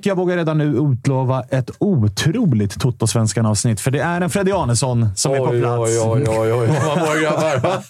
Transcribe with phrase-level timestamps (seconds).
[0.00, 3.80] Och jag vågar redan nu utlova ett otroligt Toto-svenskan-avsnitt.
[3.80, 5.78] För det är en Freddy Arnesson som är på Oj, plats.
[5.78, 6.68] oj, oj, oj, oj.
[6.96, 7.82] Vad grabbar?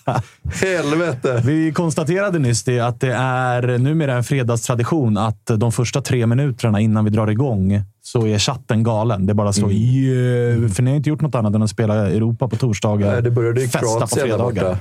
[0.66, 1.42] Helvete!
[1.44, 6.80] Vi konstaterade nyss det att det är numera en fredagstradition att de första tre minuterna
[6.80, 9.26] innan vi drar igång så är chatten galen.
[9.26, 9.76] Det bara står Mm.
[9.76, 13.12] yeah, För ni har inte gjort något annat än att spela Europa på torsdagar.
[13.12, 14.76] Nej, det började i festa på Kroatien där.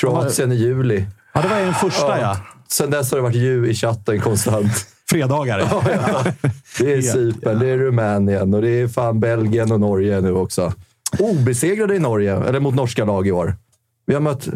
[0.00, 1.06] Kroatien i juli.
[1.34, 2.36] Ja, det var den första ja.
[2.68, 4.72] Sen dess har det varit ju i chatten konstant.
[5.10, 5.58] Fredagar.
[6.78, 10.72] Det är Cypern, det är Rumänien och det är fan Belgien och Norge nu också.
[11.18, 13.56] Obesegrade i Norge, eller mot norska lag i år.
[14.06, 14.48] Vi har mött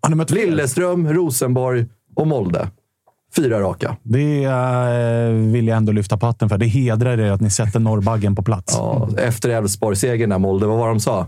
[0.00, 0.30] Har mött?
[0.30, 2.68] Lilleström, Rosenborg och Molde.
[3.36, 3.96] Fyra raka.
[4.02, 6.58] Det eh, vill jag ändå lyfta på hatten för.
[6.58, 8.74] Det hedrar er att ni sätter norrbaggen på plats.
[8.76, 11.26] Ja, efter Elfsborg-segern där, Molde, vad var de sa?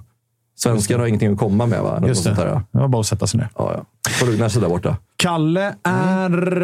[0.57, 2.03] Svenskarna har ingenting att komma med, va?
[2.07, 2.29] Just det.
[2.29, 2.63] sånt där, ja.
[2.73, 3.49] Det var bara att sätta sig ner.
[3.57, 4.11] Ja, ja.
[4.11, 4.97] Får lugna sig där borta.
[5.17, 6.63] Kalle är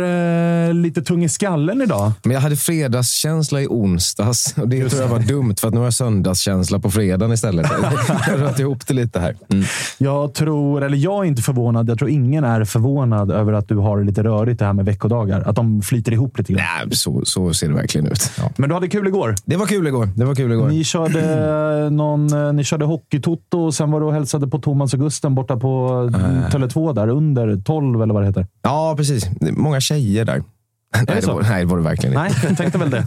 [0.68, 2.12] eh, lite tung i skallen idag.
[2.22, 5.80] Men jag hade fredagskänsla i onsdags och det tror jag var dumt för att nu
[5.80, 7.66] har jag söndagskänsla på fredagen istället.
[8.08, 9.36] Jag har rört ihop det lite här.
[9.48, 9.64] Mm.
[9.98, 11.88] Jag tror, eller jag är inte förvånad.
[11.88, 14.84] Jag tror ingen är förvånad över att du har det lite rörigt det här med
[14.84, 15.40] veckodagar.
[15.40, 16.64] Att de flyter ihop lite grann.
[16.86, 18.30] Nej, så, så ser det verkligen ut.
[18.38, 18.50] Ja.
[18.56, 19.34] Men du hade kul igår.
[19.44, 20.08] Det var kul igår.
[20.16, 20.68] Det var kul igår.
[20.68, 24.94] Ni körde, någon, eh, ni körde hockeytoto och sen var du och hälsade på Thomas
[24.94, 26.48] och Gusten borta på uh.
[26.50, 28.39] Tele2 där under 12 eller vad det heter.
[28.62, 29.30] Ja, precis.
[29.40, 30.42] Det är många tjejer där.
[30.96, 32.22] Nej det, var, nej, det var det verkligen inte.
[32.22, 33.06] Nej, jag tänkte väl det.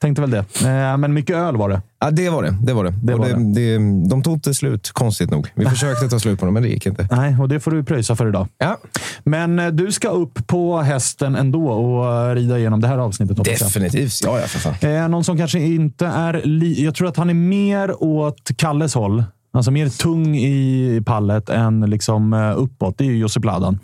[0.00, 0.38] Tänkte väl det.
[0.64, 1.82] Eh, Men mycket öl var det.
[2.00, 2.56] Ja, det var det.
[2.62, 2.94] Det var det.
[3.02, 4.08] Det var det, det.
[4.10, 5.48] De tog inte slut, konstigt nog.
[5.54, 7.08] Vi försökte ta slut på dem, men det gick inte.
[7.10, 8.48] Nej, och det får du pröjsa för idag.
[8.58, 8.78] Ja,
[9.24, 13.44] Men eh, du ska upp på hästen ändå och eh, rida igenom det här avsnittet.
[13.44, 14.12] definitivt.
[14.24, 15.10] Ja, ja, för fan.
[15.10, 16.42] Någon som kanske inte är...
[16.44, 19.24] Li- jag tror att han är mer åt Kalles håll.
[19.52, 22.98] Alltså mer tung i pallet än liksom uppåt.
[22.98, 23.78] Det är ju Josip Ladan.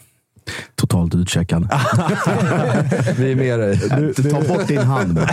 [0.74, 1.62] Totalt utcheckad.
[3.18, 3.78] Vi är med dig.
[4.30, 5.20] Ta bort din hand.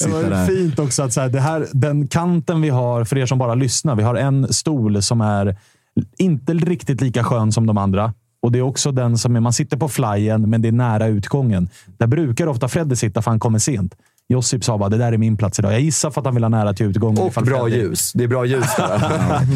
[0.00, 3.26] Det var fint också att så här, det här, den kanten vi har, för er
[3.26, 5.56] som bara lyssnar, vi har en stol som är
[6.18, 8.14] inte riktigt lika skön som de andra.
[8.42, 11.06] Och Det är också den som är, man sitter på flyen, men det är nära
[11.06, 11.68] utgången.
[11.98, 13.94] Där brukar ofta Fredde sitta för han kommer sent.
[14.28, 15.72] Josip sa bara, det där är min plats idag.
[15.72, 17.18] Jag gissar för att han vill ha nära till utgången.
[17.18, 18.12] Och bra Fredde- ljus.
[18.12, 18.98] Det är bra ljus där.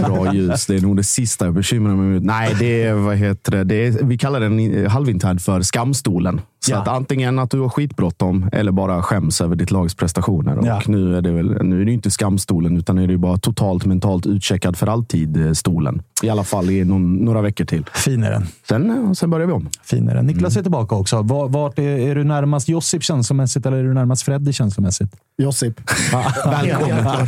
[0.09, 0.67] Bra ljus.
[0.67, 2.23] Det är nog det sista jag bekymrar mig med.
[2.25, 3.65] Nej, det är, vad heter det?
[3.65, 6.41] det är, vi kallar den halvinternt för skamstolen.
[6.65, 6.79] Så Ja.
[6.79, 10.59] att antingen att du har skitbråttom eller bara skäms över ditt lags prestationer.
[10.59, 10.81] Och Ja.
[10.87, 13.37] nu är det väl nu är det ju inte skamstolen, utan nu är det bara
[13.39, 16.03] totalt mentalt utcheckad för alltid-stolen.
[16.23, 17.85] I alla fall i någon, några veckor till.
[17.95, 18.47] Fin är den.
[18.69, 19.69] Sen, eh, sen börjar vi om.
[19.85, 20.27] Fin är den.
[20.27, 20.61] Niklas Mm.
[20.61, 21.23] är tillbaka också.
[21.23, 25.11] Var- Vart är, är du närmast Josip känslomässigt eller är du närmast Freddy känslomässigt?
[25.39, 25.81] Josip.
[26.45, 27.27] Välkommen.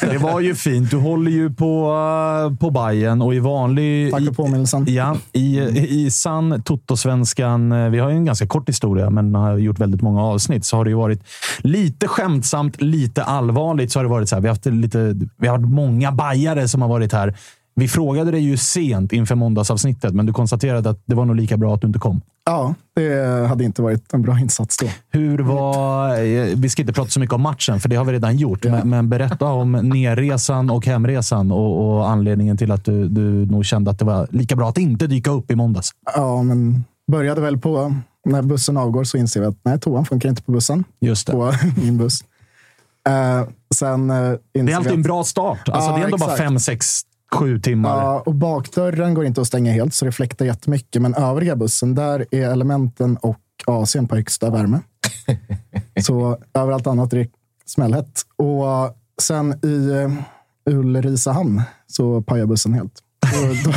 [0.00, 0.90] det var ju fint.
[0.90, 1.92] Du håller ju på,
[2.50, 4.12] uh, på Bayern och i vanlig...
[4.12, 4.84] Tack för påminnelsen.
[4.88, 5.58] Ja, i,
[6.06, 7.72] i sann Toto-svenskan.
[7.72, 10.64] eh, Vi har ju en ganska kort historia, men har gjort väldigt många avsnitt.
[10.64, 11.22] Så har det ju varit
[11.58, 13.92] lite skämtsamt, lite allvarligt.
[13.92, 16.68] Så har det varit så här, vi, har haft lite, vi har haft många bajare
[16.68, 17.34] som har varit här.
[17.74, 21.56] Vi frågade dig ju sent inför måndagsavsnittet, men du konstaterade att det var nog lika
[21.56, 22.20] bra att du inte kom.
[22.44, 24.86] Ja, det hade inte varit en bra insats då.
[25.10, 26.16] Hur var...
[26.54, 28.64] Vi ska inte prata så mycket om matchen, för det har vi redan gjort.
[28.64, 33.64] Men, men berätta om nerresan och hemresan och, och anledningen till att du, du nog
[33.64, 35.90] kände att det var lika bra att inte dyka upp i måndags.
[36.16, 37.94] Ja, men började väl på...
[38.24, 40.84] När bussen avgår så inser vi att nej, toan funkar inte på bussen.
[41.00, 41.32] Just det.
[41.32, 42.24] På min buss.
[43.08, 44.16] Eh, sen eh,
[44.52, 45.68] Det är alltid att- en bra start.
[45.68, 46.42] Alltså, Ja, det är ändå bara exakt.
[46.48, 47.00] fem, sex,
[47.32, 47.96] sju timmar.
[47.96, 51.02] Ja, och bakdörren går inte att stänga helt, så det fläktar jättemycket.
[51.02, 53.36] Men övriga bussen, där är elementen och
[53.66, 54.80] AC'n på högsta värme.
[56.02, 57.28] så överallt annat är det
[57.66, 58.20] smällhett.
[58.36, 58.90] Och eh,
[59.22, 60.12] sen i uh,
[60.70, 62.92] Ulricehamn så pajar bussen helt.
[63.22, 63.72] Och då,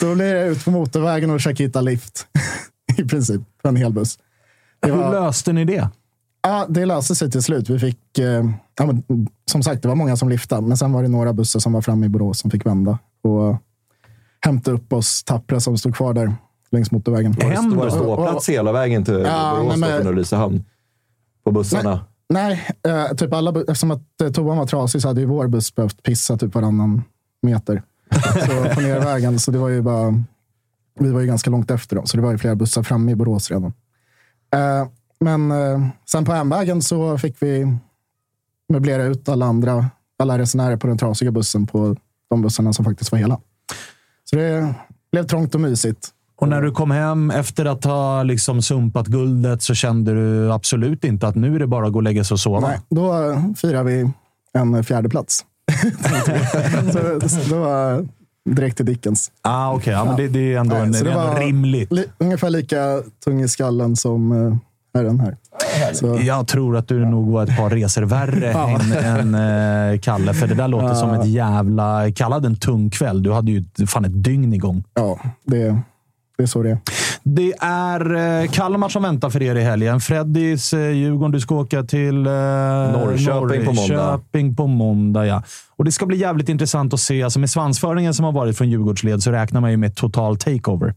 [0.08, 2.26] då blir det ut på motorvägen och försöka hitta lift.
[3.04, 4.18] I princip, för en hel buss.
[4.80, 5.88] Det Hur var- löste ni det?
[6.42, 7.70] Ja, det löste sig till slut.
[7.70, 8.44] Vi fick, eh,
[8.78, 9.02] ja, men,
[9.50, 11.80] som sagt, det var många som lyfte, men sen var det några bussar som var
[11.80, 13.56] framme i Borås som fick vända och
[14.40, 16.34] hämta upp oss tappra som stod kvar där
[16.70, 17.32] längs motorvägen.
[17.32, 17.44] Det,
[17.76, 20.64] var det ståplats hela vägen till Ja, Borås men då, med- från Ulricehamn?
[21.44, 22.04] På bussarna?
[22.28, 25.74] Nej, eh, typ alla, eftersom att eh, toan var trasig så hade ju vår buss
[25.74, 27.02] behövt pissa typ varannan
[27.42, 27.82] meter.
[28.46, 30.24] Så på nervägen, så det var ju bara...
[31.00, 33.14] Vi var ju ganska långt efter dem, så det var ju flera bussar framme i
[33.14, 33.72] Borås redan.
[34.54, 34.88] Eh,
[35.20, 37.76] men eh, sen på hemvägen så fick vi
[38.68, 39.86] möblera ut alla andra,
[40.18, 41.96] alla resenärer på den trasiga bussen på
[42.30, 43.40] de bussarna som faktiskt var hela.
[44.24, 44.74] Så det
[45.12, 46.12] blev trångt och mysigt.
[46.38, 51.04] Och när du kom hem efter att ha liksom sumpat guldet så kände du absolut
[51.04, 52.60] inte att nu är det bara att gå och lägga sig och sova?
[52.60, 54.10] Nej, då firar vi
[54.52, 55.44] en fjärde plats.
[56.92, 57.64] så, då
[58.46, 59.30] direkt till Dickens.
[59.42, 61.92] Ah, Okej, ja, men det, det är ändå, Nej, en, det är det ändå rimligt.
[61.92, 64.56] Li, ungefär lika tung i skallen som uh,
[64.94, 65.36] herren här.
[65.94, 70.34] Så, Jag tror att du nog var ett par resor värre än, än eh, Kalle.
[70.34, 72.12] För det där låter som ett jävla...
[72.12, 73.22] Kalle hade en tung kväll.
[73.22, 74.84] Du hade ju fan ett dygn igång.
[74.94, 75.80] ja, det,
[76.36, 76.78] det är så det är.
[77.28, 80.00] Det är eh, Kalmar som väntar för er i helgen.
[80.00, 81.30] Freddys eh, Djurgården.
[81.32, 83.96] Du ska åka till eh, Norrköping på måndag.
[83.96, 85.26] Norrköping på måndag.
[85.26, 85.42] Ja.
[85.76, 87.22] Och det ska bli jävligt intressant att se.
[87.22, 90.94] Alltså med svansföringen som har varit från Djurgårdsled så räknar man ju med total takeover.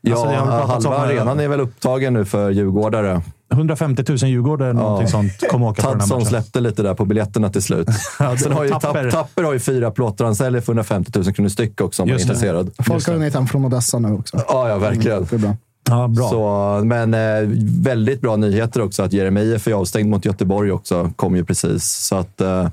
[0.00, 3.22] Ja, Alltså, halva om, arenan är väl upptagen nu för djurgårdare.
[3.52, 6.26] 150 000 Djurgårdare, någonting sånt, kommer åka på den här matchen.
[6.26, 7.88] släppte lite där på biljetterna till slut.
[8.18, 8.86] Ja, Sen har ju Tapper.
[8.88, 9.10] Tapper.
[9.10, 10.24] Tapper har ju fyra plåtar.
[10.24, 12.32] Han säljer för 150 000 kronor styck också om man är Just det.
[12.32, 12.70] intresserad.
[12.86, 14.42] Folk har hunnit hem från Odessa nu också.
[14.48, 15.24] Ja, ja, verkligen.
[15.30, 15.56] Det är bra.
[15.88, 16.28] Ja, bra.
[16.28, 17.48] Så, men eh,
[17.82, 21.12] väldigt bra nyheter också att Jeremejeff är avstängd mot Göteborg också.
[21.16, 21.84] Kom ju precis.
[21.84, 22.68] Så att, eh,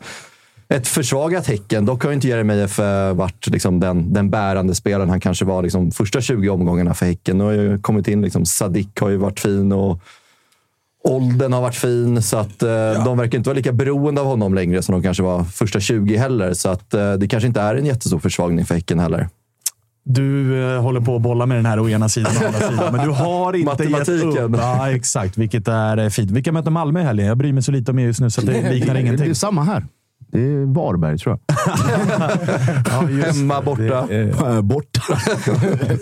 [0.68, 1.86] ett försvagat Häcken.
[1.86, 5.64] Dock har ju inte Jeremejeff eh, varit liksom, den, den bärande spelaren han kanske var
[5.64, 7.38] liksom, första 20 omgångarna för Häcken.
[7.38, 10.00] Nu har ju kommit in, liksom, Sadik har ju varit fin och
[11.04, 12.22] åldern har varit fin.
[12.22, 15.24] Så att, eh, de verkar inte vara lika beroende av honom längre som de kanske
[15.24, 16.54] var första 20 heller.
[16.54, 19.30] Så att, eh, det kanske inte är en jättestor försvagning för Häcken heller.
[20.08, 22.96] Du eh, håller på att bolla med den här å ena sidan och andra sidan,
[22.96, 24.54] men du har inte gett Matematiken.
[24.56, 24.60] upp.
[24.62, 25.38] Ja, exakt.
[25.38, 26.32] Vilket är eh, fint.
[26.32, 27.28] Vilka möter Malmö i helgen?
[27.28, 29.30] Jag bryr mig så lite om er just nu så att det liknar Det ingenting.
[29.30, 29.86] är samma här.
[30.32, 31.58] Det är Varberg, tror jag.
[32.90, 33.66] Ja, just Hemma, det.
[33.66, 34.06] borta.
[34.08, 35.02] Det är- Eh, Borta.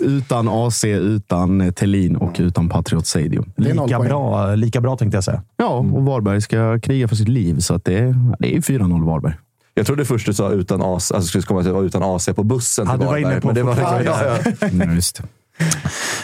[0.00, 3.52] utan AC, utan eh, Tellin och utan Patriot Stadium.
[3.56, 4.08] Det är noll Lika poäng.
[4.08, 5.42] bra, lika bra tänkte jag säga.
[5.56, 9.04] Ja, och Varberg ska kriga för sitt liv, så att det, är, det är 4-0
[9.06, 9.34] Varberg.
[9.74, 12.86] Jag trodde först du sa utan AC, alltså skulle komma till utan AC på bussen
[12.86, 14.04] Ja, till du var inne på men det var fortfarande.
[14.04, 14.68] ja, ja.
[14.86, 15.22] Ja, just det.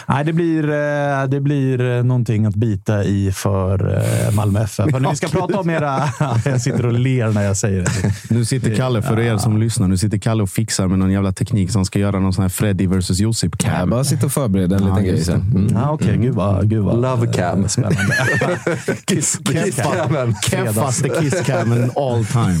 [0.07, 4.85] Nej, det blir, eh, det blir eh, någonting att bita i för eh, Malmö FF.
[5.09, 6.03] Vi ska prata om era...
[6.45, 8.13] Jag sitter och ler när jag säger det.
[8.35, 11.31] Nu sitter Kalle, för er som lyssnar, nu sitter Kalle och fixar med någon jävla
[11.31, 13.89] teknik som ska göra någon sån här Freddy vs Josip Jag cam.
[13.89, 15.41] bara sitter och förbereder en Ja, liten grej sen.
[15.41, 15.67] Mm.
[15.73, 17.67] Ja, Okej, gud vad, gud vad Love cam.
[17.69, 18.15] Spännande.
[19.05, 20.35] Kiss, kiss camen.
[20.49, 22.59] Keffaste kisscamen all time.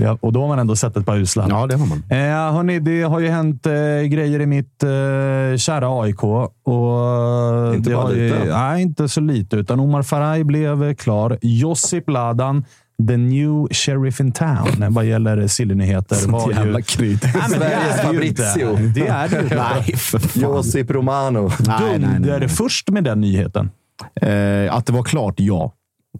[0.00, 1.46] ja, och då har man ändå sett ett par uslar.
[1.48, 2.02] Ja, det har man.
[2.10, 4.88] Eh, hörni, det har ju hänt eh, grejer i mitt eh,
[5.58, 6.24] kära AIK.
[6.24, 8.44] Och Inte det bara har ju, lite.
[8.44, 9.56] Nej, inte så lite.
[9.56, 11.38] Utan Omar Faraj blev eh, klar.
[11.42, 12.64] Josip Ladan,
[13.08, 16.28] the new sheriff in town, vad gäller sillynyheter.
[16.30, 17.20] var ju- jävla kryt.
[17.22, 18.00] Sveriges.
[18.02, 18.76] Fabrizio.
[18.94, 20.38] Det är det ju inte.
[20.40, 21.50] Josip Romano.
[21.58, 22.48] Du är det nej.
[22.48, 23.70] först med den nyheten.
[24.20, 25.72] Eh, att det var klart, ja.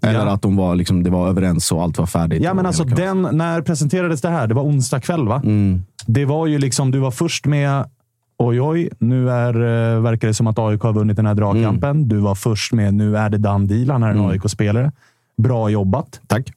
[0.02, 0.32] Eller Ja.
[0.32, 2.42] att de var, liksom, det var överens och allt var färdigt.
[2.42, 4.46] Ja, men alltså den, när presenterades det här?
[4.46, 5.40] Det var onsdag kväll, va?
[5.44, 5.82] Mm.
[6.06, 7.84] Det var ju liksom, du var först med
[8.46, 11.90] Oj, oj, nu är, eh, verkar det som att AIK har vunnit den här dragkampen.
[11.90, 12.08] Mm.
[12.08, 13.90] Du var först med Nu är det done deal.
[13.90, 14.30] Han är en Mm.
[14.30, 14.92] AIK-spelare.
[15.42, 16.20] Bra jobbat.
[16.26, 16.52] Tack.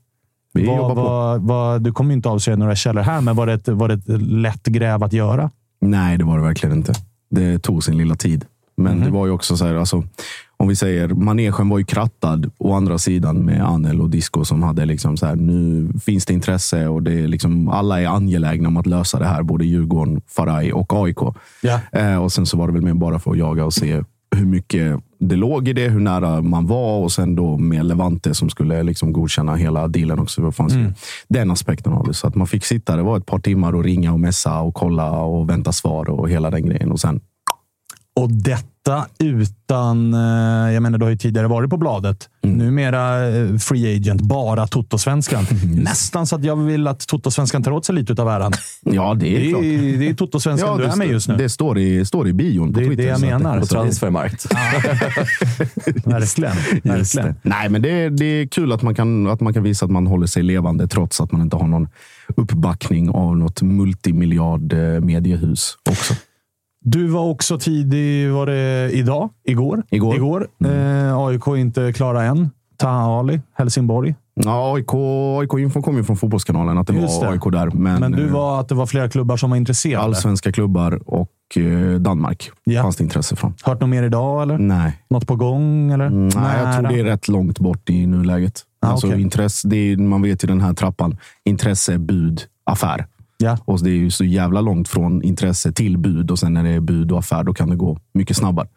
[0.53, 1.45] Vi Vad- jobbar på.
[1.45, 4.21] vad- du kommer inte avslöja några källor här, men var det, ett, var det ett
[4.21, 5.51] lätt gräv att göra?
[5.81, 6.93] Nej, det var det verkligen inte.
[7.29, 8.45] Det tog sin lilla tid.
[8.77, 10.03] Men det var ju också så här, alltså,
[10.57, 14.63] om vi säger, manegen var ju krattad å andra sidan med Anel och Disco som
[14.63, 18.67] hade liksom så här, nu finns det intresse och det är liksom, alla är angelägna
[18.67, 19.43] om att lösa det här.
[19.43, 21.19] Både Djurgården, Faraj och AIK.
[21.61, 21.79] Ja.
[21.91, 24.03] Eh, och sen så var det väl mer bara för att jaga och se
[24.35, 28.33] hur mycket det låg i det, hur nära man var och sen då med Levante
[28.33, 30.41] som skulle liksom godkänna hela dealen också.
[30.41, 30.93] Det fanns ju
[31.27, 32.13] den aspekten av det.
[32.13, 34.73] Så att man fick sitta, det var ett par timmar och ringa och messa och
[34.73, 36.91] kolla och vänta svar och hela den grejen.
[36.91, 37.21] Och sen
[38.15, 40.13] Och detta utan...
[40.13, 42.29] eh, Jag menar, du har ju tidigare varit på bladet.
[42.43, 42.57] Mm.
[42.57, 45.45] Numera eh, free agent, bara Totosvenskan.
[45.75, 48.51] Nästan så att jag vill att Totosvenskan tar åt sig lite av äran.
[48.83, 49.63] Ja, det är Det klart.
[49.63, 51.35] är, det är Totosvenskan du det, är med just nu.
[51.35, 53.03] det står i, står i bion på Det är Twitter.
[53.03, 53.53] det jag så att menar.
[53.53, 54.45] På det- transfermarkt.
[56.05, 56.55] Verkligen.
[56.83, 57.27] Verkligen.
[57.27, 57.35] det.
[57.41, 60.07] Nej, men det, det är kul att man, kan, att man kan visa att man
[60.07, 61.87] håller sig levande trots att man inte har någon
[62.35, 66.13] uppbackning av något multimiljard eh, mediehus också.
[66.87, 69.29] Du var också tidig, var det idag?
[69.43, 69.83] Igår?
[69.89, 70.15] Igår.
[70.15, 70.47] Igår.
[70.65, 72.49] Eh, AIK inte klara än.
[72.77, 74.15] Taha Ali, Helsingborg.
[74.33, 74.93] Ja, AIK,
[75.39, 77.31] AIK-infon kom ju från Fotbollskanalen att det Just var det.
[77.33, 77.69] AIK där.
[77.77, 80.03] Men, Men du eh, var att det var flera klubbar som var intresserade.
[80.05, 82.81] allsvenska klubbar och eh, Danmark Ja.
[82.81, 83.53] fanns det intresse från.
[83.63, 84.57] Hört något mer idag eller?
[84.57, 84.99] Nej.
[85.09, 85.91] Något på gång?
[85.91, 86.05] Eller?
[86.05, 88.61] Mm, Nej, jag tror det är rätt långt bort i nuläget.
[88.81, 89.21] Ah, alltså, okej.
[89.21, 91.17] intresse, det är, man vet ju den här trappan.
[91.45, 93.05] Intresse, bud, affär.
[93.37, 93.57] Ja.
[93.65, 96.69] Och det är ju så jävla långt från intresse till bud och sen när det
[96.69, 98.67] är bud och affär, då kan det gå mycket snabbare.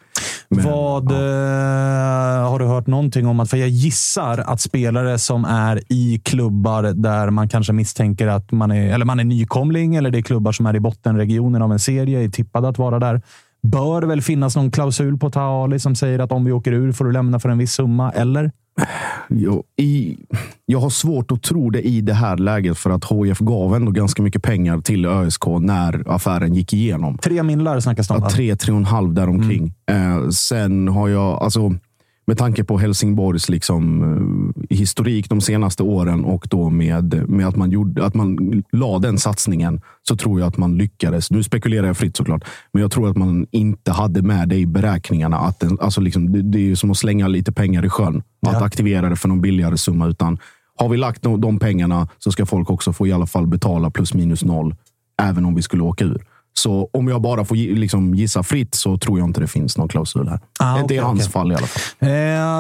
[0.48, 1.16] Men, Vad ja.
[1.16, 3.40] eh, har du hört någonting om?
[3.40, 8.52] att För jag gissar att spelare som är i klubbar där man kanske misstänker att
[8.52, 11.72] man är, eller man är nykomling eller det är klubbar som är i bottenregionen av
[11.72, 13.22] en serie, är tippade att vara där.
[13.62, 17.04] Bör väl finnas någon klausul på Taali som säger att om vi åker ur får
[17.04, 18.50] du lämna för en viss summa, eller?
[19.28, 20.18] Jag, i,
[20.66, 23.90] jag har svårt att tro det i det här läget för att HIF gav ändå
[23.90, 27.18] ganska mycket pengar till ÖSK när affären gick igenom.
[27.18, 28.20] Tre millar snackas det om.
[28.22, 29.74] Ja, tre, tre och en halv däromkring.
[29.90, 31.74] Eh, sen har jag, alltså,
[32.28, 37.56] med tanke på Helsingborgs liksom, eh, historik de senaste åren och då med, med att,
[37.56, 41.30] man gjorde, att man la den satsningen så tror jag att man lyckades.
[41.30, 44.66] Nu spekulerar jag fritt såklart, men jag tror att man inte hade med det i
[44.66, 45.36] beräkningarna.
[45.38, 48.16] Att den, alltså liksom, det, det är som att slänga lite pengar i sjön.
[48.46, 48.64] Att Ja.
[48.64, 50.06] aktivera det för någon billigare summa.
[50.08, 50.38] Utan
[50.76, 53.90] har vi lagt de, de pengarna så ska folk också få i alla fall betala
[53.90, 54.74] plus minus noll.
[55.22, 56.24] Även om vi skulle åka ur.
[56.58, 59.88] Så om jag bara får liksom gissa fritt så tror jag inte det finns någon
[59.88, 60.40] klausul här.
[60.58, 61.32] Ah, inte i okej, hans okej.
[61.32, 62.08] fall i alla fall.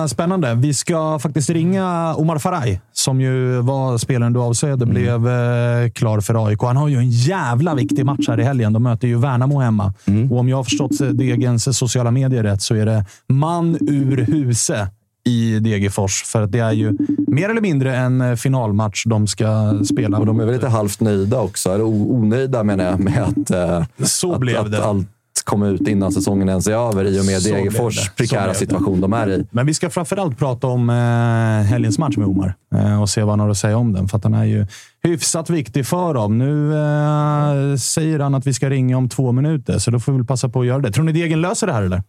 [0.02, 0.54] Eh, spännande.
[0.54, 4.94] Vi ska faktiskt ringa Omar Faraj, som ju var spelaren du avsökte, Mm.
[4.94, 6.62] blev eh, klar för AIK.
[6.62, 8.72] Han har ju en jävla viktig match här i helgen.
[8.72, 9.94] De möter ju Värnamo hemma.
[10.06, 10.32] Mm.
[10.32, 14.88] Och om jag har förstått Degens sociala medier rätt så är det man ur huse
[15.28, 16.22] i Degerfors.
[16.24, 20.18] För att det är ju mer eller mindre en eh, finalmatch de ska spela.
[20.18, 24.06] Och de är väl lite halvt nöjda också, eller onöjda menar jag, med att, eh,
[24.06, 24.84] Så att, blev att det.
[24.84, 25.08] allt
[25.44, 29.12] kom ut innan säsongen ens är över i och med Så Degerfors prekära situation de
[29.12, 29.46] är i.
[29.50, 33.30] Men vi ska framförallt prata om eh, helgens match med Omar eh, och se vad
[33.30, 34.08] han har att säga om den.
[34.08, 34.66] För att den är ju
[35.02, 36.38] hyfsat viktig för dem.
[36.38, 40.18] Nu eh, säger han att vi ska ringa om två minuter, så då får vi
[40.18, 40.92] väl passa på att göra det.
[40.92, 42.02] Tror ni Degen löser det här eller?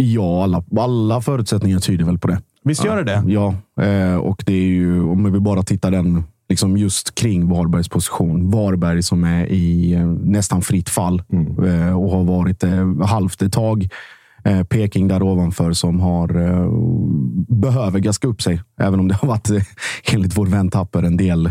[0.00, 2.40] Ja, alla, alla förutsättningar tyder väl på det.
[2.64, 3.22] Visst gör det det?
[3.26, 7.88] Ja, eh, och det är ju om vi bara tittar den liksom just kring Varbergs
[7.88, 8.50] position.
[8.50, 11.22] Varberg som är i eh, nästan fritt fall
[11.66, 12.64] eh, och har varit
[13.08, 13.88] halvt ett tag.
[14.68, 16.70] Peking där ovanför som har eh,
[17.48, 19.48] behöver gaska upp sig, även om det har varit
[20.12, 21.50] enligt vår vän Tapper en del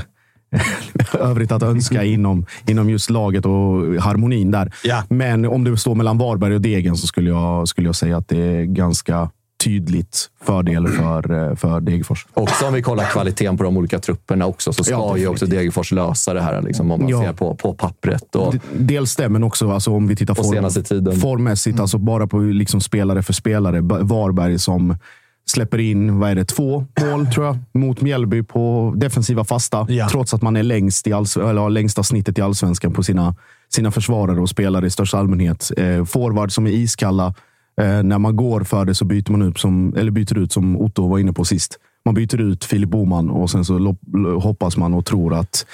[1.19, 3.51] övrigt att önska inom, inom just laget och
[4.01, 4.73] harmonin där.
[4.83, 5.03] Ja.
[5.09, 8.27] Men om det står mellan Varberg och Degen så skulle jag, skulle jag säga att
[8.27, 9.29] det är ganska
[9.63, 12.25] tydligt fördel för, för Degerfors.
[12.33, 15.45] Också om vi kollar kvaliteten på de olika trupperna också, så ska Ja, ju också
[15.45, 16.61] Degerfors lösa det här.
[16.61, 17.21] Liksom, om man Ja.
[17.21, 18.35] ser på, på pappret.
[18.35, 22.81] Och, Dels det, men också alltså, om vi tittar form, formmässigt, alltså bara på liksom
[22.81, 23.81] spelare för spelare.
[23.81, 24.97] Varberg som
[25.49, 29.85] släpper in vad är det, två mål tror jag, mot Mjällby på defensiva fasta.
[29.89, 30.09] Ja.
[30.09, 33.35] Trots att man är längst i eller har längsta snittet i allsvenskan på sina,
[33.69, 35.71] sina försvarare och spelare i största allmänhet.
[35.77, 37.33] Eh, forward som är iskalla.
[37.81, 40.77] Eh, när man går för det så byter man ut, som, eller byter ut som
[40.77, 41.79] Otto var inne på sist.
[42.05, 43.95] Man byter ut Filip Boman och sen så
[44.41, 45.65] hoppas man och tror att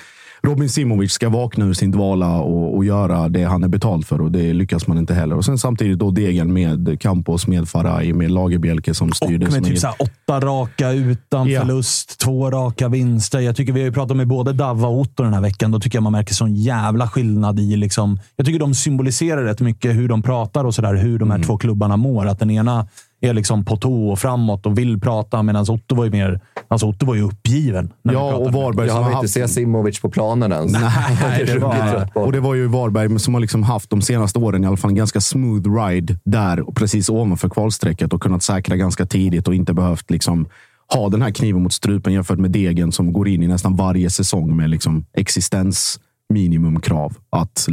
[0.48, 4.22] Robin Simovic ska vakna ur sin dvala och, och göra det han är betald för
[4.22, 5.36] och det lyckas man inte heller.
[5.36, 9.46] Och sen samtidigt då Degen med Campos, med Faraj, med Lagerbielke som Och styr det.
[9.46, 11.60] som med är- typ så här åtta raka utan Ja.
[11.62, 13.40] förlust, två raka vinster.
[13.40, 15.72] Jag tycker vi har ju pratat med både Davva och Otto den här veckan.
[15.72, 17.76] Då tycker jag man märker sån jävla skillnad i...
[17.76, 21.30] Liksom, jag tycker de symboliserar rätt mycket hur de pratar och så där, hur de
[21.32, 21.48] här Mm.
[21.48, 22.26] två klubbarna mår.
[22.28, 22.88] Att den ena
[23.24, 25.44] är liksom på tå och framåt och vill prata.
[25.44, 26.42] Medan Otto var ju mer...
[26.68, 27.94] Alltså Otto var ju uppgiven.
[28.02, 29.34] Ja, och Varberg Jag som har har inte haft...
[29.34, 30.72] se Simovic på planen ens.
[30.72, 32.10] Nej, det var-.
[32.14, 34.90] Och det var ju Varberg som har liksom haft de senaste åren i alla fall
[34.90, 39.56] en ganska smooth ride där och precis ovanför kvalstrecket och kunnat säkra ganska tidigt och
[39.56, 40.48] inte behövt liksom
[40.94, 44.10] ha den här kniven mot strupen jämfört med Degen som går in i nästan varje
[44.10, 46.00] säsong med liksom existens
[46.30, 47.68] minimumkrav att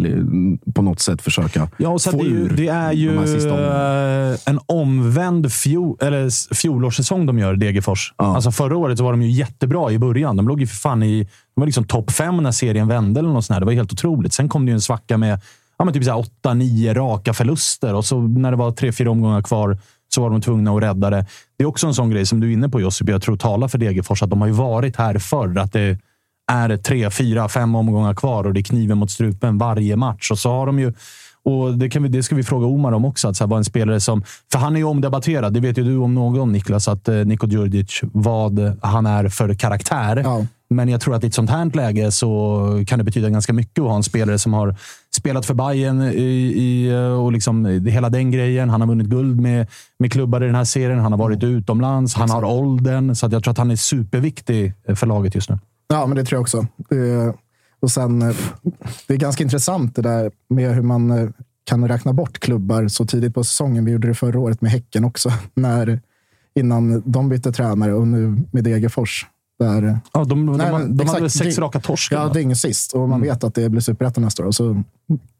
[0.74, 3.08] på något sätt försöka Ja, och så få det, är ju, ur det är ju
[3.12, 4.30] de här sista omgångarna.
[4.32, 8.14] eh, en omvänd fjol, eller fjolårssäsong de gör, Degerfors.
[8.18, 8.34] Ja.
[8.34, 10.36] Alltså förra året så var de ju jättebra i början.
[10.36, 11.22] De låg ju för fan i
[11.54, 13.20] de var liksom topp fem när serien vände.
[13.20, 13.60] Eller något sånt där.
[13.60, 14.32] Det var helt otroligt.
[14.32, 15.40] Sen kom det ju en svacka med
[15.78, 17.94] ja, men typ så här åtta, nio raka förluster.
[17.94, 19.78] Och så när det var tre, fyra omgångar kvar
[20.14, 21.26] så var de tvungna att rädda det.
[21.58, 23.08] Det är också en sån grej som du är inne på Josip.
[23.08, 24.22] Jag tror talar för Degerfors.
[24.22, 25.58] Att de har ju varit här förr.
[25.58, 25.98] Att det
[26.50, 30.30] är tre, fyra, fem omgångar kvar och det är kniven mot strupen varje match.
[30.30, 30.92] Och så har de ju
[31.42, 33.28] och det, kan vi, det ska vi fråga Omar om också.
[33.28, 34.22] Att så här, vad en spelare som...
[34.52, 35.52] För han är ju omdebatterad.
[35.54, 36.88] Det vet ju du om någon, Niklas.
[36.88, 40.16] Att eh, Niko Djurdjic, vad han är för karaktär.
[40.16, 40.46] Ja.
[40.70, 43.78] Men jag tror att i ett sånt här läge så kan det betyda ganska mycket
[43.78, 44.76] att ha en spelare som har
[45.16, 48.70] spelat för Bayern i, i, och liksom hela den grejen.
[48.70, 49.66] Han har vunnit guld med,
[49.98, 50.98] med klubbar i den här serien.
[50.98, 52.14] Han har varit utomlands.
[52.14, 53.14] Han har åldern.
[53.14, 55.58] Så jag tror att han är superviktig för laget just nu.
[55.90, 56.66] Ja, men det tror jag också.
[56.90, 57.34] Det,
[57.80, 58.36] och sen, eh,
[59.06, 61.28] det är ganska intressant det där med hur man eh,
[61.64, 63.84] kan räkna bort klubbar så tidigt på säsongen.
[63.84, 66.00] Vi gjorde det förra året med Häcken också, när,
[66.54, 69.26] innan de bytte tränare och nu med Degerfors.
[69.58, 72.16] Där, Ja, de, de, Nej, de, men de hade sex raka torskar?
[72.16, 72.32] ja, va?
[72.32, 74.46] det är ingen sist och man vet att det blir superettan nästa år.
[74.46, 74.82] Och så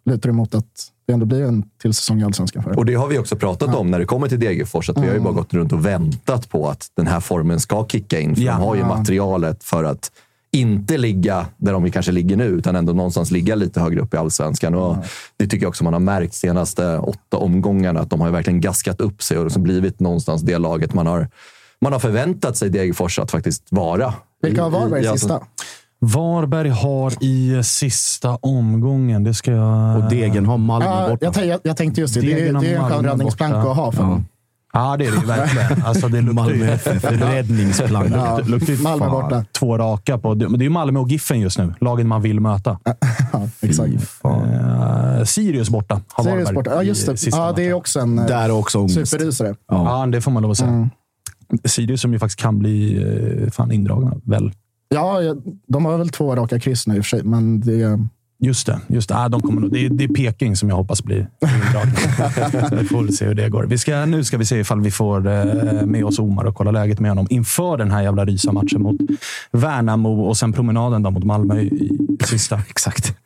[0.05, 0.65] lutar det mot att
[1.07, 3.75] det ändå blir en till säsong i Allsvenskan för Och det har vi också pratat
[3.75, 4.91] om när det kommer till Degerfors.
[4.91, 7.87] Att vi har ju bara gått runt och väntat på att den här formen ska
[7.89, 8.37] kicka in.
[8.37, 8.53] För Ja.
[8.53, 10.11] de har ju materialet för att
[10.53, 14.17] inte ligga där de kanske ligger nu, utan ändå någonstans ligga lite högre upp i
[14.17, 14.75] allsvenskan.
[14.75, 14.97] Och
[15.37, 18.01] Det tycker jag också man har märkt senaste åtta omgångarna.
[18.01, 21.29] Att de har verkligen gaskat upp sig och liksom blivit någonstans det laget man har,
[21.81, 24.15] man har förväntat sig Degerfors att faktiskt vara.
[24.43, 25.41] Vilka har Varberg i sista?
[26.03, 29.97] Varberg har i sista omgången, det ska jag...
[30.05, 31.25] Och Degen har Malmö Ja, borta.
[31.41, 32.21] jag, jag, jag tänkte just det.
[32.21, 34.25] Det, Degen är- har det är en skön räddningsplanka att ha för dem.
[34.73, 35.83] Ja, det är det ju verkligen.
[35.83, 36.67] Alltså, det luktar Malmö.
[36.73, 38.17] FF, räddningsplanka.
[38.17, 38.41] Ja,
[38.83, 39.45] Malmö borta.
[39.53, 40.35] två raka på.
[40.35, 41.75] Men det är ju Malmö och Giffen just nu.
[41.81, 42.79] Lagen man vill möta.
[42.85, 42.95] Ja,
[43.61, 43.93] exakt.
[44.25, 46.71] Eh, Sirius borta har Sirius borta.
[46.75, 47.27] Ja, just det.
[47.31, 49.11] Ja, det är också en eh, Där är också ångest.
[49.11, 49.55] superrysare.
[49.69, 50.71] Ja, det får man lov att säga.
[50.71, 50.91] Mm.
[51.65, 53.03] Sirius som ju faktiskt kan bli
[53.45, 54.53] eh, fan indragna, väl?
[54.89, 55.19] Ja,
[55.69, 57.99] de har väl två raka kryss nu i och för sig, men det,
[58.43, 58.81] Just det.
[58.87, 59.17] Just det.
[59.17, 61.29] Ah, de kommer nog, det, är, det är Peking som jag hoppas blir
[62.79, 63.65] vi får väl se hur det går.
[63.65, 65.45] Vi ska, nu ska vi se ifall vi får eh,
[65.87, 68.97] med oss Omar och kolla läget med honom inför den här jävla rysa-matchen mot
[69.53, 72.57] Värnamo och sen promenaden då mot Malmö i, i sista.
[72.69, 73.17] Exakt.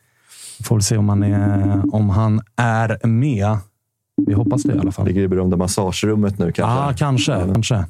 [0.63, 3.57] Får väl se om han är, om han är med.
[4.25, 5.05] Vi hoppas det i alla fall.
[5.07, 6.61] Ligger i det berömda massagerummet nu kanske.
[6.61, 7.39] Ja, kanske.
[7.53, 7.85] kanske.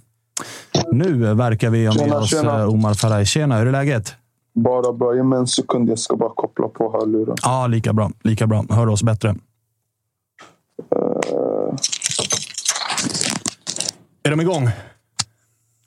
[0.92, 2.60] Nu verkar vi ha med Tjena, oss tjena.
[2.60, 3.26] eh, Omar Faraj.
[3.26, 4.16] Tjena, hur är läget?
[4.56, 5.16] Bara bra.
[5.16, 5.90] Ge mig en sekund.
[5.90, 7.36] Jag ska bara koppla på hörluren.
[7.44, 8.12] Ja, lika bra.
[8.24, 8.66] Lika bra.
[8.70, 9.30] Hör oss bättre.
[9.30, 9.36] Eh,
[14.24, 14.70] Är de igång?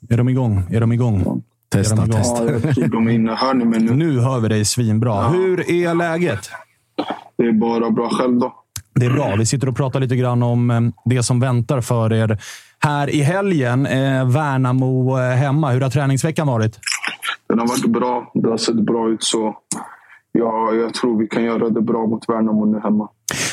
[0.09, 0.63] Är de igång?
[0.71, 1.43] Är de igång?
[1.69, 2.19] Testa, Är de igång?
[2.21, 2.45] testa.
[2.45, 3.35] ja, jag tror de är inne.
[3.35, 3.93] Hör ni mig nu?
[3.95, 5.27] Nu hör vi dig svinbra.
[5.27, 6.49] Hur är läget?
[7.37, 8.09] Det är bara bra.
[8.09, 8.53] Själv då?
[8.95, 9.35] Det är bra.
[9.37, 12.37] Vi sitter och pratar lite grann om eh, det som väntar för er
[12.79, 13.85] här i helgen.
[13.85, 15.71] Eh, Värnamo hemma.
[15.71, 16.79] Hur har träningsveckan varit?
[17.49, 18.31] Den har varit bra.
[18.33, 19.23] Det har sett bra ut.
[19.23, 19.55] så
[20.31, 23.09] ja, Jag tror vi kan göra det bra mot Värnamo nu hemma.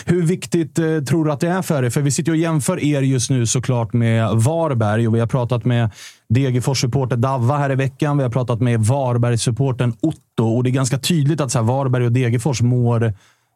[0.06, 1.90] Hur viktigt eh, tror du att det är för er?
[1.90, 5.64] För vi sitter och jämför er just nu såklart med Varberg och vi har pratat
[5.64, 5.90] med
[6.28, 8.16] Degerfors-supporter Davva här i veckan.
[8.16, 12.06] Vi har pratat med Varberg-supporten Otto och det är ganska tydligt att så här, Varberg
[12.06, 13.12] och Degerfors mår,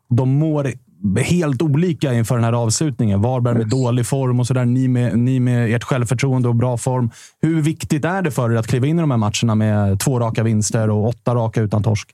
[0.08, 0.72] de mår
[1.16, 3.22] helt olika inför den här avslutningen.
[3.22, 4.64] Varberg med dålig form och sådär.
[4.64, 7.10] Ni med, ni med ert självförtroende och bra form.
[7.42, 10.20] Hur viktigt är det för er att kliva in i de här matcherna med två
[10.20, 12.10] raka vinster och åtta raka utan torsk?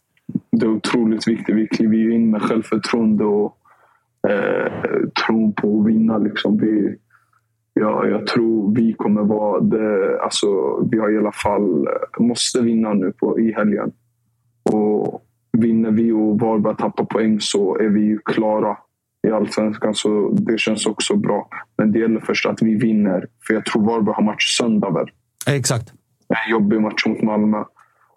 [0.52, 1.56] Det är otroligt viktigt.
[1.56, 3.56] Vi kliver ju in med självförtroende och
[4.28, 4.72] eh,
[5.26, 6.18] tron på att vinna.
[6.18, 6.58] Liksom.
[6.58, 6.96] Vi,
[7.74, 10.20] ja, jag tror vi kommer vara det.
[10.22, 10.46] Alltså,
[10.90, 13.92] vi har i alla fall eh, måste vinna nu på, i helgen.
[14.62, 15.25] Och
[15.60, 18.76] vinner vi och Varberg tappar poäng så är vi ju klara
[19.28, 19.94] i allsvenskan.
[19.94, 21.48] Så det känns också bra.
[21.78, 23.26] Men det gäller först att vi vinner.
[23.46, 25.10] För jag tror Varberg har match söndag väl?
[25.46, 25.92] Exakt.
[26.28, 27.64] en jobbig match mot Malmö.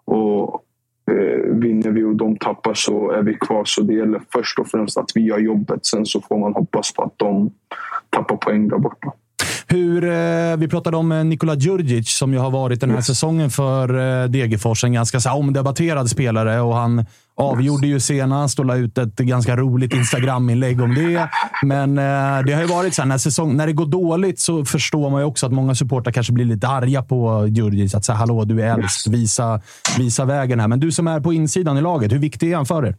[0.04, 0.64] Och
[1.10, 3.64] eh, vinner vi och de tappar så är vi kvar.
[3.64, 5.86] Så det gäller först och främst att vi gör jobbet.
[5.86, 7.50] Sen så får man hoppas på att de
[8.10, 9.12] tappar poäng där borta.
[9.72, 13.50] Hur, eh, vi pratade om eh, Nikola Djurdjic som ju har varit den här säsongen
[13.50, 14.84] för eh, Degerfors.
[14.84, 17.06] En ganska så omdebatterad spelare och han
[17.36, 21.28] avgjorde ju senast och la ut ett ganska roligt Instagram-inlägg om det.
[21.62, 21.94] Men
[22.46, 25.20] det har ju varit så här, när, säsong, när det går dåligt så förstår man
[25.20, 27.94] ju också att många supportrar kanske blir lite arga på Djurdjic.
[27.94, 29.06] Att säga hallå, du är äldst.
[29.06, 29.60] Visa,
[29.98, 30.68] visa vägen här.
[30.68, 32.96] Men du som är på insidan i laget, hur viktig är han för er?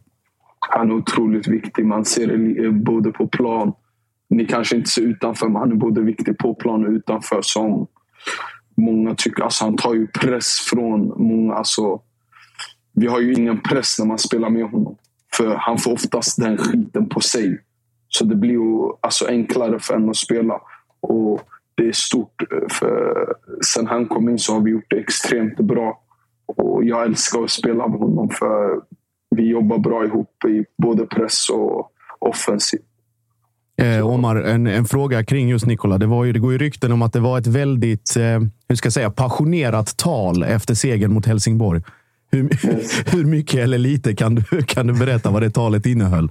[0.58, 1.86] Han är otroligt viktig.
[1.86, 3.72] Man ser det både på plan
[4.32, 7.38] ni kanske inte ser utanför, men han är både viktig på plan och utanför.
[7.42, 7.86] Som
[8.76, 9.42] många tycker.
[9.42, 11.54] Alltså, han tar ju press från många.
[11.54, 12.00] Alltså,
[12.92, 14.96] vi har ju ingen press när man spelar med honom.
[15.36, 17.60] För han får oftast den skiten på sig.
[18.08, 20.60] Så det blir ju alltså, enklare för en att spela.
[21.00, 21.40] Och
[21.74, 22.42] det är stort.
[22.52, 23.14] Eh, för
[23.64, 26.02] sen han kom in så har vi gjort det extremt bra.
[26.46, 28.80] Och jag älskar att spela med honom för
[29.36, 32.91] vi jobbar bra ihop i både press och offensivt.
[33.78, 35.98] Eh, Omar, en, en, fråga kring just Nikola.
[35.98, 38.76] Det, var ju, det går ju rykten om att det var ett väldigt eh, hur
[38.76, 41.82] ska jag säga, passionerat tal efter segern mot Helsingborg.
[42.30, 42.50] Hur,
[43.16, 46.30] hur mycket eller lite kan du, kan du berätta vad det talet innehöll?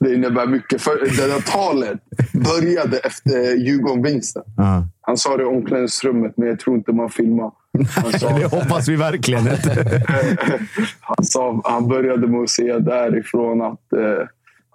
[0.00, 0.82] Det innebär mycket.
[0.82, 1.98] För det där talet
[2.32, 4.42] började efter Djurgården-vinsten.
[4.60, 4.82] Uh.
[5.00, 7.50] Han sa det i omklädningsrummet, men jag tror inte man filmar.
[8.18, 10.02] Sa, det hoppas vi verkligen inte.
[11.00, 14.26] han, sa, han började med att säga därifrån att eh,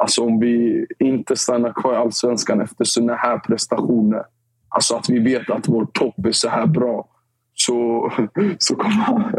[0.04, 4.24] Alltså om vi inte stannar kvar i allsvenskan efter sådana här prestationer.
[4.70, 7.08] Alltså att vi vet att vår topp är så här bra.
[7.54, 8.12] Så,
[8.58, 9.34] så kommer han,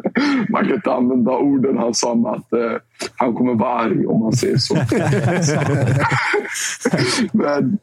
[0.48, 2.72] man kan inte använda orden han sa att eh,
[3.16, 4.74] han kommer vara arg om man säger så.
[7.32, 7.78] Men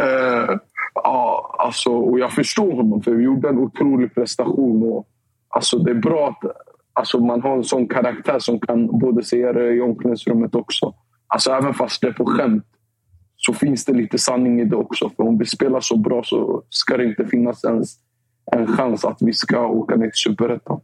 [0.00, 0.56] eh,
[0.94, 4.82] ja, alltså, och jag förstår honom för vi gjorde en otrolig prestation.
[4.82, 5.06] Och,
[5.48, 6.50] alltså, det är bra att
[6.92, 10.94] alltså, man har en sån karaktär som kan både säga det i omklädningsrummet också.
[11.32, 12.64] Alltså även fast det är på skämt
[13.36, 15.10] så finns det lite sanning i det också.
[15.16, 17.96] För om vi spelar så bra så ska det inte finnas ens
[18.52, 20.80] en chans att vi ska åka ner till Superettan.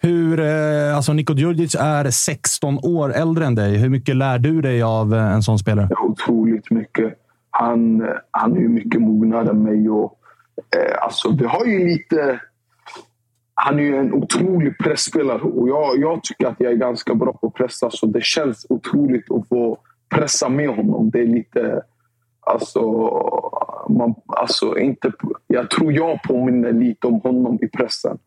[0.00, 3.76] Hur, eh, alltså Niko Djurdjic är 16 år äldre än dig.
[3.76, 5.88] Hur mycket lär du dig av eh, en sån spelare?
[6.02, 7.14] Otroligt mycket.
[7.50, 9.88] Han, han är mycket mognare än mig.
[9.88, 10.18] Och,
[10.76, 12.40] eh, alltså, vi har ju lite...
[13.54, 17.32] Han är ju en otrolig pressspelare och jag, jag tycker att jag är ganska bra
[17.32, 17.90] på att pressa.
[17.90, 19.78] Så det känns otroligt att få
[20.12, 21.10] pressa med honom.
[21.10, 21.82] Det är lite...
[22.46, 22.80] Alltså,
[23.88, 25.12] man, alltså inte,
[25.46, 28.18] jag tror jag påminner lite om honom i pressen.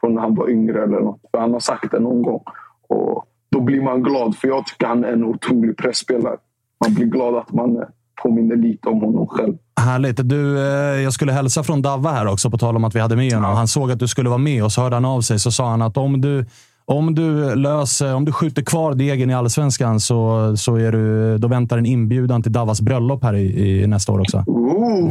[0.00, 1.20] Från när han var yngre eller något.
[1.30, 2.42] För han har sagt det någon gång.
[2.88, 6.36] Och då blir man glad, för jag tycker han är en otrolig pressspelare.
[6.84, 7.84] Man blir glad att man
[8.22, 9.56] påminner lite om honom själv.
[9.80, 10.28] Härligt.
[10.28, 13.16] Du, eh, jag skulle hälsa från Davva här också, på tal om att vi hade
[13.16, 13.56] med honom.
[13.56, 15.38] Han såg att du skulle vara med och så hörde han av sig.
[15.38, 16.44] Så sa han att om du
[16.88, 21.48] om du, löser, om du skjuter kvar degen i allsvenskan så, så är du, då
[21.48, 24.44] väntar en inbjudan till Davas bröllop här i, i nästa år också.
[24.46, 25.10] Oh,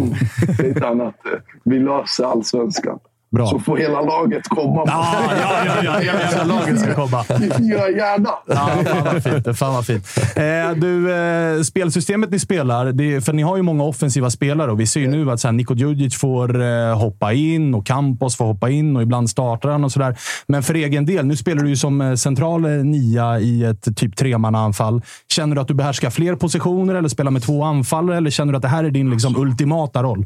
[0.58, 1.16] det är ett annat.
[1.26, 3.00] Eh, vi löser allsvenskan.
[3.32, 3.48] Bra.
[3.48, 4.84] Så får hela laget komma.
[4.86, 7.24] Ja, ja, ja, ja, hela laget ska komma.
[7.40, 8.30] Vi firar gärna.
[8.46, 9.58] Ja, fan vad fint.
[9.58, 10.06] Fan vad fint.
[10.36, 14.80] Eh, du, eh, spelsystemet ni spelar, det, för ni har ju många offensiva spelare och
[14.80, 18.36] vi ser ju nu att så här, Niko Djurdjic får eh, hoppa in och Campos
[18.38, 20.18] får hoppa in och ibland startar han och sådär.
[20.48, 23.98] Men för egen del, nu spelar du ju som eh, central eh, nia i ett
[23.98, 25.02] typ tremannaanfall.
[25.32, 28.18] Känner du att du behärskar fler positioner eller spelar med två anfallare?
[28.18, 30.26] Eller känner du att det här är din liksom, ultimata roll?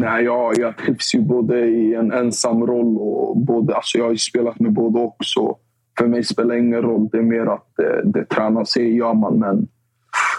[0.00, 4.12] Nej, jag, jag trivs ju både i en ensam roll och både, alltså jag har
[4.12, 5.16] ju spelat med både och.
[5.24, 5.58] Så
[5.98, 7.08] för mig spelar det ingen roll.
[7.12, 9.38] Det är mer att eh, det, det tränas i, gör man.
[9.38, 9.68] Men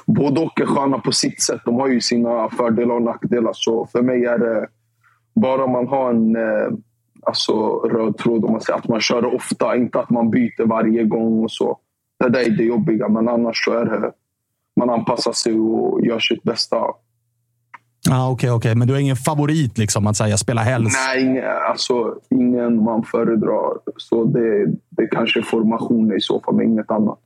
[0.06, 1.62] både och är sköna på sitt sätt.
[1.66, 3.52] De har ju sina fördelar och nackdelar.
[3.54, 4.68] Så för mig är det
[5.36, 6.72] bara man har en eh,
[7.22, 9.76] alltså, röd tråd, om man säger att man kör ofta.
[9.76, 11.78] Inte att man byter varje gång och så.
[12.20, 14.12] Det där är det jobbiga, men annars så är det
[14.76, 16.78] man anpassar sig och gör sitt bästa.
[18.10, 20.98] Ah, Okej, okay, okay, men du har ingen favorit liksom att säga spela helst?
[21.08, 23.78] Nej, ingen, alltså, ingen man föredrar.
[23.98, 27.20] Så det, det kanske är formationer i så fall, men inget annat.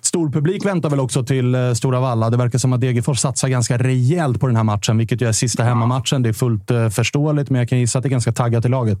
[0.00, 2.30] Stor publik väntar väl också till eh, Stora Valla.
[2.30, 5.32] Det verkar som att Degerfors satsar ganska rejält på den här matchen, vilket ju är
[5.32, 6.22] sista hemmamatchen.
[6.22, 8.68] Det är fullt uh, förståeligt, men jag kan gissa att det är ganska taggat i
[8.68, 8.98] laget.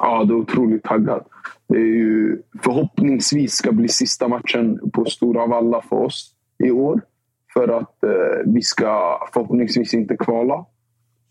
[0.00, 1.26] Ja, det är otroligt taggat.
[1.68, 6.30] Det är ju förhoppningsvis ska bli sista matchen på Stora Valla för oss
[6.64, 7.00] i år
[7.54, 10.64] för att eh, vi ska förhoppningsvis inte kvala.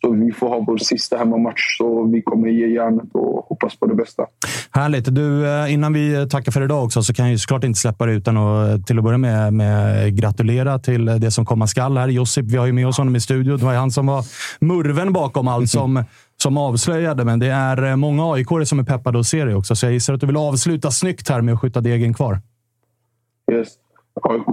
[0.05, 3.85] Så vi får ha vår sista hemmamatch, så vi kommer ge järnet och hoppas på
[3.85, 4.25] det bästa.
[4.71, 5.15] Härligt.
[5.15, 8.13] Du, eh, innan vi tackar för idag också så kan jag såklart inte släppa det
[8.13, 12.07] utan att eh, till att börja med, med gratulera till det som komma skall här.
[12.07, 13.57] Josip, vi har ju med oss honom i studion.
[13.57, 14.23] Det var han som var
[14.59, 16.03] murven bakom allt som,
[16.37, 19.85] som avslöjade, men det är många aik som är peppade att se dig också, så
[19.85, 22.41] jag gissar att du vill avsluta snyggt här med att skjuta degen kvar.
[23.51, 23.67] Yes.
[24.21, 24.47] AIK,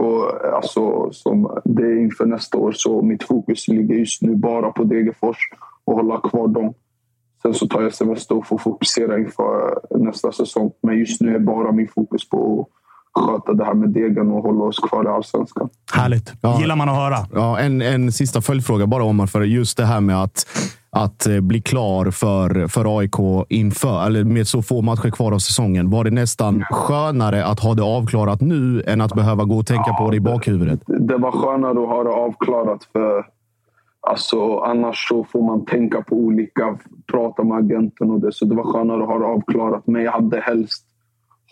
[0.54, 4.84] alltså, som det är inför nästa år, så mitt fokus ligger just nu bara på
[4.84, 5.36] Degerfors.
[5.84, 6.74] och hålla kvar dem.
[7.42, 10.70] Sen så tar jag semester och får fokusera inför nästa säsong.
[10.82, 12.68] Men just nu är bara min fokus på
[13.12, 15.68] att sköta det här med degen och hålla oss kvar i allsvenskan.
[15.92, 16.32] Härligt.
[16.42, 16.60] Ja.
[16.60, 17.16] Gillar man att höra.
[17.32, 20.46] Ja, en, en sista följdfråga bara Omar, för just det här med att,
[20.92, 25.38] att eh, bli klar för, för AIK inför, eller med så få matcher kvar av
[25.38, 25.90] säsongen.
[25.90, 29.92] Var det nästan skönare att ha det avklarat nu än att behöva gå och tänka
[29.92, 30.80] på det i bakhuvudet?
[30.86, 32.84] det var skönare att ha det avklarat.
[32.92, 33.26] för
[34.00, 36.78] alltså, Annars så får man tänka på olika,
[37.12, 38.32] prata med agenten och det.
[38.32, 39.86] Så det var skönare att ha det avklarat.
[39.86, 40.84] Men jag hade helst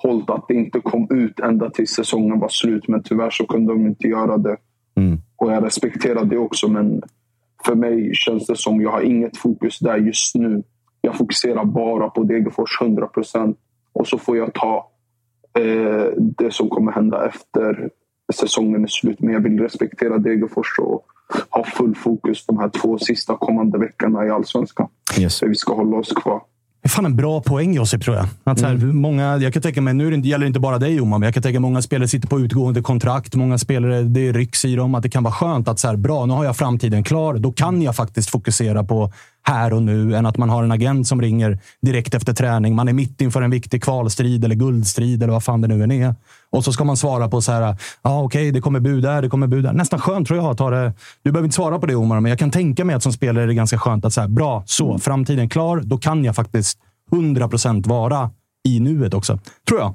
[0.02, 2.88] hållit att det inte kom ut ända tills säsongen var slut.
[2.88, 4.56] Men tyvärr så kunde de inte göra det.
[5.36, 6.68] Och jag respekterar det också.
[6.68, 7.02] Men
[7.64, 10.62] för mig känns det som jag har inget fokus där just nu.
[11.00, 13.58] Jag fokuserar bara på Degerfors 100 procent.
[13.92, 14.90] Och så får jag ta
[15.58, 17.90] eh, det som kommer hända efter
[18.34, 19.20] säsongen är slut.
[19.20, 21.06] Men jag vill respektera Degerfors och
[21.50, 24.88] ha full fokus de här två sista kommande veckorna i Allsvenskan.
[25.18, 25.38] Yes.
[25.38, 26.42] För vi ska hålla oss kvar.
[26.82, 28.26] Är fan en bra poäng Josip, tror jag.
[28.44, 31.00] Att så här, många, jag kan tänka mig, nu det gäller det inte bara dig
[31.00, 33.34] Omar, men jag kan tänka mig många spelare sitter på utgående kontrakt.
[33.34, 34.94] Många spelare, det rycks i dem.
[34.94, 37.34] Att det kan vara skönt att så här, bra, nu har jag framtiden klar.
[37.34, 39.12] Då kan jag faktiskt fokusera på
[39.42, 42.74] här och nu, än att man har en agent som ringer direkt efter träning.
[42.74, 45.92] Man är mitt inför en viktig kvalstrid eller guldstrid eller vad fan det nu än
[45.92, 46.14] är.
[46.52, 49.22] Och så ska man svara på så här, ja ah, okej, det kommer bud där,
[49.22, 49.72] det kommer bud där.
[49.72, 50.50] Nästan skönt tror jag.
[50.50, 50.92] att ha det.
[51.22, 53.42] Du behöver inte svara på det Omar, men jag kan tänka mig att som spelare
[53.42, 55.80] är det ganska skönt att säga bra, så, framtiden klar.
[55.84, 56.78] Då kan jag faktiskt
[57.12, 58.30] 100 procent vara
[58.68, 59.38] i nuet också.
[59.68, 59.94] Tror jag.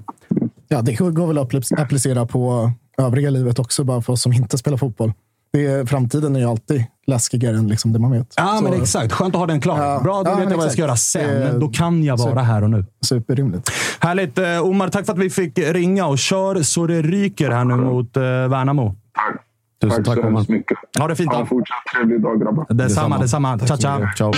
[0.68, 4.34] Ja, det går väl att appli- applicera på övriga livet också, bara för oss som
[4.34, 5.13] inte spelar fotboll.
[5.54, 8.34] Det är, framtiden är ju alltid läskigare än liksom det man vet.
[8.38, 9.13] Ja, Så, men exakt.
[9.13, 9.78] Skönt att ha den klar.
[9.86, 11.30] Ja, Bra, då ja, vet jag vad jag ska göra sen.
[11.30, 12.86] Det- Då kan jag vara så- här och nu.
[13.02, 13.72] Superrimligt.
[14.00, 14.38] Härligt.
[14.38, 17.76] Eh, Omar, tack för att vi fick ringa och kör så det ryker här nu
[17.76, 18.96] mot eh, Värnamo.
[19.16, 19.42] Tack.
[19.82, 20.78] Tusen tack tack så hemskt mycket.
[21.00, 22.66] Ha det fint Ha en fortsatt trevlig dag grabbar.
[22.70, 23.60] Detsamma, detsamma.
[23.60, 24.02] Ciao, ciao.
[24.18, 24.32] Ciao.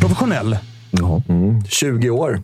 [0.00, 0.56] Professionell.
[0.90, 1.22] Jaha.
[1.68, 2.40] 20 år.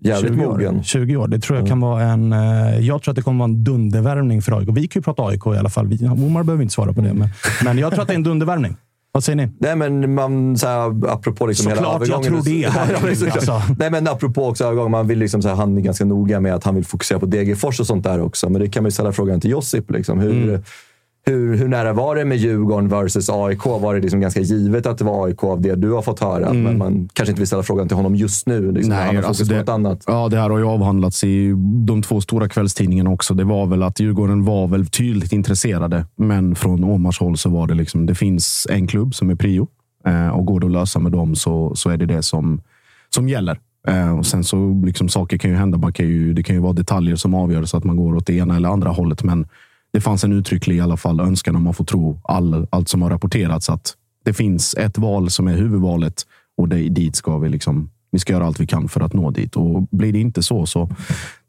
[0.00, 0.52] Jävligt 20 år.
[0.52, 0.82] mogen.
[0.82, 1.28] 20 år.
[1.28, 2.32] Det tror jag kan vara en...
[2.32, 4.68] eh, Jag tror att det kommer vara en dundervärvning för AIK.
[4.72, 5.86] Vi kan ju prata AIK i alla fall.
[5.86, 7.14] Vi, Omar behöver inte svara på det.
[7.14, 7.28] Men,
[7.64, 8.76] men jag tror att det är en dundervärvning.
[9.12, 9.48] Vad säger ni?
[9.58, 12.42] Nej, men man, så här, apropå liksom hela Såklart jag övergången.
[12.42, 13.30] tror det.
[13.32, 13.62] Alltså.
[13.78, 14.90] Nej, men apropå också övergången.
[14.90, 17.26] Man vill liksom, så här, han är ganska noga med att han vill fokusera på
[17.26, 18.48] Degerfors och sånt där också.
[18.50, 19.90] Men det kan man ju ställa frågan till Josip.
[19.90, 20.18] Liksom.
[20.20, 20.62] Hur, Mm.
[21.30, 23.64] Hur, hur nära var det med Djurgården versus AIK?
[23.66, 26.52] Var det liksom ganska givet att det var AIK av det du har fått höra?
[26.52, 28.72] Men man kanske inte vill ställa frågan till honom just nu.
[28.72, 30.04] Liksom, Nej, alltså det- annat.
[30.06, 31.52] Ja, det här har ju avhandlats i
[31.86, 33.34] de två stora kvällstidningarna också.
[33.34, 37.66] Det var väl att Djurgården var väl tydligt intresserade, men från Omars håll så var
[37.66, 39.68] det liksom, det finns en klubb som är prio
[40.06, 42.60] eh, och går det att lösa med dem så, så är det det som,
[43.14, 43.58] som gäller.
[43.88, 45.78] Eh, och sen så liksom saker kan ju hända.
[45.78, 48.26] Man kan ju, det kan ju vara detaljer som avgör så att man går åt
[48.26, 49.46] det ena eller andra hållet, men
[49.96, 53.02] det fanns en uttrycklig i alla fall önskan om man får tro all, allt som
[53.02, 56.22] har rapporterats att det finns ett val som är huvudvalet
[56.56, 59.30] och det, dit ska vi liksom vi ska göra allt vi kan för att nå
[59.30, 59.56] dit.
[59.56, 60.88] Och blir det inte så, så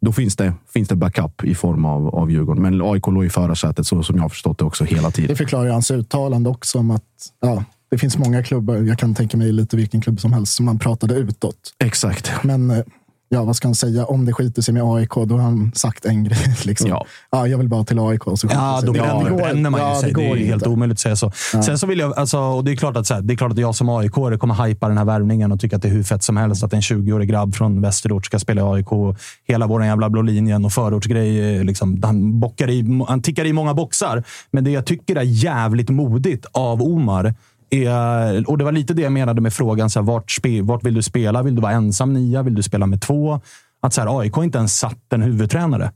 [0.01, 2.63] då finns det, finns det backup i form av, av Djurgården.
[2.63, 5.35] Men AIK låg i förarsätet, så som jag förstått det också, hela Det tiden.
[5.35, 7.03] förklarar ju hans uttalande också om att
[7.41, 10.65] ja, det finns många klubbar, jag kan tänka mig lite vilken klubb som helst, som
[10.65, 11.73] man pratade utåt.
[11.79, 12.31] Exakt.
[12.43, 12.83] Men eh,
[13.29, 14.05] ja, vad ska han säga?
[14.05, 16.55] Om det skiter sig med AIK, då har han sagt en grej.
[16.65, 16.89] Liksom.
[16.89, 17.05] Ja.
[17.31, 17.47] Ja.
[17.47, 18.21] jag vill bara till AIK.
[18.35, 18.99] Så Ja, det då Det
[19.35, 20.13] bränner, man ju ja, sig.
[20.13, 20.69] Det, går är helt inte.
[20.69, 21.31] omöjligt att säga så.
[21.65, 23.51] Sen så vill jag, alltså, och det, är klart att, så här, det är klart
[23.51, 26.03] att jag som aik kommer hypa den här värvningen och tycka att det är hur
[26.03, 29.17] fett som helst att en 20-årig grabb från västerort ska spela i AIK.
[29.47, 31.57] Hela vår jävla blå linjen och förortsgrej.
[31.57, 34.23] eh, Liksom, han, bockar i, han tickar i många boxar.
[34.51, 37.33] Men det jag tycker är jävligt modigt av Omar
[37.69, 39.89] är, och det var lite det jag menade med frågan.
[39.89, 41.43] Så här, vart, spe, vart vill du spela?
[41.43, 42.43] Vill du vara ensam nia?
[42.43, 43.41] Vill du spela med två?
[43.81, 45.91] Att så här, AIK inte ens satt en huvudtränare.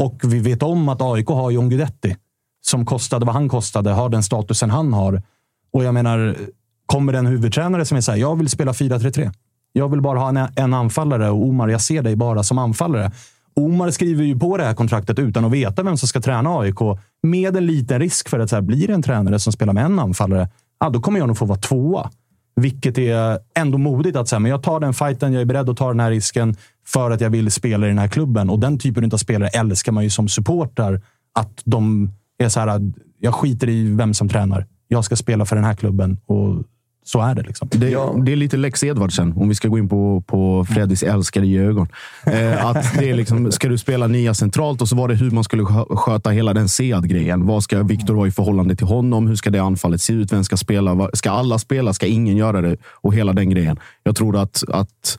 [0.00, 2.16] Och vi vet om att AIK har John Guidetti
[2.66, 5.22] som kostade vad han kostade, har den statusen han har.
[5.72, 6.36] Och jag menar,
[6.86, 9.32] kommer det en huvudtränare som är så här, jag vill spela 4-3-3.
[9.72, 13.12] Jag vill bara ha en, en anfallare och Omar, jag ser dig bara som anfallare.
[13.56, 16.78] Omar skriver ju på det här kontraktet utan att veta vem som ska träna AIK.
[17.22, 19.84] Med en liten risk för att så här, blir det en tränare som spelar med
[19.84, 20.48] en anfallare,
[20.78, 22.10] ah, då kommer jag nog få vara tvåa.
[22.60, 25.76] Vilket är ändå modigt att säga, men jag tar den fighten, jag är beredd att
[25.76, 28.50] ta den här risken för att jag vill spela i den här klubben.
[28.50, 31.02] Och den typen av spelare älskar man ju som supporter.
[31.34, 34.66] Att de är så här, jag skiter i vem som tränar.
[34.88, 36.64] Jag ska spela för den här klubben och
[37.06, 37.42] så är det.
[37.42, 37.68] Liksom.
[37.70, 41.46] Det, det är lite Lex Edvardsen, om vi ska gå in på, på Freddys älskade
[41.46, 41.88] ögon.
[42.24, 45.30] Eh, att det är liksom, ska du spela nia centralt och så var det hur
[45.30, 47.46] man skulle skö- sköta hela den Sead-grejen.
[47.46, 49.26] Vad ska Viktor ha i förhållande till honom?
[49.26, 50.32] Hur ska det anfallet se ut?
[50.32, 51.10] Vem ska spela?
[51.12, 51.92] Ska alla spela?
[51.92, 52.76] Ska ingen göra det?
[52.84, 53.78] Och hela den grejen.
[54.02, 55.18] Jag tror att, att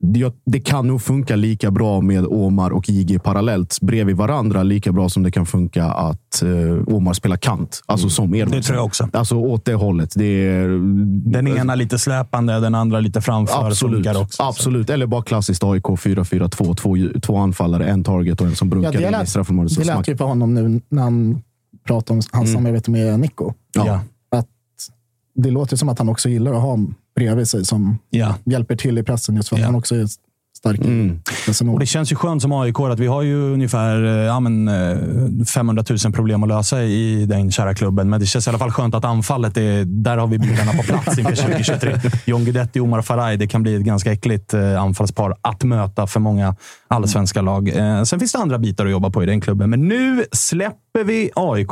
[0.00, 4.62] det, det kan nog funka lika bra med Omar och JG parallellt bredvid varandra.
[4.62, 7.82] Lika bra som det kan funka att uh, Omar spelar kant.
[7.86, 8.10] Alltså Mm.
[8.10, 8.60] som Edvardsen.
[8.60, 9.08] Det tror jag också.
[9.12, 10.12] Alltså åt det hållet.
[10.16, 10.68] Det är,
[11.30, 13.66] Den ena lite släpande, den andra lite framför.
[13.66, 14.06] Absolut.
[14.16, 14.42] Också.
[14.42, 14.90] Absolut.
[14.90, 16.74] Eller bara klassiskt AIK 4-4-2.
[16.74, 19.76] Två, två anfallare, en target och en som Ja, brunkar det in i lät, straffområdet.
[19.78, 21.42] det lät ju på honom nu när han
[21.86, 23.52] pratade om hans samarbete med Nico.
[23.74, 24.00] Ja.
[24.30, 24.46] Att
[25.34, 26.78] det låter som att han också gillar att ha
[27.18, 28.34] bredvid sig som Ja.
[28.44, 29.66] hjälper till i pressen just för att Ja.
[29.66, 30.06] han också är
[30.58, 30.80] stark
[31.46, 31.68] pressen.
[31.68, 34.68] Och det känns ju skönt som AIK att vi har ju ungefär eh, ja, men,
[34.68, 38.10] eh, 500 000 problem att lösa i den kära klubben.
[38.10, 40.82] Men det känns i alla fall skönt att anfallet, är, där har vi bilarna på
[40.82, 41.96] plats inför 2023.
[42.24, 46.06] John Guidetti och Omar Faraj, det kan bli ett ganska äckligt eh, anfallspar att möta
[46.06, 46.56] för många
[46.88, 47.68] allsvenska lag.
[47.68, 49.70] Eh, Sen finns det andra bitar att jobba på i den klubben.
[49.70, 51.70] Men nu släpper vi AIK.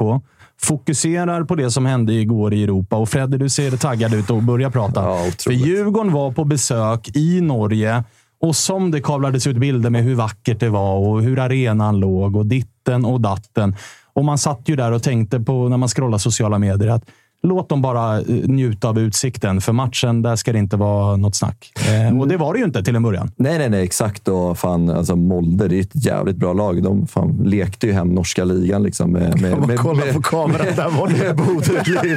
[0.63, 2.97] Fokuserar på det som hände igår i Europa.
[2.97, 5.03] Och Fredde, du ser taggad ut och börjar prata.
[5.03, 5.53] Ja, för.
[5.53, 8.05] Djurgården var på besök i Norge
[8.41, 12.37] och som det kavlades ut bilder med hur vackert det var och hur arenan låg
[12.37, 13.77] och ditten och datten.
[14.13, 17.05] Och man satt ju där och tänkte på, när man scrollar sociala medier, att
[17.47, 19.61] låt dem bara eh, njuta av utsikten.
[19.61, 21.73] För matchen, där ska det inte vara något snack.
[22.11, 23.31] Eh, och det var det ju inte till en början.
[23.37, 24.29] Nej, nej, nej, exakt.
[24.29, 26.83] Och fan, alltså Molde, det är ett jävligt bra lag.
[26.83, 30.23] De fan, lekte ju hem norska ligan liksom, med, med, man med, kolla med, på
[30.23, 31.13] kameran där borta.
[31.13, 31.37] med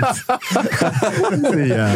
[0.01, 0.25] hemskt.
[1.77, 1.87] Ja,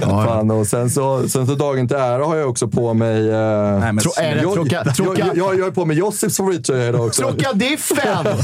[0.00, 0.24] ja.
[0.24, 3.30] Fan, och sen så, sen så dagen till ära har jag också på mig...
[3.30, 5.96] Eh, Nej, men, Tro- är det jag, jag, tråka- jag, jag, jag är på mig
[5.98, 7.22] Josips favorittröja idag också.
[7.22, 8.24] Trocadiffen!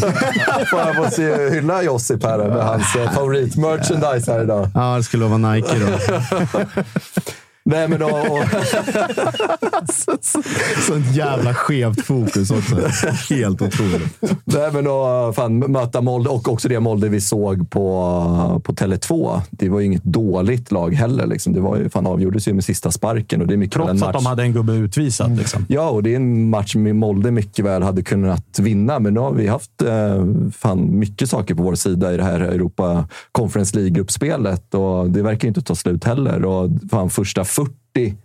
[0.71, 3.11] Får jag få se, hylla Josip här med hans eh,
[4.21, 4.69] favoritmerchandise här idag.
[4.75, 5.87] Ja, det skulle vara Nike då.
[7.69, 8.45] Nej, men och, och,
[10.87, 12.77] Sånt jävla skevt fokus också.
[13.35, 14.19] Helt otroligt.
[14.45, 19.41] Nej, men och, fan, möta Molde och också det Molde vi såg på, på Tele2.
[19.51, 21.27] Det var ju inget dåligt lag heller.
[21.27, 21.53] Liksom.
[21.53, 23.41] Det var ju, fan, avgjordes ju med sista sparken.
[23.41, 24.03] Och det är mycket trots match.
[24.03, 25.37] att de hade en gubbe utvisad.
[25.37, 25.67] Liksom.
[25.69, 28.99] Ja, och det är en match med Molde mycket väl hade kunnat vinna.
[28.99, 30.27] Men nu har vi haft eh,
[30.59, 34.75] fan mycket saker på vår sida i det här Europa Conference League-gruppspelet.
[34.75, 36.45] Och det verkar inte ta slut heller.
[36.45, 38.17] Och fan, första 40,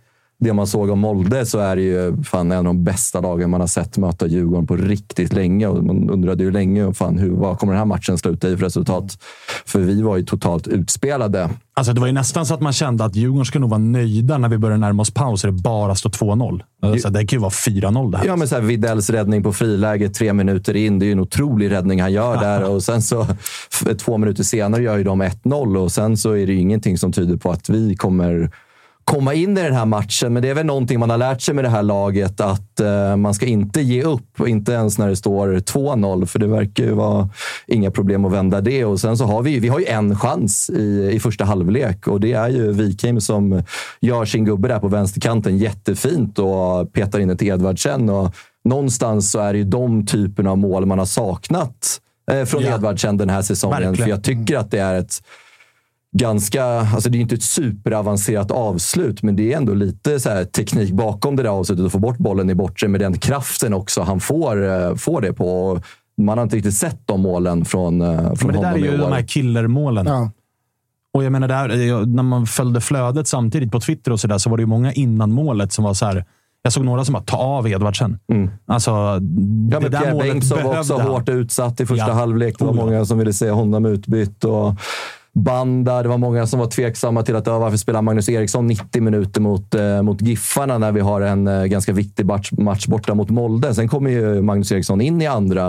[0.42, 3.50] det man såg om Molde, så är det ju fan en av de bästa lagen
[3.50, 5.66] man har sett möta Djurgården på riktigt länge.
[5.66, 8.64] Och man undrade ju länge fan, hur, vad kommer den här matchen sluta i för
[8.64, 9.18] resultat.
[9.66, 11.50] För vi var ju totalt utspelade.
[11.74, 14.38] Alltså, det var ju nästan så att man kände att Djurgården skulle nog vara nöjda
[14.38, 16.62] när vi började närma oss paus och det bara står 2-0.
[16.82, 18.26] Alltså, det kan ju vara 4-0 det här.
[18.26, 20.98] Ja, men så här, Widells räddning på friläge tre minuter in.
[20.98, 22.70] Det är ju en otrolig räddning han gör där.
[22.70, 23.26] Och sen så
[23.98, 27.12] två minuter senare gör ju de 1-0 och sen så är det ju ingenting som
[27.12, 28.50] tyder på att vi kommer
[29.04, 30.32] komma in i den här matchen.
[30.32, 33.16] Men det är väl någonting man har lärt sig med det här laget att eh,
[33.16, 34.40] man ska inte ge upp.
[34.46, 37.28] Inte ens när det står 2-0, för det verkar ju vara
[37.66, 38.84] inga problem att vända det.
[38.84, 42.20] Och sen så har vi, vi har ju en chans i, i första halvlek och
[42.20, 43.62] det är ju Wikheim som
[44.00, 48.10] gör sin gubbe där på vänsterkanten jättefint och petar in ett Edvardsen.
[48.10, 48.34] Och
[48.64, 52.74] någonstans så är det ju de typerna av mål man har saknat eh, från Ja.
[52.74, 53.78] Edvardsen den här säsongen.
[53.78, 53.96] Verkligen.
[54.04, 55.22] För jag tycker att det är ett
[56.18, 60.44] ganska, alltså det är inte ett superavancerat avslut, men det är ändå lite så här
[60.44, 64.02] teknik bakom det där avslutet att få bort bollen i bortre med den kraften också
[64.02, 65.80] han får, eh, får det på.
[66.22, 68.96] Man har inte riktigt sett de målen från, eh, från Men det där är ju
[68.96, 70.06] de här killermålen.
[70.06, 70.30] Ja.
[71.14, 74.50] Och jag menar, där, när man följde flödet samtidigt på Twitter och så där, så
[74.50, 76.24] var det ju många innan målet som var så här.
[76.62, 78.18] Jag såg några som bara ta av Edvardsen.
[78.32, 78.50] Mm.
[78.66, 79.18] Alltså, Ja,
[79.80, 81.06] det där Pierre målet Bengtsson var också han.
[81.10, 82.12] hårt utsatt i första Ja.
[82.12, 82.58] halvlek.
[82.58, 84.44] Det var många som ville se honom utbytt.
[84.44, 84.74] Och
[85.34, 89.40] Banda, det var många som var tveksamma till att varför spelar Magnus Eriksson 90 minuter
[89.40, 93.30] mot, eh, mot Giffarna när vi har en eh, ganska viktig match, match borta mot
[93.30, 93.74] Molde.
[93.74, 95.68] Sen kommer ju Magnus Eriksson in i andra,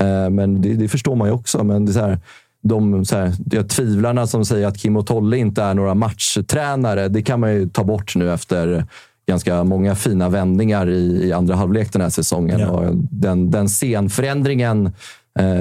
[0.00, 1.64] eh, men det, det förstår man ju också.
[1.64, 2.18] Men det är så här,
[2.62, 7.08] de så här, ja, tvivlarna som säger att Kim och Tolle inte är några matchtränare,
[7.08, 8.86] det kan man ju ta bort nu efter
[9.26, 12.60] ganska många fina vändningar i, i andra halvlek den här säsongen.
[12.60, 12.68] Ja.
[12.68, 14.92] Och den, den scenförändringen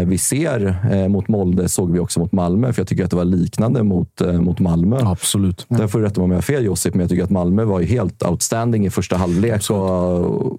[0.06, 3.16] vi ser eh, mot Molde såg vi också mot Malmö, för jag tycker att det
[3.16, 5.00] var liknande mot, eh, mot Malmö.
[5.04, 5.66] Absolut.
[5.70, 7.64] Där får du rätta mig om jag har fel Josip, men jag tycker att Malmö
[7.64, 9.70] var ju helt outstanding i första halvlek.
[9.70, 10.56] Och,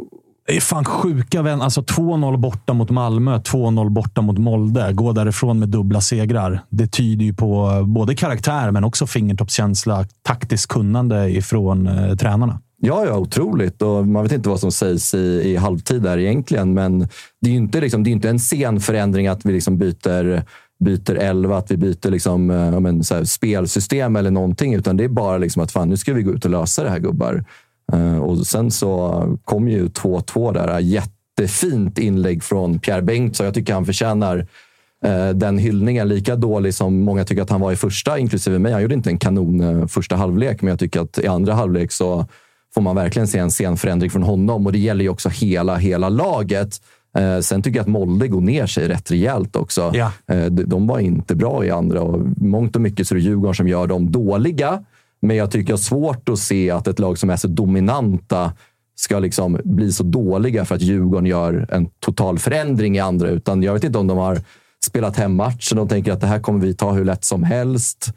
[0.46, 1.62] Det är fan sjuka vän.
[1.62, 4.92] Alltså 2-0 borta mot Malmö, 2-0 borta mot Molde.
[4.92, 6.64] Gå därifrån med dubbla segrar.
[6.68, 12.60] Det tyder ju på både karaktär, men också fingertoppskänsla, taktiskt kunnande ifrån eh, tränarna.
[12.82, 13.82] Ja, ja, otroligt.
[13.82, 16.98] Och man vet inte vad som sägs i, i halvtid där egentligen, men
[17.40, 20.42] det är ju inte, liksom, det är inte en sen förändring att vi liksom byter,
[20.84, 24.96] byter elva, att vi byter liksom, eh, ja, men, så här, spelsystem eller någonting, utan
[24.96, 26.98] det är bara liksom att fan, nu ska vi gå ut och lösa det här
[26.98, 27.44] gubbar.
[27.94, 30.78] Uh, och sen så kom ju 2-2 där.
[30.78, 33.44] Jättefint inlägg från Pierre Bengtsson.
[33.44, 34.38] Jag tycker han förtjänar
[35.06, 36.08] uh, den hyllningen.
[36.08, 38.72] Lika dålig som många tycker att han var i första, inklusive mig.
[38.72, 41.92] Han gjorde inte en kanon uh, första halvlek, men jag tycker att i andra halvlek
[41.92, 42.26] så
[42.74, 44.66] får man verkligen se en scenförändring från honom.
[44.66, 46.80] Och det gäller ju också hela, hela laget.
[47.16, 49.92] Eh, sen tycker jag att Molde går ner sig rätt rejält också.
[49.94, 50.12] Ja.
[50.34, 53.54] Eh, de, var inte bra i andra och mångt och mycket så är det Djurgården
[53.54, 54.84] som gör dem dåliga.
[55.22, 58.52] Men jag tycker jag har svårt att se att ett lag som är så dominanta
[58.96, 63.28] ska liksom bli så dåliga för att Djurgården gör en total förändring i andra.
[63.28, 64.40] Utan jag vet inte om de har
[64.86, 68.12] spelat hem matchen och tänker att det här kommer vi ta hur lätt som helst.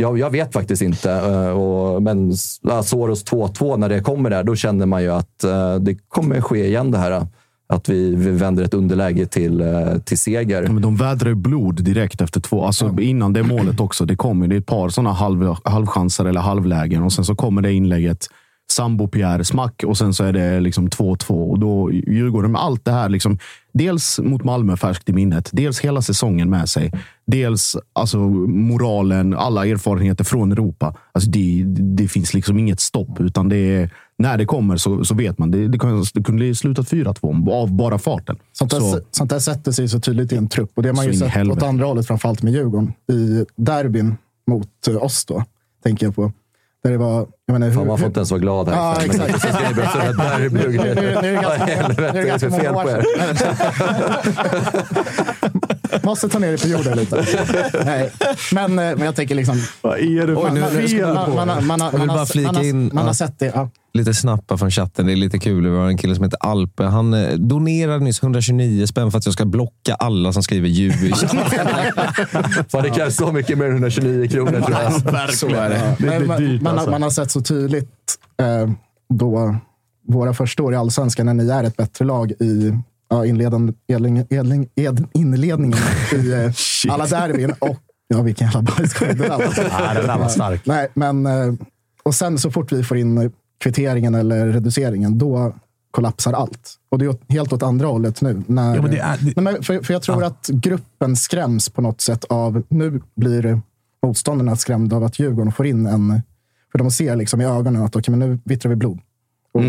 [0.00, 1.12] Jag, jag vet faktiskt inte.
[1.12, 2.36] Eh, Och, men
[2.84, 6.66] Soros 2-2, när det kommer där, då känner man ju att eh, det kommer ske
[6.66, 7.26] igen det här.
[7.68, 10.62] Att vi, vi vänder ett underläge till, eh, till seger.
[10.62, 12.64] Ja, men de vädrar blod direkt efter två.
[12.64, 14.04] Alltså Innan det målet också.
[14.04, 17.62] Det kommer det är ett par sådana halv, halvchanser eller halvlägen och sen så kommer
[17.62, 18.28] det inlägget.
[18.76, 21.50] Sambo Pierre, smack och sen så är det liksom 2-2.
[21.50, 23.08] Och då Djurgården med allt det här.
[23.08, 23.38] Liksom,
[23.72, 25.50] dels mot Malmö färskt i minnet.
[25.52, 26.92] Dels hela säsongen med sig.
[27.26, 30.94] Dels alltså, moralen, alla erfarenheter från Europa.
[31.12, 31.64] Alltså, det,
[31.96, 33.20] det finns liksom inget stopp.
[33.20, 35.50] Utan det är, när det kommer så, så vet man.
[35.50, 38.36] Det, det, kan, det kunde bli slutat 4-2 av bara farten.
[38.52, 40.70] Sånt där, Så- sånt där sätter sig så tydligt i en trupp.
[40.74, 41.58] Och det har man ju sett helvete.
[41.60, 42.92] åt andra hållet, framförallt med Djurgården.
[43.12, 44.16] I derbyn
[44.46, 45.44] mot eh, oss då,
[45.84, 46.32] tänker jag på.
[46.82, 47.26] Där det var...
[47.48, 48.76] Jag menar, Fan, hur, man får inte ens vara glad här.
[48.76, 49.40] Ja, Men exakt.
[49.40, 53.34] ska ni börja nu, är det Vad helvete är för fel många på år er?
[53.34, 53.56] sedan.
[56.02, 57.24] Måste ta ner det på jorden lite.
[57.84, 58.10] Nej.
[58.52, 59.62] Men, eh, men jag tänker liksom...
[59.80, 63.52] Vad är det för fel Man, man, man, man, man, man, har- man sett det.
[63.54, 63.70] Ja.
[63.94, 65.06] Lite snappa från chatten.
[65.06, 65.68] Det är lite kul.
[65.68, 66.84] Vi har en kille som heter Alpe.
[66.84, 70.92] Han eh, donerade nyss 129 spänn för att jag ska blocka alla som skriver ljug
[71.04, 71.38] i chatten.
[72.68, 74.92] Fan, det krävs så mycket mer än 129 kronor tror jag.
[75.34, 75.96] Så är det.
[75.98, 76.90] Det Men blir man, man, alltså.
[76.90, 78.70] man har sett så tydligt eh,
[79.08, 79.56] då
[80.08, 82.78] våra första år i Allsvenskan när ni är ett bättre lag i
[83.08, 85.78] ja, inledande, edling, edling, ed, inledningen
[86.14, 86.52] i eh,
[86.92, 87.52] alla derbyn.
[87.58, 87.76] Och,
[88.08, 89.94] ja, vilken jävla bajskorv det där var.
[89.94, 90.66] Den där var stark.
[90.66, 91.54] Nej, men, eh,
[92.02, 93.30] och sen så fort vi får in
[93.60, 95.52] kvitteringen eller reduceringen, då
[95.90, 96.74] kollapsar allt.
[96.88, 98.42] Och det är helt åt andra hållet nu.
[98.46, 101.68] När, Ja, men det är- det- Nej, men för, för jag tror att gruppen skräms
[101.68, 102.62] på något sätt av...
[102.68, 103.60] Nu blir
[104.06, 106.22] motståndarna skrämda av att Djurgården får in en...
[106.76, 109.00] För de ser liksom i ögonen att okej, men nu vittrar vi blod.
[109.52, 109.62] Och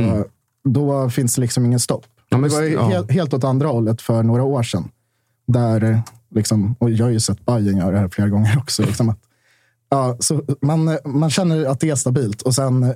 [0.64, 2.06] Då finns det liksom ingen stopp.
[2.30, 2.88] Ja, men det var ju ja.
[2.88, 4.90] helt, helt åt andra hållet för några år sedan.
[5.48, 8.84] Där, liksom, och jag har ju sett Bayern göra det här flera gånger också.
[8.84, 9.20] Liksom att,
[9.90, 12.94] ja, så man, man känner att det är stabilt och sen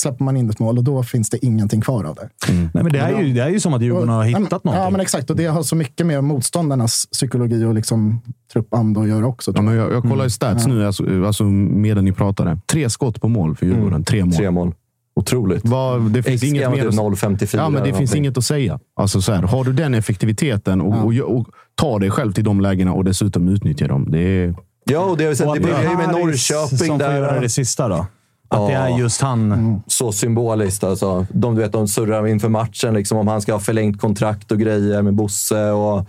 [0.00, 2.28] släpper man in ett mål och då finns det ingenting kvar av det.
[2.52, 4.82] Nej, men det, är ju, det är ju som att Djurgården har hittat Ja, någonting.
[4.84, 5.30] Ja, men exakt.
[5.30, 8.20] Och det har så mycket med motståndarnas psykologi och liksom
[8.52, 9.52] truppanda att göra också.
[9.54, 9.92] Ja, men jag.
[9.92, 12.58] jag, kollar ju stats nu, alltså, alltså medan ni pratade.
[12.66, 14.04] Tre skott på mål för Djurgården.
[14.04, 14.34] Tre mål.
[14.34, 14.74] Tre mål.
[15.14, 15.68] Otroligt.
[15.68, 18.78] Vad, det finns inget mer typ att- 0,54 Ja, men det finns inget att säga.
[18.96, 22.60] Alltså, så här, har du den effektiviteten och, och, och tar dig själv till de
[22.60, 24.06] lägena och dessutom utnyttjar dem.
[24.10, 26.98] Det är, Ja, och det, har vi sett, Och det börjar ju med Norrköping som
[26.98, 27.40] får göra där.
[27.40, 28.06] det sista då.
[28.52, 28.78] Att det Ja.
[28.88, 29.82] är just han.
[29.86, 30.84] Så symboliskt.
[30.84, 31.26] Alltså.
[31.32, 34.58] De, du vet, de surrar inför matchen liksom, om han ska ha förlängt kontrakt och
[34.58, 35.70] grejer med Bosse.
[35.70, 36.06] Och,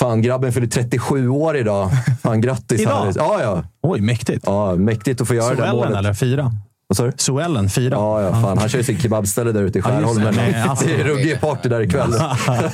[0.00, 1.90] fan, grabben fyller 37 år idag.
[2.22, 2.92] Fan, grattis Idag?
[2.94, 3.16] Harris.
[3.16, 3.64] Ja, ja.
[3.82, 4.44] Oj, mäktigt.
[4.46, 5.98] ja, mäktigt att få göra det Suellen målet.
[5.98, 6.52] eller fyra?
[6.86, 7.12] Vad sa du?
[7.16, 7.94] Suellen, fyra.
[7.96, 8.58] Ja, ja, fan.
[8.58, 9.96] Han kör ju sitt kebabställe där ute i Ja, det.
[9.96, 10.34] Skärholmen.
[10.36, 10.86] Nej, alltså.
[10.86, 12.12] Det är ruggig party där ikväll.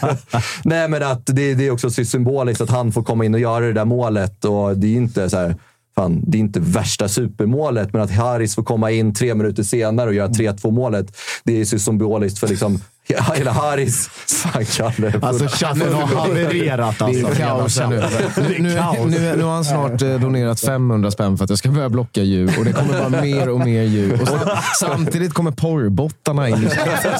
[0.64, 3.40] Nej, men att det, det är också så symboliskt att han får komma in och
[3.40, 4.44] göra det där målet.
[4.44, 5.56] Och det är inte så här,
[5.98, 10.08] fan, det är inte värsta supermålet, men att Haris får komma in tre minuter senare
[10.08, 11.16] och göra 3-2 målet.
[11.44, 12.80] Det är så symboliskt för liksom
[13.34, 14.08] hela Haris...
[14.08, 15.12] Fan, Kalle.
[15.22, 16.98] alltså chatten har havererat.
[16.98, 17.26] Det Alltså.
[17.30, 17.96] är kaos här nu.
[18.58, 18.58] Nu,
[19.08, 22.22] nu, nu, har han snart eh, donerat 500 spänn för att jag ska börja blocka
[22.22, 22.50] ljud.
[22.58, 24.20] Och det kommer vara mer och mer ljud.
[24.20, 24.48] Och sam-
[24.80, 26.70] samtidigt kommer porrbottarna in.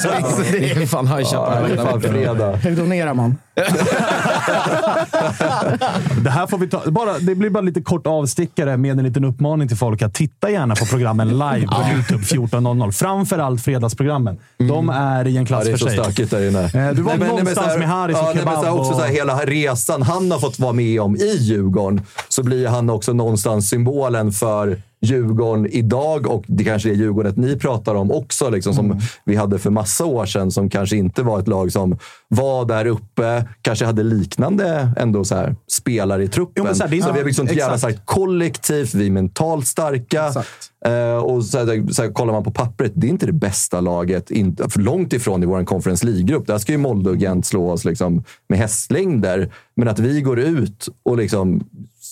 [0.03, 0.09] Så
[0.53, 2.57] det- Det är fan high det fredag.
[2.57, 3.37] Hur donerar man?
[6.24, 6.82] Det här får vi ta.
[6.90, 10.50] Bara, det blir bara lite kort avstickare med en liten uppmaning till folk att titta
[10.50, 12.92] gärna på programmen live på Youtube 14.00.
[12.92, 14.38] Framförallt fredagsprogrammen.
[14.59, 15.98] De är i en klass Ja, det är för så sig.
[16.04, 16.88] stökigt där inne.
[16.88, 18.54] Eh, du var Nej, men- någonstans men så här- med Haris och ja, nej, men
[18.54, 21.16] så här kebab också och- så här, Hela resan han har fått vara med om
[21.16, 26.94] i Djurgården, så blir han också någonstans symbolen för Djurgården idag och det kanske är
[26.94, 28.99] Djurgården ni pratar om också, liksom, som Mm.
[29.24, 32.86] vi hade för massa år sedan, som kanske inte var ett lag som var där
[32.86, 36.53] uppe, kanske hade liknande ändå så här, spelare i truppen.
[36.57, 37.80] Jo, men så här, det är så inte- vi har liksom ett jävla exakt.
[37.94, 40.26] starkt kollektivt, vi är mentalt starka.
[40.26, 40.49] Exakt.
[40.86, 43.80] Eh, och så här, så här, kollar man på pappret, det är inte det bästa
[43.80, 44.30] laget.
[44.30, 46.47] Inte, för långt ifrån i vår Conference League-grupp.
[46.47, 49.53] Där ska ju Molde och Gent slå oss liksom, med hästlängder.
[49.76, 51.66] Men att vi går ut och liksom, så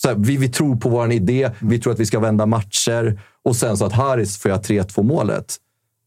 [0.08, 1.50] här, vi, vi tror på vår idé.
[1.58, 3.20] Vi tror att vi ska vända matcher.
[3.44, 5.56] Och sen så att Haris får göra 3-2 målet.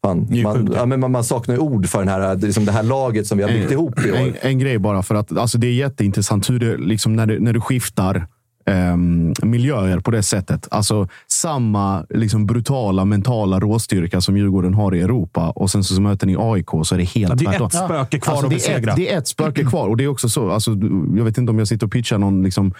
[0.05, 2.83] Fan, man, ja, men man, man saknar ju ord för den här, liksom det här
[2.83, 4.15] laget som vi har byggt ihop i år.
[4.17, 7.39] En, en grej bara, för att alltså, det är jätteintressant hur det, liksom, när, du,
[7.39, 8.27] när du skiftar
[8.65, 10.67] ehm, miljöer på det sättet.
[10.71, 16.27] Alltså samma liksom, brutala mentala råstyrka som Djurgården har i Europa och sen så möter
[16.27, 17.67] ni AIK så är det helt Ja, det är tvärtom.
[17.67, 18.91] ett spöke kvar Alltså, att det, är besegra.
[18.91, 20.51] ett, det är ett spöke kvar och det är också så.
[20.51, 20.71] Alltså,
[21.17, 22.73] jag vet inte om jag sitter och pitchar någon liksom,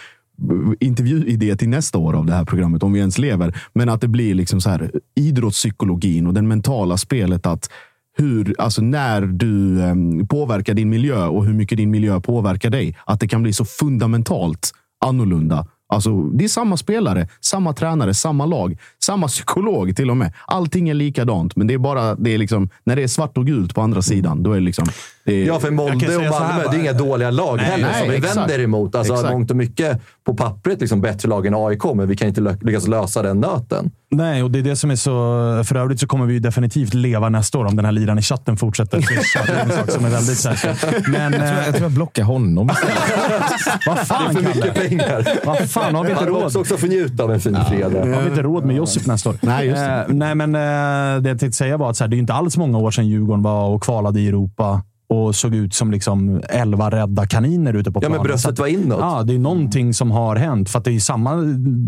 [0.79, 3.59] intervjuidé till nästa år av det här programmet, om vi ens lever.
[3.73, 7.69] Men att det blir liksom så här idrottspsykologin och det mentala spelet att
[8.17, 12.97] hur, alltså när du ehm, påverkar din miljö och hur mycket din miljö påverkar dig.
[13.05, 14.71] Att det kan bli så fundamentalt
[15.05, 15.67] annorlunda.
[15.89, 20.33] Alltså, det är samma spelare, samma tränare, samma lag, samma psykolog till och med.
[20.47, 23.45] Allting är likadant, men det är bara det är liksom, när det är svart och
[23.45, 24.43] gult på andra sidan.
[24.43, 24.87] Då är det liksom,
[25.31, 28.09] är, Ja, för Molde och Malmö, det är inga dåliga lag Nej, heller nej, som
[28.11, 28.37] vi exakt.
[28.37, 28.95] vänder emot.
[28.95, 29.31] Alltså, Exakt.
[29.31, 32.87] mångt och mycket på pappret liksom bättre lag än AIK, men vi kan inte lyckas
[32.87, 33.91] lösa den nöten.
[34.11, 35.11] Nej, och det är det som är så...
[35.63, 38.21] För övrigt så kommer vi ju definitivt leva nästa år om den här liran i
[38.21, 39.39] chatten fortsätter swisha.
[39.47, 40.75] Det är en sak som är väldigt säker.
[41.11, 42.67] Men Jag tror jag, jag, tror jag blockar honom.
[43.87, 44.87] vad fan, För mycket Kalle?
[44.89, 45.45] pengar.
[45.45, 46.43] Vad fan, har vi inte Han råd?
[46.43, 47.99] också, också få njuta av en fin fredag.
[48.15, 49.35] Har vi inte råd med Josip nästa år?
[49.41, 50.05] Nej, just det.
[50.09, 52.33] Eh, nej, men eh, det jag tänkte säga var att så här, det är inte
[52.33, 56.41] alls många år sedan Djurgården var och kvalade i Europa och såg ut som liksom
[56.49, 58.17] elva rädda kaniner ute på Ja, planen.
[58.17, 58.97] men bröstet att- var inåt.
[59.01, 60.69] Ja, det är någonting som har hänt.
[60.69, 61.43] För det är samma,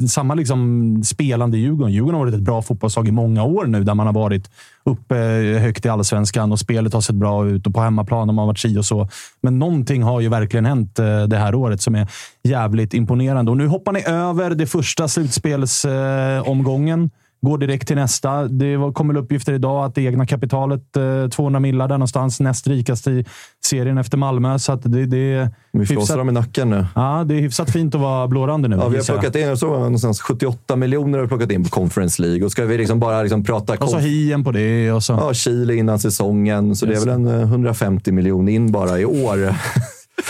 [0.08, 1.94] samma liksom spelande i Djurgården.
[1.94, 4.50] Djurgården har varit ett bra fotbollslag i många år nu, där man har varit
[4.84, 5.16] uppe
[5.62, 8.60] högt i allsvenskan och spelet har sett bra ut och på hemmaplan har man varit
[8.60, 9.10] si och så.
[9.42, 12.08] Men någonting har ju verkligen hänt eh, det här året som är
[12.44, 13.52] jävligt imponerande.
[13.52, 17.10] Och nu hoppar ni över det första slutspelsomgången.
[17.42, 18.44] Går direkt till nästa.
[18.48, 22.40] Det var- kom väl uppgifter idag att det egna kapitalet, eh, 200 millar där någonstans,
[22.40, 23.26] näst rikast i
[23.66, 24.60] serien efter Malmö.
[24.60, 26.86] Så det, det är Vi flåsar dem i nacken nu.
[26.96, 28.76] Ja, det är hyfsat fint att vara blårandig nu.
[28.76, 32.22] Ja, vi har plockat in, såg någonstans 78 miljoner har vi plockat in på Conference
[32.22, 32.46] League.
[32.46, 34.92] Och ska vi liksom bara liksom prata Och så hien på det.
[34.92, 35.14] Och så.
[35.14, 39.06] ja, Chile innan säsongen, så det är väl en eh, 150 miljoner in bara i
[39.06, 39.56] år.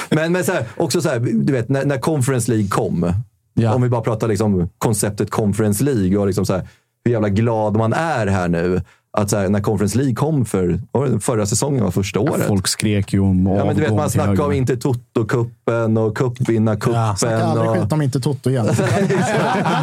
[0.15, 3.13] men men så här, också så här, du vet, när, när Conference League kom,
[3.53, 3.73] Ja.
[3.73, 6.67] om vi bara pratar liksom konceptet Conference League och liksom så här,
[7.05, 8.81] hur jävla glad man är här nu.
[9.11, 10.79] Att så här, när Conference League kom för
[11.19, 12.47] förra säsongen, var första året.
[12.47, 14.45] folk skrek ju om Ja, men du vet, man höger.
[14.45, 17.17] om inte Toto-cupen och cupvinnarcupen.
[17.17, 17.77] Snacka aldrig och...
[17.77, 18.67] skit om inte Toto igen.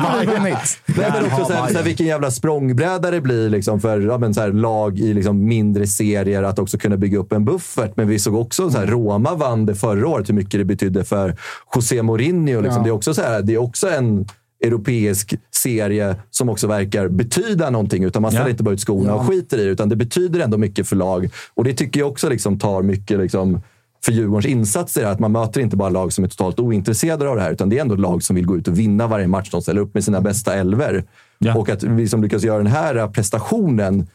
[0.04, 0.78] Varje nytt.
[0.86, 4.18] Nej, men också så här, så här, vilken jävla språngbräda det blir liksom för ja,
[4.18, 7.92] men så här, lag i liksom mindre serier att också kunna bygga upp en buffert.
[7.96, 11.04] Men vi såg också så här, Roma vann det förra året, hur mycket det betydde
[11.04, 11.36] för
[11.74, 12.60] José Mourinho.
[12.60, 12.80] Liksom.
[12.80, 12.84] Ja.
[12.84, 14.26] Det, är också så här, det är också en
[14.64, 18.04] europeisk serie som också verkar betyda någonting.
[18.04, 18.50] Utan man ställer Ja.
[18.50, 21.28] inte bara ut skorna och skiter i det, utan det betyder ändå mycket för lag.
[21.54, 23.60] Och det tycker jag också liksom tar mycket liksom,
[24.04, 25.02] för Djurgårdens insatser.
[25.04, 27.68] Är att man möter inte bara lag som är totalt ointresserade av det här, utan
[27.68, 29.48] det är ändå lag som vill gå ut och vinna varje match.
[29.50, 31.04] De ställer upp med sina bästa elver.
[31.38, 31.54] Ja.
[31.58, 34.06] Och att vi som lyckas göra den här prestationen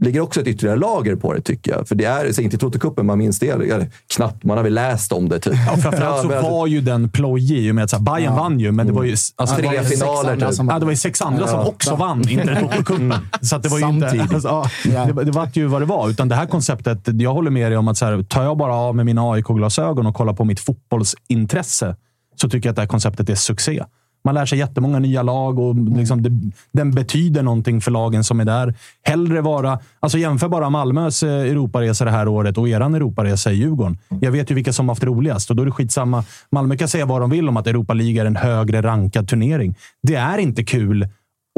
[0.00, 1.88] ligger också ett ytterligare lager på det, tycker jag.
[1.88, 3.48] För det är, så inte i Toto-cupen, man minns det.
[3.48, 5.38] Eller, knappt, man har väl läst om det.
[5.38, 5.54] Typ.
[5.66, 8.36] Ja, framförallt så alltså- var ju den plojig i och med att så här, Bayern
[8.36, 9.16] vann ju, men det var ju...
[9.36, 10.56] Alltså, Tre det var finaler, andra typ.
[10.56, 13.14] Som, ja, det var ju sex andra som också vann, inte Toto-cupen.
[13.40, 14.08] Så att det var ju inte...
[14.08, 14.34] Samtidigt.
[14.34, 16.08] Alltså, ja, det, det var ju vad det var.
[16.10, 18.74] Utan det här konceptet, jag håller med dig om att så här, tar jag bara
[18.74, 21.96] av med mina AIK-glasögon och kollar på mitt fotbollsintresse
[22.40, 23.84] så tycker jag att det här konceptet är succé.
[24.28, 26.30] Man lär sig jättemånga nya lag och liksom det,
[26.72, 28.74] den betyder någonting för lagen som är där.
[29.02, 29.78] Hellre vara...
[30.00, 33.98] Alltså jämför bara Malmös eh, Europaresa det här året och eran Europaresa i Djurgården.
[34.20, 36.24] Jag vet ju vilka som haft roligast och då är det skitsamma.
[36.50, 39.74] Malmö kan säga vad de vill om att Europa League är en högre rankad turnering.
[40.02, 41.08] Det är inte kul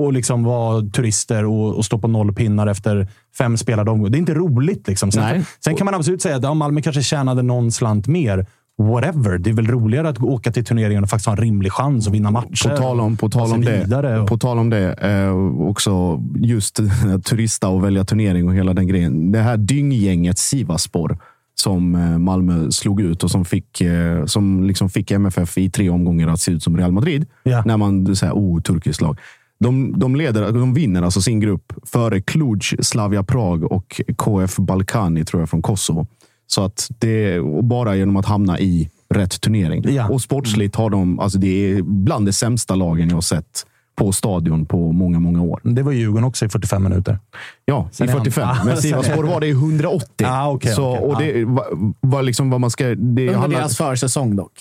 [0.02, 3.08] att liksom vara turister och, och stå på noll pinnar efter
[3.38, 4.10] fem spelade omgångar.
[4.10, 4.88] Det är inte roligt.
[4.88, 5.12] Liksom.
[5.12, 8.46] Sen, sen kan man absolut säga att ja, Malmö kanske tjänade någon slant mer.
[8.81, 9.39] Whatever.
[9.39, 12.14] Det är väl roligare att åka till turneringen och faktiskt ha en rimlig chans att
[12.14, 12.68] vinna matcher.
[12.68, 15.35] På tal om, på tal sig om det, och- på tal om det eh,
[15.68, 16.76] också just
[17.24, 19.33] turista och välja turnering och hela den grejen.
[19.33, 21.18] Det här dynggänget Sivaspor
[21.55, 25.91] som eh, Malmö slog ut och som fick, eh, som liksom fick MFF i tre
[25.91, 27.26] omgångar att se ut som Real Madrid.
[27.43, 27.62] Ja.
[27.66, 29.18] När man säger oh, turkiskt lag.
[29.59, 35.24] De, de, leder, de vinner alltså sin grupp före Cluj, Slavia Prag och KF Balkani
[35.24, 36.07] tror jag från Kosovo.
[36.55, 39.84] Så att det bara genom att hamna i rätt turnering.
[39.94, 40.09] Ja.
[40.09, 44.12] Och sportsligt har de, alltså det är bland de sämsta lagen jag har sett på
[44.12, 45.61] stadion på många, många år.
[45.64, 47.18] Det var Djurgården också i 45 minuter.
[47.64, 48.48] Ja, Sen i är han- 45.
[48.48, 50.26] Ah, Men är- var det i 180.
[50.28, 51.05] Ah, okej, så, okej.
[51.09, 51.66] och det var,
[52.01, 52.84] var liksom vad man ska...
[52.84, 54.53] Det Under handlar- deras försäsong dock.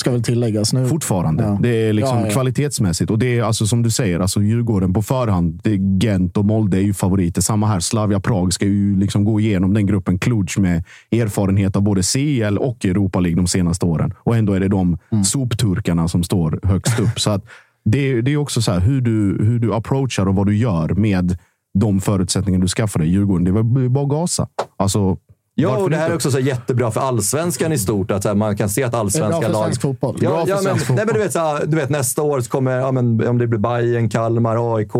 [0.00, 0.88] Ska väl tilläggas nu.
[0.88, 1.44] Fortfarande.
[1.44, 1.58] Ja.
[1.62, 2.32] Det är liksom Ja, ja.
[2.32, 3.10] kvalitetsmässigt.
[3.10, 5.60] Och det är alltså som du säger, alltså Djurgården på förhand.
[6.02, 7.40] Gent och Molde är ju favoriter.
[7.42, 7.80] Samma här.
[7.80, 10.18] Slavia Prag ska ju liksom gå igenom den gruppen.
[10.18, 14.14] Cluj med erfarenhet av både CL och Europa League de senaste åren.
[14.18, 15.24] Och ändå är det de Mm.
[15.24, 17.20] sopturkarna som står högst upp.
[17.20, 17.44] så att
[17.84, 20.88] det, det är också så här hur du, hur du approachar och vad du gör
[20.88, 21.38] med
[21.78, 23.08] de förutsättningar du skaffar dig.
[23.08, 23.50] Djurgården, det
[23.84, 24.48] är bara att gasa.
[24.76, 25.16] Alltså,
[25.58, 28.10] Ja, och det här är också så jättebra för allsvenskan i stort.
[28.10, 29.64] Att här, man kan se att allsvenska Det är bra för lag...
[29.64, 30.16] svensk fotboll.
[30.20, 32.22] Ja, Bra för ja, men, svensk nej, men du, vet, så här, du vet, nästa
[32.22, 34.92] år så kommer, ja, men, om det blir Bayern, Kalmar, AIK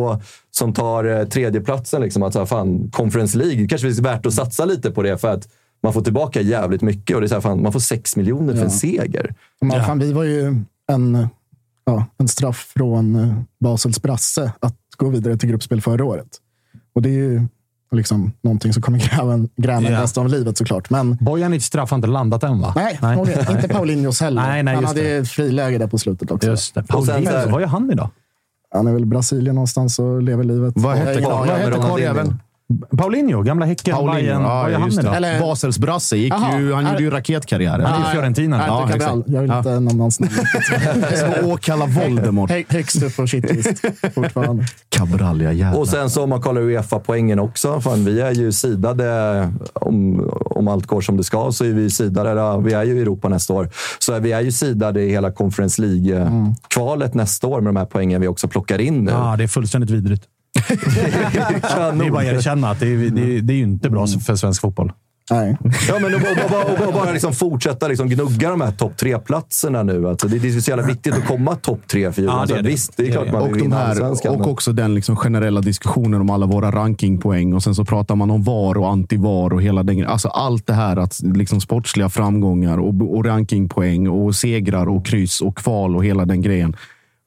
[0.51, 2.03] som tar eh, tredjeplatsen.
[2.03, 5.03] Liksom, att, så här, fan, Conference League, det kanske är värt att satsa lite på
[5.03, 5.49] det för att
[5.83, 7.17] man får tillbaka jävligt mycket.
[7.17, 9.35] Och det är så här, fan, man får sex miljoner för en seger.
[9.63, 11.29] Man, fan, vi var ju en,
[11.85, 16.29] ja, en straff från eh, Basels brasse att gå vidare till gruppspel förra året.
[16.95, 17.43] Och det är ju
[17.91, 20.03] liksom någonting som kommer gräva en, gräva Ja.
[20.03, 20.91] resten av livet såklart.
[20.91, 22.73] Men Bojanic straff har inte landat än, va?
[22.77, 24.43] nej, okej, inte Paulinhos heller.
[24.43, 25.29] Nej, nej, han hade det.
[25.29, 26.49] friläge där på slutet också.
[26.49, 26.81] Just det.
[26.81, 28.11] Och sen Paulinho, så här- vad gör han idag?
[28.75, 30.75] Han är väl i Brasilien någonstans och lever livet.
[30.77, 32.39] Vad hette, karljäveln?
[32.99, 34.15] Paulinho, gamla Häcken, Paulinho.
[34.21, 34.43] Bayern.
[34.43, 35.03] Ja, just det.
[35.03, 35.17] idag?
[35.17, 36.17] Eller- Basels brasse.
[36.17, 36.59] Gick Jaha.
[36.61, 37.79] ju, han Är- gjorde ju raketkarriär.
[37.79, 38.65] Han är i Fiorentina.
[38.67, 39.15] Ja, exakt.
[39.27, 39.59] Jag vill Ja.
[39.59, 40.33] inte nämna hans namn.
[41.41, 42.51] Som Åkalla Voldemort.
[42.51, 43.83] Hö- Högst upp på shitlist
[44.15, 44.65] fortfarande.
[44.89, 45.81] Cabral, ja jävlar.
[45.81, 47.81] Och sen så om man kollar Uefa-poängen också.
[47.81, 51.91] Fan, vi är ju sidade, om, om allt går som det ska, så är vi
[51.91, 52.31] sidade.
[52.31, 53.69] ja, Vi är ju i Europa nästa år.
[53.99, 58.21] Så vi är ju sidade i hela Conference League-kvalet nästa år med de här poängen
[58.21, 59.11] vi också plockar in nu.
[59.11, 60.23] Ja, det är fullständigt vidrigt.
[61.99, 64.07] Det är bara att erkänna att det är, det är, det är ju inte bra
[64.07, 64.93] för svensk fotboll.
[65.31, 65.57] Nej.
[65.89, 68.71] Ja, men och bara, och bara, och bara, bara liksom fortsätta liksom gnugga de här
[68.71, 70.09] topp tre-platserna nu.
[70.09, 72.47] Alltså, det, det är så jävla viktigt att komma topp tre för Djurgården.
[72.49, 72.69] Ja, det är det.
[72.69, 75.17] Visst, det är klart man vill Och, de vinna här, och men- också den liksom
[75.17, 77.55] generella diskussionen om alla våra rankingpoäng.
[77.55, 80.07] Och sen så pratar man om VAR och anti-VAR och hela den.
[80.07, 85.41] Alltså allt det här, att liksom sportsliga framgångar och, och rankingpoäng och segrar och kryss
[85.41, 86.77] och kval och hela den grejen.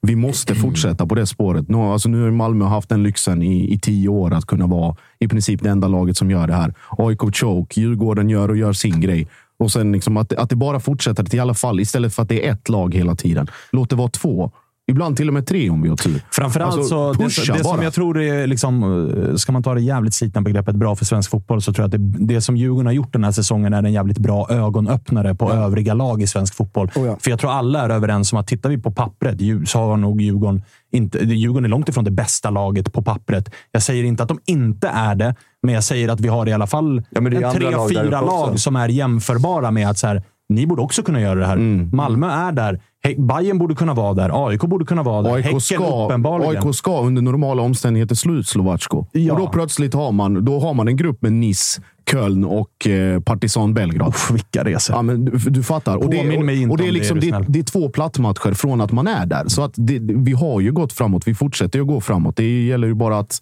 [0.02, 1.68] Vi måste fortsätta på det spåret.
[1.68, 4.96] Nu, alltså nu har Malmö haft den lyxen i, i tio år att kunna vara
[5.18, 6.74] i princip det enda laget som gör det här.
[6.90, 9.28] AIK choke, Djurgården gör och gör sin grej.
[9.58, 12.28] Och sen liksom att, att det bara fortsätter till i alla fall, istället för att
[12.28, 13.46] det är ett lag hela tiden.
[13.72, 14.50] Låt det vara två.
[14.90, 16.22] Ibland till och med tre om vi har tur.
[16.30, 18.82] Framförallt Alltså, så, det, det som jag tror är, liksom,
[19.28, 21.94] eh, ska man ta det jävligt slitna begreppet bra för svensk fotboll, så tror jag
[21.94, 25.34] att det, det som Djurgården har gjort den här säsongen är en jävligt bra ögonöppnare
[25.34, 26.90] på övriga lag i svensk fotboll.
[26.94, 27.16] Oh ja.
[27.20, 30.20] För jag tror alla är överens om att tittar vi på pappret så har nog
[30.20, 30.62] Djurgården
[30.92, 33.50] inte, Djurgården är långt ifrån det bästa laget på pappret.
[33.72, 36.52] Jag säger inte att de inte är det, men jag säger att vi har i
[36.52, 40.22] alla fall Ja, en tre, lag fyra lag som är jämförbara med att så här,
[40.48, 41.56] ni borde också kunna göra det här.
[41.56, 41.90] Mm.
[41.92, 42.80] Malmö är där.
[43.02, 44.48] Bayern borde kunna vara där.
[44.48, 45.36] AIK borde kunna vara där.
[45.36, 46.66] Häcken AIK ska, uppenbarligen.
[46.66, 49.06] AIK ska under normala omständigheter slå ut Slovacko.
[49.12, 49.32] Ja.
[49.32, 53.20] Och då plötsligt har man, då har man en grupp med Nice, Köln och eh,
[53.20, 54.08] Partizan Belgrad.
[54.08, 54.96] Uff, vilka resor.
[54.96, 55.96] Ja, men du, du fattar.
[55.96, 57.62] Och det, Påminn mig inte och det, är om det, liksom, är det, det är
[57.62, 59.48] två plattmatcher från att man är där.
[59.48, 61.28] Så att det, vi har ju gått framåt.
[61.28, 62.36] Vi fortsätter ju att gå framåt.
[62.36, 63.40] Det gäller ju bara att,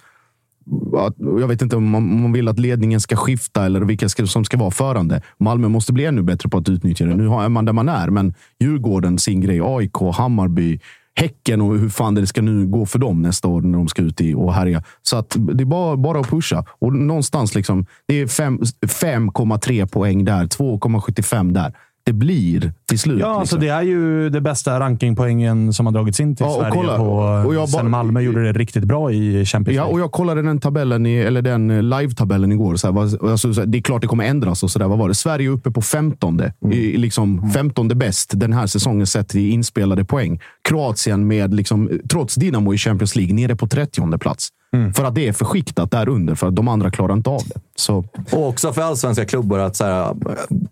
[1.21, 4.27] jag vet inte om man, om man vill att ledningen ska skifta eller vilka ska,
[4.27, 5.23] som ska vara förande.
[5.39, 7.15] Malmö måste bli ännu bättre på att utnyttja det.
[7.15, 9.61] Nu är man där man är, men Djurgården sin grej.
[9.63, 10.81] AIK, Hammarby,
[11.15, 14.03] Häcken och hur fan det ska nu gå för dem nästa år när de ska
[14.03, 14.83] ut i och härja.
[15.03, 16.65] Så att det är bara, bara att pusha.
[16.79, 21.73] Och någonstans liksom, det är 5,3 poäng där, 2,75 där.
[22.05, 23.21] Det blir till slut.
[23.21, 23.61] Ja, alltså liksom.
[23.61, 26.71] det är ju det bästa rankingpoängen som har dragits in till Ja, Sverige.
[26.75, 29.93] kolla- på, och jag sen Malmö gjorde det riktigt bra i Champions Ja, League.
[29.95, 32.77] och jag kollade den tabellen, i, eller den eh, live-tabellen igår.
[32.77, 34.63] Så här, alltså, det är klart det kommer ändras.
[34.63, 35.15] och så där, Vad var det?
[35.15, 36.41] Sverige är uppe på 15.
[36.73, 40.41] I, liksom, 15 bäst den här säsongen sett i inspelade poäng.
[40.69, 44.49] Kroatien med, liksom, trots Dinamo i Champions League, nere på 30 plats.
[44.95, 47.43] För att det är för skiktat där under, för att de andra klarar inte av
[47.47, 47.61] det.
[47.77, 50.17] Så, Och också för allsvenska klubbar att, så här,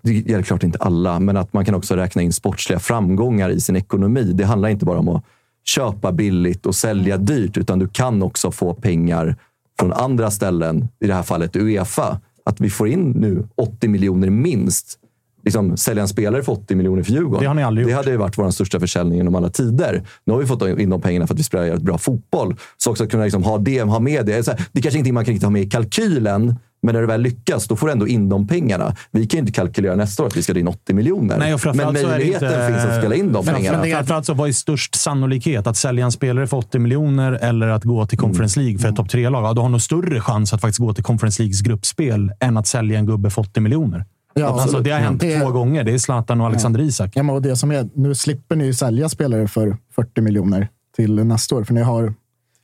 [0.03, 3.61] det gäller klart inte alla, men att man kan också räkna in sportsliga framgångar i
[3.61, 4.33] sin ekonomi.
[4.35, 5.25] Det handlar inte bara om att
[5.65, 9.37] köpa billigt och sälja dyrt, utan du kan också få pengar
[9.79, 12.21] från andra ställen, i det här fallet Uefa.
[12.45, 14.99] Att vi får in nu 80 miljoner minst.
[15.47, 17.41] Liksom, sälja en spelare för 80 miljoner för Djurgården.
[17.41, 17.97] Det har ni aldrig Det gjort.
[17.97, 20.03] hade ju varit vår största försäljning genom alla tider.
[20.25, 22.57] Nu har vi fått in de pengarna för att vi spelar jävligt bra fotboll.
[22.77, 24.43] Så också att kunna liksom ha det, ha med det.
[24.43, 27.01] Så här, Det är kanske inte man kan riktigt ha med i kalkylen, men när
[27.01, 28.97] det väl lyckas, då får du ändå in de pengarna.
[29.11, 31.39] Vi kan ju inte kalkylera nästa år att vi ska in 80 miljoner.
[31.39, 33.83] Nej, och men framförallt det möjligheten inte- finns att spela in de Men pengarna.
[33.85, 35.67] Framförallt så vad är störst sannolikhet?
[35.67, 38.97] Att sälja en spelare för 80 miljoner eller att gå till Conference League för ett
[38.97, 39.45] topp tre-lag?
[39.45, 42.67] Ja, du har nog större chans att faktiskt gå till Conference Leagues gruppspel än att
[42.67, 44.05] sälja en gubbe för 80 miljoner.
[44.41, 44.85] Ja, alltså, absolut.
[44.85, 45.85] det har hänt Det- två gånger.
[45.85, 47.11] Det är Zlatan och Alexander Isak.
[47.15, 51.15] Ja, men det som är, nu slipper ni ju sälja spelare för 40 miljoner till
[51.25, 52.15] nästa år, för ni har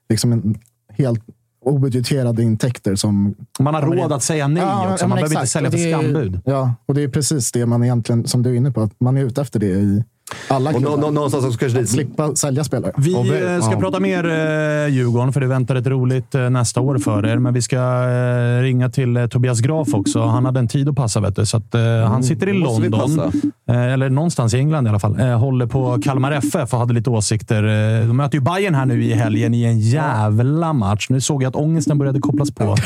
[0.09, 0.59] liksom en
[0.93, 1.21] helt
[1.65, 3.35] obudgeterade intäkter som...
[3.61, 4.13] Man har råd in.
[4.13, 5.05] att säga nej också.
[5.05, 5.51] men Man behöver inte exakt.
[5.51, 6.41] sälja Och för skambud.
[6.45, 9.17] Ja, och det är precis det man egentligen, som du är inne på, att man
[9.17, 10.05] är ute efter det i
[10.49, 11.03] Alla Och nå- klubbar.
[11.03, 11.87] nå- någonstans också kanske.
[11.87, 12.93] Slippa sälja spelare.
[12.97, 13.79] Vi eh, ska ja.
[13.81, 17.39] prata mer eh, Djurgården, för det väntar ett roligt eh, nästa år för er.
[17.39, 20.23] Men vi ska eh, ringa till eh, Tobias Graf också.
[20.23, 21.47] Han hade en tid att passa, vet du.
[21.47, 23.33] Så att, eh, han sitter i Mm, London.
[23.71, 25.21] Eh, eller någonstans i England i alla fall.
[25.21, 27.63] Eh, håller på Kalmar FF och hade lite åsikter.
[28.01, 31.07] Eh, de möter ju Bayern här nu i helgen i en jävla match.
[31.11, 32.65] Nu såg jag att ångesten började kopplas på.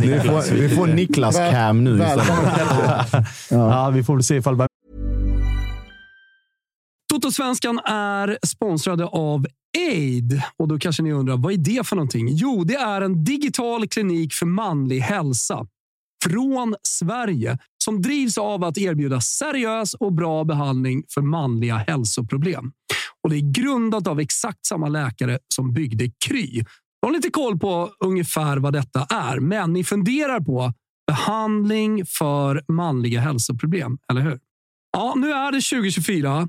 [0.00, 2.26] Vi får, vi får Niklas Cam nu istället.
[3.50, 4.56] ja, vi får väl se ifall
[7.08, 9.46] Totosvenskan är sponsrade av
[9.78, 10.42] Aid.
[10.58, 12.28] Och då kanske ni undrar, vad är det för någonting?
[12.30, 15.66] Jo, det är en digital klinik för manlig hälsa
[16.24, 22.72] från Sverige som drivs av att erbjuda seriös och bra behandling för manliga hälsoproblem.
[23.22, 26.64] Och Det är grundat av exakt samma läkare som byggde Kry.
[27.00, 30.72] Jag har lite koll på ungefär vad detta är, men ni funderar på
[31.06, 34.38] behandling för manliga hälsoproblem, eller hur?
[34.92, 36.48] Ja, nu är det 2024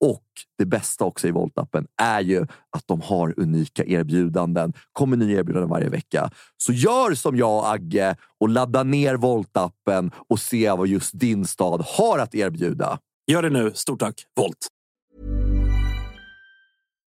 [0.00, 0.22] Och
[0.58, 2.42] det bästa också i Volt-appen är ju
[2.76, 4.72] att de har unika erbjudanden.
[4.92, 6.30] kommer nya erbjudanden varje vecka.
[6.56, 11.44] Så gör som jag och Agge och ladda ner Volt-appen och se vad just din
[11.46, 12.98] stad har att erbjuda.
[13.26, 13.72] Gör det nu.
[13.74, 14.56] Stort tack, Volt!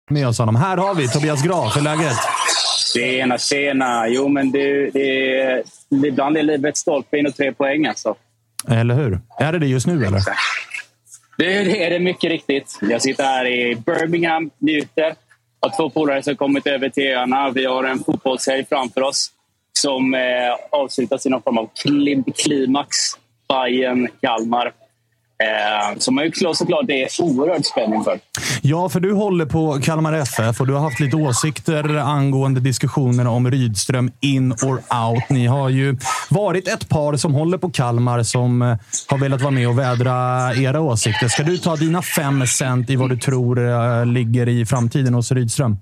[0.09, 0.55] med oss honom.
[0.55, 1.75] Här har vi Tobias Graf.
[1.75, 2.17] Hur är läget?
[2.93, 4.07] Tjena, tjena.
[4.07, 5.63] Jo, men det, det, är-
[6.05, 7.85] ibland är livet stolpe in och tre poäng.
[7.85, 8.15] Alltså.
[8.67, 9.19] Eller hur?
[9.39, 10.21] Är det det just nu, eller?
[11.37, 12.79] Det är det mycket riktigt.
[12.81, 15.15] Jag sitter här i Birmingham, njuter
[15.59, 17.49] av två polare som kommit över till öarna.
[17.49, 19.31] Vi har en fotbollshelg framför oss
[19.79, 20.21] som eh,
[20.71, 21.69] avslutas i någon form av
[22.35, 22.97] klimax.
[23.49, 24.73] Bayern, Kalmar.
[25.43, 28.19] Eh, så som man ju såklart det är oerhört spänning för.
[28.61, 33.29] Ja, för du håller på Kalmar FF och du har haft lite åsikter angående diskussionerna
[33.29, 35.29] om Rydström in or out.
[35.29, 35.97] Ni har ju
[36.29, 38.77] varit ett par som håller på Kalmar som eh,
[39.07, 40.15] har velat vara med och vädra
[40.55, 41.27] era åsikter.
[41.27, 45.31] Ska du ta dina fem cent i vad du tror eh, ligger i framtiden hos
[45.31, 45.77] Rydström?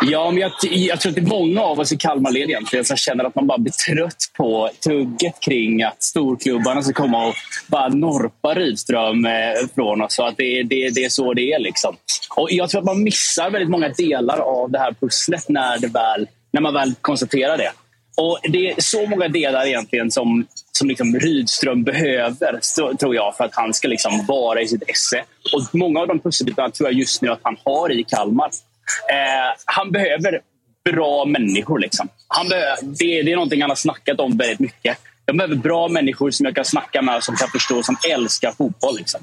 [0.00, 2.96] Ja, men jag, jag, tror att det är många av oss i Kalmarled egentligen som
[2.96, 7.34] känner att man bara blir trött på tugget kring att storklubbarna ska komma och
[7.66, 9.32] bara norpa Rydström eh,
[9.74, 10.14] från oss.
[10.14, 11.58] Så att det, det, det är så det är.
[11.58, 11.96] Liksom.
[12.36, 15.86] Och jag tror att man missar väldigt många delar av det här pusslet när, det
[15.86, 17.70] väl, när man väl konstaterar det.
[18.16, 22.60] Och Det är så många delar egentligen som, som liksom Rydström behöver,
[22.96, 25.24] tror jag, för att han ska liksom vara i sitt esse.
[25.54, 28.50] Och Många av de pusselbitarna tror jag just nu att han har i Kalmar.
[29.12, 30.40] Eh, han behöver
[30.92, 31.78] bra människor.
[31.78, 32.08] Liksom.
[32.28, 34.98] Han det, det är någonting han har snackat om väldigt mycket.
[35.26, 38.96] Jag behöver bra människor som jag kan snacka med, som kan förstå, som älskar fotboll.
[38.96, 39.20] Liksom.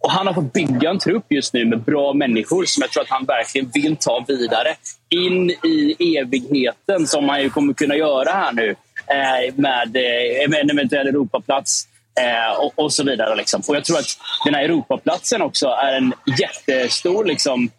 [0.00, 3.02] Och Han har fått bygga en trupp just nu med bra människor som jag tror
[3.02, 4.74] att han verkligen vill ta vidare
[5.08, 8.70] in i evigheten som han ju kommer kunna göra här nu
[9.06, 11.88] eh, med, eh, en eventuell Europaplats.
[12.20, 13.36] Eh, och, och, så vidare.
[13.36, 13.62] Liksom.
[13.68, 17.70] Och Jag tror att den här Europaplatsen också är en jättestor liksom,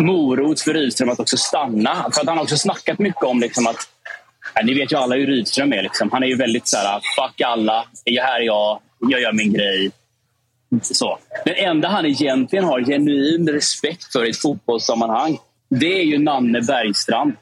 [0.00, 1.94] morot för Rydström att också stanna.
[1.94, 3.88] För att Han har också snackat mycket om liksom att
[4.54, 5.82] ja, ni vet ju alla hur Rydström är.
[5.82, 6.10] Liksom.
[6.12, 9.90] Han är ju väldigt så här, fuck alla, här är jag, jag gör min grej.
[10.82, 11.18] Så.
[11.44, 16.60] Den enda han egentligen har genuin respekt för i ett fotbollssammanhang, det är ju Nanne
[16.60, 17.32] Bergstrand.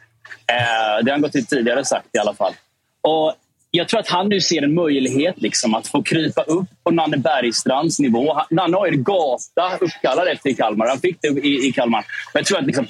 [0.47, 2.53] Eh, det har han gått ut tidigare sagt i alla fall.
[3.01, 3.35] Och
[3.77, 7.17] jag tror att han nu ser en möjlighet liksom, att få krypa upp på Nanne
[7.17, 8.41] Bergstrands nivå.
[8.51, 10.87] Nanne har ju en gata uppkallad efter i Kalmar.
[10.89, 12.05] Han fick det i, i Kalmar.
[12.33, 12.87] Men jag tror att liksom,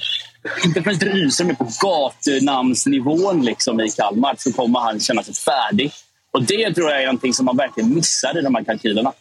[0.64, 5.92] inte förrän Rydström är på gatunamnsnivån liksom, i Kalmar så kommer han känna sig färdig.
[6.34, 9.12] Och Det tror jag är någonting som man verkligen missar i de här kalkylerna.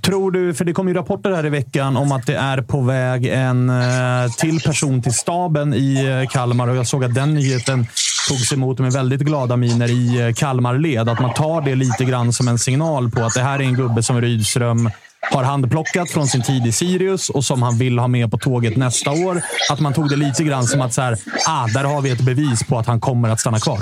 [0.00, 2.80] Tror du, för det kom ju rapporter här i veckan om att det är på
[2.80, 7.34] väg en eh, till person till staben i eh, Kalmar och jag såg att den
[7.34, 7.86] nyheten
[8.28, 11.08] togs emot med väldigt glada miner i eh, Kalmarled.
[11.08, 13.74] Att man tar det lite grann som en signal på att det här är en
[13.74, 14.90] gubbe som Rydström
[15.32, 18.76] har handplockat från sin tid i Sirius och som han vill ha med på tåget
[18.76, 19.42] nästa år.
[19.70, 21.16] Att man tog det lite grann som att så här,
[21.46, 23.80] ah, där har vi ett bevis på att han kommer att stanna kvar.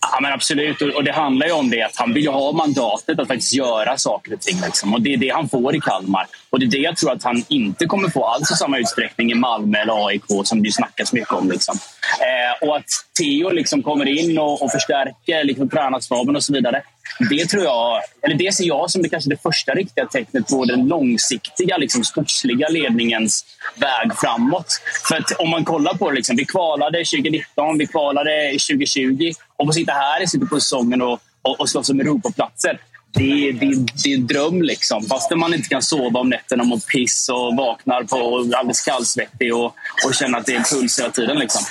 [0.00, 0.82] Ja, men absolut.
[0.82, 4.34] Och det handlar ju om det att han vill ha mandatet att faktiskt göra saker
[4.34, 4.60] och ting.
[4.64, 4.94] Liksom.
[4.94, 6.26] Och det är det han får i Kalmar.
[6.50, 9.32] Och det är det jag tror att han inte kommer få alls i samma utsträckning
[9.32, 11.50] i Malmö eller AIK som det snackas mycket om.
[11.50, 11.78] Liksom.
[12.20, 16.82] Eh, och att Theo liksom kommer in och, och förstärker liksom, tränarstaben och så vidare.
[17.28, 20.64] Det tror jag, eller det ser jag som det kanske det första riktiga tecknet på
[20.64, 23.44] den långsiktiga liksom, sportsliga ledningens
[23.76, 24.80] väg framåt.
[25.08, 29.66] För att om man kollar på det, liksom, vi kvalade 2019, vi kvalade 2020 och
[29.66, 32.78] få sitta här i slutet på säsongen och, och, och slåss om Europaplatser
[33.12, 34.62] det, det, det är en dröm.
[34.62, 35.02] Liksom.
[35.02, 39.54] Fast man inte kan sova om nätterna och mår piss och vaknar på alldeles kallsvettig
[39.54, 39.74] och,
[40.06, 41.38] och känner att det är puls hela tiden.
[41.38, 41.62] Liksom.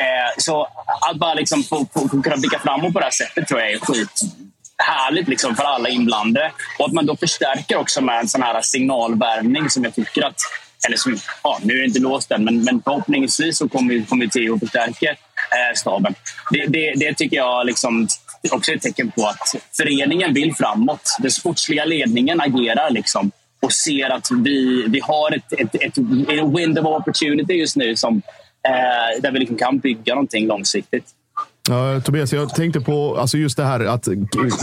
[0.00, 0.68] Eh, så
[1.10, 3.72] att bara liksom få, få, få kunna blicka framåt på det här sättet tror jag
[3.72, 4.20] är skit
[4.78, 6.52] härligt liksom för alla inblandade.
[6.78, 10.38] Och att man då förstärker också med en sån här signalvärmning som jag tycker att
[10.86, 14.26] eller som, ja, nu är det inte låst än, men, men förhoppningsvis så kommer, kommer
[14.26, 16.14] Theo förstärka eh, staben.
[16.50, 18.08] Det, det, det, tycker jag liksom
[18.50, 21.16] också är ett tecken på att föreningen vill framåt.
[21.18, 25.98] Den sportsliga ledningen agerar liksom och ser att vi, vi har ett, ett, ett,
[26.28, 28.22] ett window of opportunity just nu som,
[28.68, 31.04] eh, där vi liksom kan bygga någonting långsiktigt.
[31.68, 34.08] Ja, Tobias, jag tänkte på alltså just det här att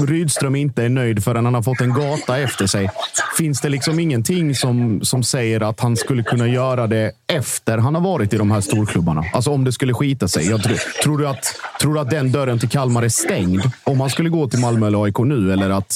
[0.08, 2.90] Rydström inte är nöjd förrän han har fått en gata efter sig.
[3.38, 7.96] Finns det liksom ingenting som, som säger att han skulle kunna göra det efter han
[7.96, 9.26] har varit i de här storklubbarna?
[9.34, 10.50] Alltså om det skulle skita sig.
[10.50, 14.00] Jag tror, tror, du att, tror du att den dörren till Kalmar är stängd om
[14.00, 15.54] han skulle gå till Malmö eller AIK nu?
[15.54, 15.94] Eller, att,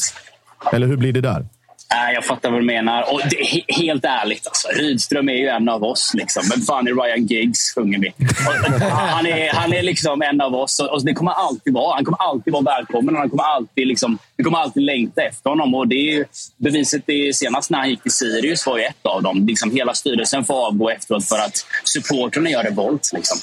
[0.73, 1.45] eller hur blir det där?
[1.91, 3.13] Nej, jag fattar vad du menar.
[3.13, 6.11] Och det, helt ärligt, alltså, Rydström är ju en av oss.
[6.13, 6.43] Liksom.
[6.49, 8.13] Men fan är Ryan Giggs, sjunger vi.
[8.89, 10.79] Han, är, han är liksom en av oss.
[10.79, 11.95] Och, och det kommer alltid vara.
[11.95, 13.15] Han kommer alltid vara välkommen.
[13.15, 15.75] Han kommer alltid, liksom, vi kommer alltid längta efter honom.
[15.75, 16.25] Och det är ju,
[16.57, 19.45] beviset det senast när han gick till Sirius var ju ett av dem.
[19.47, 23.11] Liksom, hela styrelsen får avgå efteråt för att supportrarna gör revolt.
[23.13, 23.37] Liksom.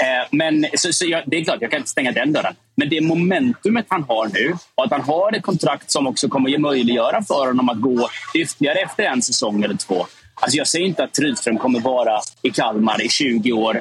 [0.00, 2.54] Eh, men så, så jag, det är klart, jag kan inte stänga den dörren.
[2.74, 6.54] Men det momentumet han har nu och att han har ett kontrakt som också kommer
[6.54, 10.06] att möjliggöra för honom att gå ytterligare efter en säsong eller två.
[10.34, 13.80] Alltså jag säger inte att Rydström kommer vara i Kalmar i 20, år,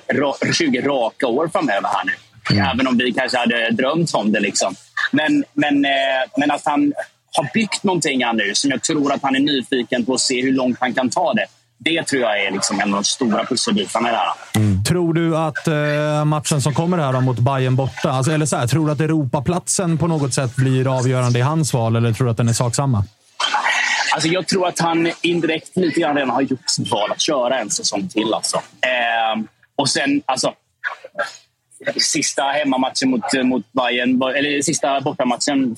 [0.54, 2.12] 20 raka år framöver här nu.
[2.52, 2.70] Mm.
[2.70, 4.40] Även om vi kanske hade drömt om det.
[4.40, 4.76] Liksom.
[5.12, 5.92] Men, men, eh,
[6.38, 6.94] men att han
[7.32, 10.42] har byggt någonting här nu som jag tror att han är nyfiken på att se
[10.42, 11.46] hur långt han kan ta det.
[11.82, 14.34] Det tror jag är liksom en av de stora pusselbitarna i det här.
[14.55, 14.84] Mm.
[14.84, 18.67] Tror du att eh, matchen som kommer här mot Bayern borta, alltså, eller så här,
[18.67, 22.32] tror du att Europaplatsen på något sätt blir avgörande i hans val eller tror du
[22.32, 23.03] att den är saksamma?
[24.13, 27.59] Alltså jag tror att han indirekt lite grann redan har gjort sitt val att köra
[27.59, 28.34] en säsong till.
[28.34, 28.57] Alltså.
[28.57, 29.43] Eh,
[29.75, 30.53] och sen, alltså,
[31.97, 35.75] sista hemmamatchen mot, mot Bayern, eller sista bortamatchen,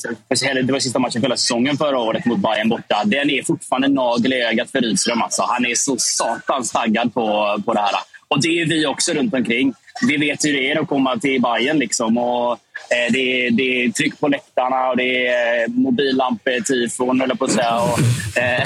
[0.66, 3.02] det var sista matchen för hela säsongen förra året mot Bayern borta.
[3.06, 5.22] Den är fortfarande nagel i ögat för Rydström.
[5.22, 5.44] Alltså.
[5.50, 7.96] Han är så satans taggad på, på det här.
[8.28, 9.74] Och det är vi också runt omkring.
[10.08, 12.18] Vi vet hur det är att komma till Bayern liksom.
[12.18, 17.30] Och, eh, det, är, det är tryck på läktarna och det är eh, mobillampor-tifon, höll
[17.30, 17.80] jag på att säga.
[17.80, 18.00] Och,
[18.38, 18.64] eh,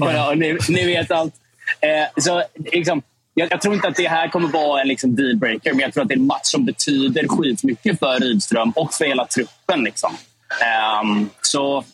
[0.02, 1.34] och, ja, ni, ni, vet allt.
[1.80, 2.42] Eh, så
[2.72, 3.02] liksom,
[3.38, 6.02] jag, jag, tror inte att det här kommer vara en liksom, dealbreaker, men jag tror
[6.02, 9.84] att det är en match som betyder skitmycket för Rydström och för hela truppen.
[9.84, 10.16] Liksom.
[11.02, 11.84] Um, så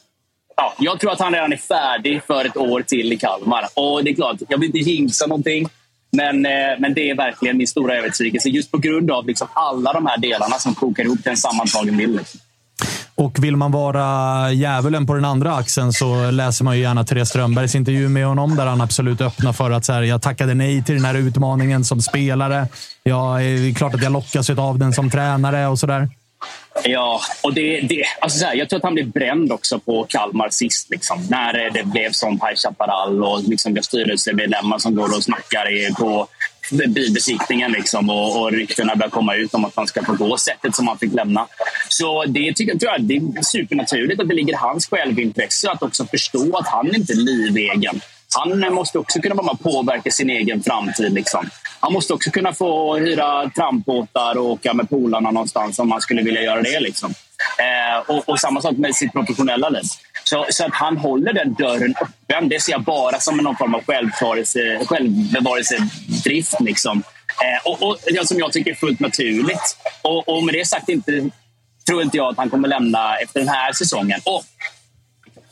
[0.57, 3.65] ja, jag tror att han redan är färdig för ett år till i Kalmar.
[3.75, 5.69] Och det är klart, jag vill inte jinxa någonting.
[6.11, 9.93] Men, eh, men det är verkligen min stora övertygelse just på grund av liksom alla
[9.93, 12.17] de här delarna som kokar ihop till en sammantagen bild.
[12.17, 12.41] Liksom.
[13.17, 17.29] Och vill man vara djävulen på den andra axeln så läser man ju gärna Therese
[17.29, 20.85] Strömbergs intervju med honom där han absolut öppnar för att så här, jag tackade nej
[20.85, 22.69] till den här utmaningen som spelare.
[23.03, 26.09] Ja, eh, det är klart att jag lockas av den som tränare och sådär.
[26.85, 30.07] Ja, och det, det, alltså så här, jag tror att han blev bränd också på
[30.09, 30.91] Kalmar sist.
[30.91, 36.27] Liksom, när det blev som High Chaparral och liksom, styrelsemedlemmar som går och snackar på
[36.71, 40.77] bilbesiktningen liksom, och, och ryktena börjar komma ut om att han ska få gå sättet
[40.77, 41.47] som han fick lämna.
[41.89, 46.57] Så det tycker jag, det är supernaturligt att det ligger hans självintresse att också förstå
[46.57, 48.01] att han inte är livegen.
[48.37, 51.13] Han måste också kunna vara med och påverka sin egen framtid.
[51.13, 51.51] Liksom.
[51.81, 56.23] Han måste också kunna få hyra trampbåtar och åka med polarna någonstans om han skulle
[56.23, 56.81] vilja göra det.
[56.81, 57.15] Liksom.
[57.59, 59.83] Eh, och, och, samma sak med sitt professionella liv.
[60.25, 63.75] Så, så, att han håller den dörren öppen, det ser jag bara som någon form
[63.75, 63.81] av
[64.87, 66.61] självbevarelsedrift.
[66.61, 67.03] Liksom.
[67.43, 69.77] Eh, och, och, som jag tycker är fullt naturligt.
[70.03, 71.31] Och, och med det sagt inte,
[71.87, 74.21] tror inte jag att han kommer lämna efter den här säsongen.
[74.25, 74.45] Och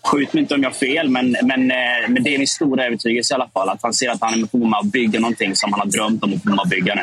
[0.05, 2.85] skjut mig inte om jag har fel, men, men, eh, men det är min stora
[2.87, 3.69] övertygelse i alla fall.
[3.69, 6.33] Att han ser att han är på att bygga någonting som han har drömt om
[6.33, 7.03] att få bygga nu.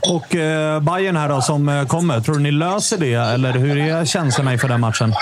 [0.00, 3.14] Och eh, Bayern här då, som eh, kommer, tror du ni löser det?
[3.14, 5.14] Eller hur är känslorna inför den matchen?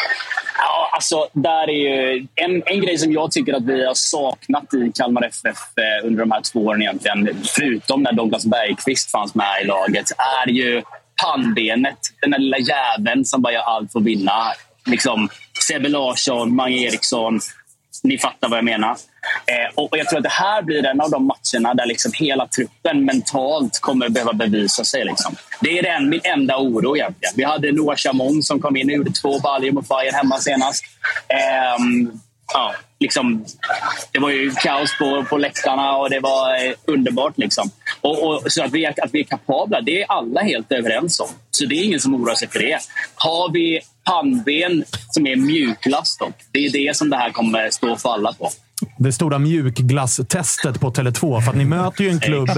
[0.99, 4.93] Alltså, där är ju en, en grej som jag tycker att vi har saknat i
[4.95, 9.63] Kalmar FF eh, under de här två åren egentligen, förutom när Douglas Bergqvist fanns med
[9.63, 10.07] i laget,
[10.45, 10.83] är ju
[11.23, 11.99] pannbenet.
[12.21, 14.53] Den där lilla jäveln som bara gör allt för att vinna.
[14.87, 15.29] Liksom,
[15.69, 17.41] Sebbe Larsson, Mange Eriksson.
[18.03, 18.97] Ni fattar vad jag menar.
[19.47, 22.47] Eh, och Jag tror att det här blir en av de matcherna där liksom hela
[22.47, 25.05] truppen mentalt kommer behöva bevisa sig.
[25.05, 25.37] Liksom.
[25.61, 27.35] Det är den, min enda oro egentligen.
[27.37, 30.85] Vi hade Noah Chamon som kom in och gjorde två baljor mot Bayern hemma senast.
[31.29, 31.85] Eh,
[32.53, 33.45] ja, liksom,
[34.13, 37.39] det var ju kaos på, på läktarna och det var eh, underbart.
[37.39, 37.71] Liksom.
[38.01, 41.21] Och, och, så att vi, är, att vi är kapabla, det är alla helt överens
[41.21, 41.29] om.
[41.51, 42.79] Så det är ingen som oroar sig för det.
[43.15, 47.93] Har vi pannben som är mjuklast dock, det är det som det här kommer stå
[47.93, 48.51] och falla på
[48.97, 51.41] det stora mjukglasstestet på Tele2.
[51.41, 52.51] För att ni möter ju en klubb,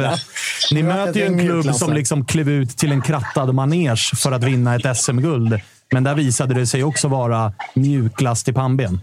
[0.73, 4.45] ni möter ju en klubb som liksom klev ut till en krattad manege för att
[4.45, 5.61] vinna ett SM-guld.
[5.93, 9.01] Men där visade det sig också vara mjukglass till pannben.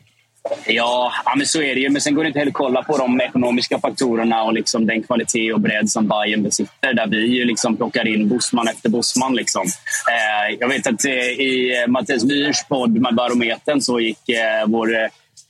[0.65, 1.89] Ja, ja men så är det ju.
[1.89, 5.03] Men sen går det inte heller att kolla på de ekonomiska faktorerna och liksom den
[5.03, 6.93] kvalitet och bredd som Bayern besitter.
[6.93, 9.36] Där vi ju liksom plockar in Bosman efter Bosman.
[9.36, 9.65] Liksom.
[10.11, 14.89] Eh, jag vet att eh, i Mattias Myhrs podd med Barometern så gick eh, vår,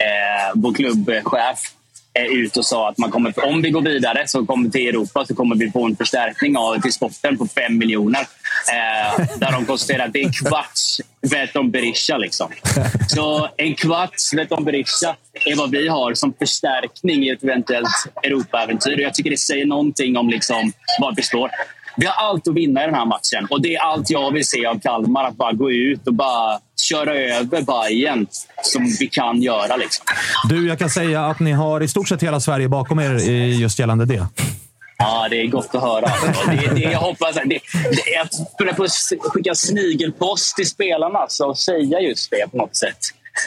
[0.04, 1.74] eh, vår klubbchef
[2.18, 5.26] Eh, ut och sa att man kommer, om vi går vidare så kommer till Europa
[5.26, 8.20] så kommer vi få en förstärkning av, till sporten på 5 miljoner.
[8.20, 12.18] Eh, där de konstaterar att det är en kvarts Veton Berisha.
[12.18, 12.52] Liksom.
[13.08, 19.00] Så en kvarts Veton Berisha är vad vi har som förstärkning i ett eventuellt Europaäventyr.
[19.00, 21.50] Jag tycker det säger någonting om liksom var vi står.
[21.98, 24.48] Vi har allt att vinna i den här matchen och det är allt jag vill
[24.48, 25.24] se av Kalmar.
[25.24, 28.28] Att bara gå ut och bara köra över Bayern
[28.64, 29.76] som vi kan göra.
[29.76, 30.06] Liksom.
[30.50, 33.14] Du, jag kan säga att ni har i stort sett hela Sverige bakom er
[33.60, 34.28] just gällande det.
[34.98, 36.08] Ja, det är gott att höra.
[36.62, 37.60] Det, det, jag hoppas det, det,
[38.14, 38.92] jag på att
[39.22, 42.98] skicka snigelpost till spelarna och säga just det på något sätt.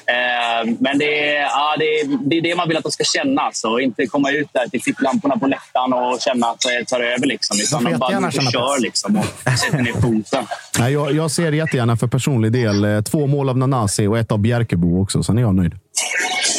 [0.07, 3.05] Eh, men det är, ja, det, är, det är det man vill att de ska
[3.05, 3.43] känna.
[3.43, 3.81] Alltså.
[3.81, 7.27] Inte komma ut där till ficklamporna på läktaren och känna att det tar över.
[7.27, 7.57] Liksom.
[7.61, 9.25] Utan de bara och kör liksom, och
[9.59, 10.47] sätter ner foten.
[10.79, 14.33] Nej, jag, jag ser jättegärna för personlig del eh, två mål av Nanasi och ett
[14.33, 15.23] av Bjärkebo också.
[15.23, 15.75] Sen är jag nöjd.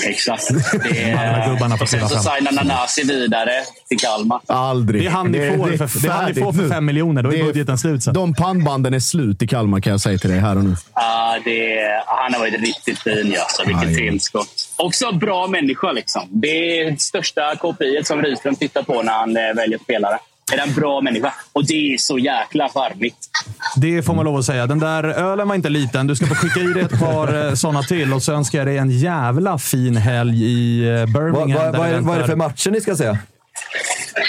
[0.05, 0.47] Exakt.
[0.83, 3.51] Det är, sen så signar Nanasi vidare
[3.87, 4.39] till Kalmar.
[4.47, 5.01] Aldrig.
[5.01, 7.23] Det är han ni får, för, det är han ni får för fem miljoner.
[7.23, 8.13] Då är, är budgeten slut sen.
[8.13, 10.75] De pannbanden är slut i Kalmar kan jag säga till dig här och nu.
[10.95, 13.35] Ja, det är, han har varit riktigt fin.
[13.39, 13.63] Alltså.
[13.65, 14.69] Vilket tillskott.
[14.77, 15.91] Också bra människa.
[15.91, 16.27] Liksom.
[16.29, 20.19] Det är det största KPI som Rydström tittar på när han eh, väljer spelare.
[20.53, 21.33] Är en bra människa.
[21.53, 23.29] Och det är så jäkla charmigt.
[23.75, 24.67] Det får man lov att säga.
[24.67, 26.07] Den där ölen var inte liten.
[26.07, 28.77] Du ska få skicka i dig ett par sådana till och så önskar jag dig
[28.77, 31.51] en jävla fin helg i eh, Birmingham.
[31.51, 33.17] Vad, vad, är, vad är det för matcher ni ska se?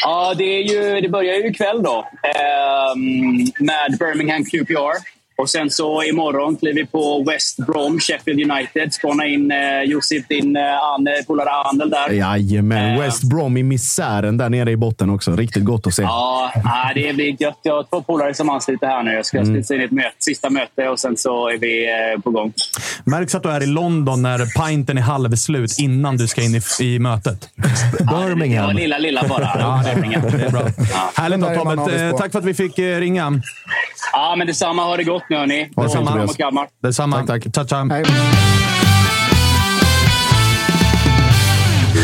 [0.02, 2.96] Ja, det, är ju, det börjar ju ikväll då eh,
[3.58, 5.21] med Birmingham QPR.
[5.36, 8.94] Och sen så imorgon kliver vi på West Brom, Sheffield United.
[8.94, 10.62] Spåna in eh, Josip, din eh,
[11.26, 12.10] polare Anel där.
[12.10, 12.94] Jajamän.
[12.94, 13.00] Eh.
[13.00, 15.36] West Brom i misären där nere i botten också.
[15.36, 16.02] Riktigt gott att se.
[16.02, 16.52] Ja,
[16.94, 17.58] det blir gött.
[17.62, 19.12] Jag har två polare som ansluter här nu.
[19.12, 19.56] Jag ska mm.
[19.56, 22.52] in ett möte, sista möte och sen så är vi eh, på gång.
[23.04, 26.84] Märks att du är i London när pinten är halvslut innan du ska in i,
[26.84, 27.48] i mötet.
[27.98, 28.70] Birmingham.
[28.70, 29.50] Ja, lilla, lilla bara.
[29.58, 30.62] ja, det, det är bra.
[30.92, 31.22] Ja.
[31.22, 32.18] Härligt då, Tobbe.
[32.18, 33.42] Tack för att vi fick eh, ringa.
[34.12, 34.84] Ja, men detsamma.
[34.84, 35.70] Ha det gott nu, hörni.
[35.76, 36.16] Detsamma.
[36.16, 36.66] Detsamma.
[36.82, 37.26] Detsamma.
[37.26, 37.54] Tack, tack.
[37.54, 38.02] Ciao, ciao.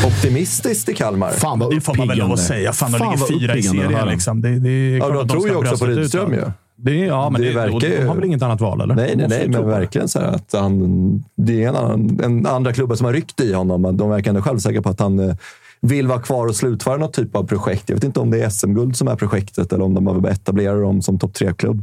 [0.06, 1.30] Optimistiskt i Kalmar.
[1.30, 2.72] Fan vad Det får man väl lov att säga.
[2.72, 4.08] Fan, de ligger fyra i serien.
[4.08, 4.40] Liksom.
[4.40, 6.44] Det, det ja, de tror ju också på Rydström ju.
[6.76, 7.96] Det, ja, men det, det verkar ju...
[7.96, 8.80] de har väl inget annat val?
[8.80, 8.94] Eller?
[8.94, 12.96] Nej, nej, nej men verkligen så att han, det är en, annan, en andra klubbar
[12.96, 13.82] som har ryckt i honom.
[13.82, 15.36] Men de verkar ändå självsäkra på att han eh,
[15.80, 17.84] vill vara kvar och slutföra något typ av projekt.
[17.86, 20.80] Jag vet inte om det är SM-guld som är projektet eller om de behöver etablera
[20.80, 21.82] dem som topp tre-klubb.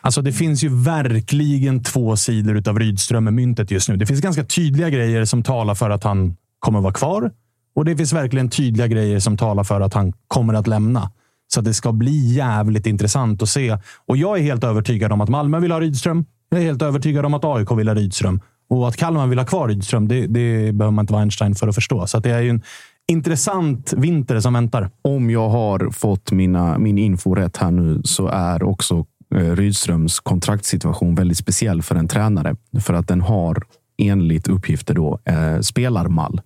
[0.00, 3.96] Alltså det finns ju verkligen två sidor av Rydström-myntet just nu.
[3.96, 7.30] Det finns ganska tydliga grejer som talar för att han kommer vara kvar.
[7.74, 11.10] Och det finns verkligen tydliga grejer som talar för att han kommer att lämna.
[11.54, 13.78] Så det ska bli jävligt intressant att se.
[14.06, 16.24] Och jag är helt övertygad om att Malmö vill ha Rydström.
[16.48, 18.40] Jag är helt övertygad om att AIK vill ha Rydström.
[18.68, 21.68] Och att Kalmar vill ha kvar Rydström, det, det behöver man inte vara Einstein för
[21.68, 22.06] att förstå.
[22.06, 22.62] Så det är ju en
[23.08, 24.90] intressant vinter som väntar.
[25.02, 31.14] Om jag har fått mina, min info rätt här nu så är också Rydströms kontraktssituation
[31.14, 32.56] väldigt speciell för en tränare.
[32.80, 33.62] För att den har
[33.98, 36.40] enligt uppgifter då eh, spelarmall.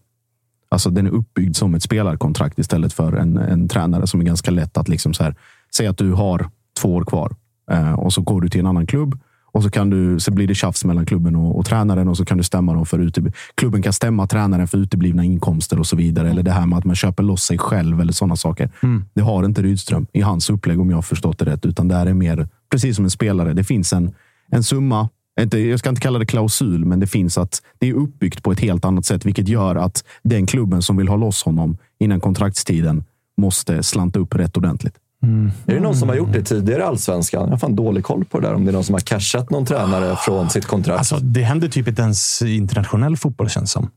[0.71, 4.51] Alltså den är uppbyggd som ett spelarkontrakt istället för en, en tränare som är ganska
[4.51, 5.35] lätt att liksom så här.
[5.77, 7.37] Säg att du har två år kvar
[7.71, 9.21] eh, och så går du till en annan klubb
[9.53, 12.25] och så, kan du, så blir det tjafs mellan klubben och, och tränaren och så
[12.25, 15.97] kan du stämma dem för utebli- Klubben kan stämma tränaren för uteblivna inkomster och så
[15.97, 16.31] vidare.
[16.31, 18.71] Eller det här med att man köper loss sig själv eller sådana saker.
[18.83, 19.05] Mm.
[19.15, 21.67] Det har inte Rydström i hans upplägg om jag har förstått det rätt.
[21.67, 23.53] Utan det är mer precis som en spelare.
[23.53, 24.15] Det finns en,
[24.51, 25.09] en summa.
[25.41, 28.53] Inte, jag ska inte kalla det klausul, men det finns att det är uppbyggt på
[28.53, 32.21] ett helt annat sätt, vilket gör att den klubben som vill ha loss honom innan
[32.21, 33.05] kontraktstiden
[33.37, 34.95] måste slanta upp rätt ordentligt.
[35.23, 35.51] Mm.
[35.67, 37.43] Är det någon som har gjort det tidigare i Allsvenskan?
[37.43, 38.55] Jag har fan dålig koll på det där.
[38.55, 40.99] Om det är någon som har cashat någon tränare från sitt kontrakt.
[40.99, 43.91] Alltså, det händer typ inte ens i internationell fotboll, känns som.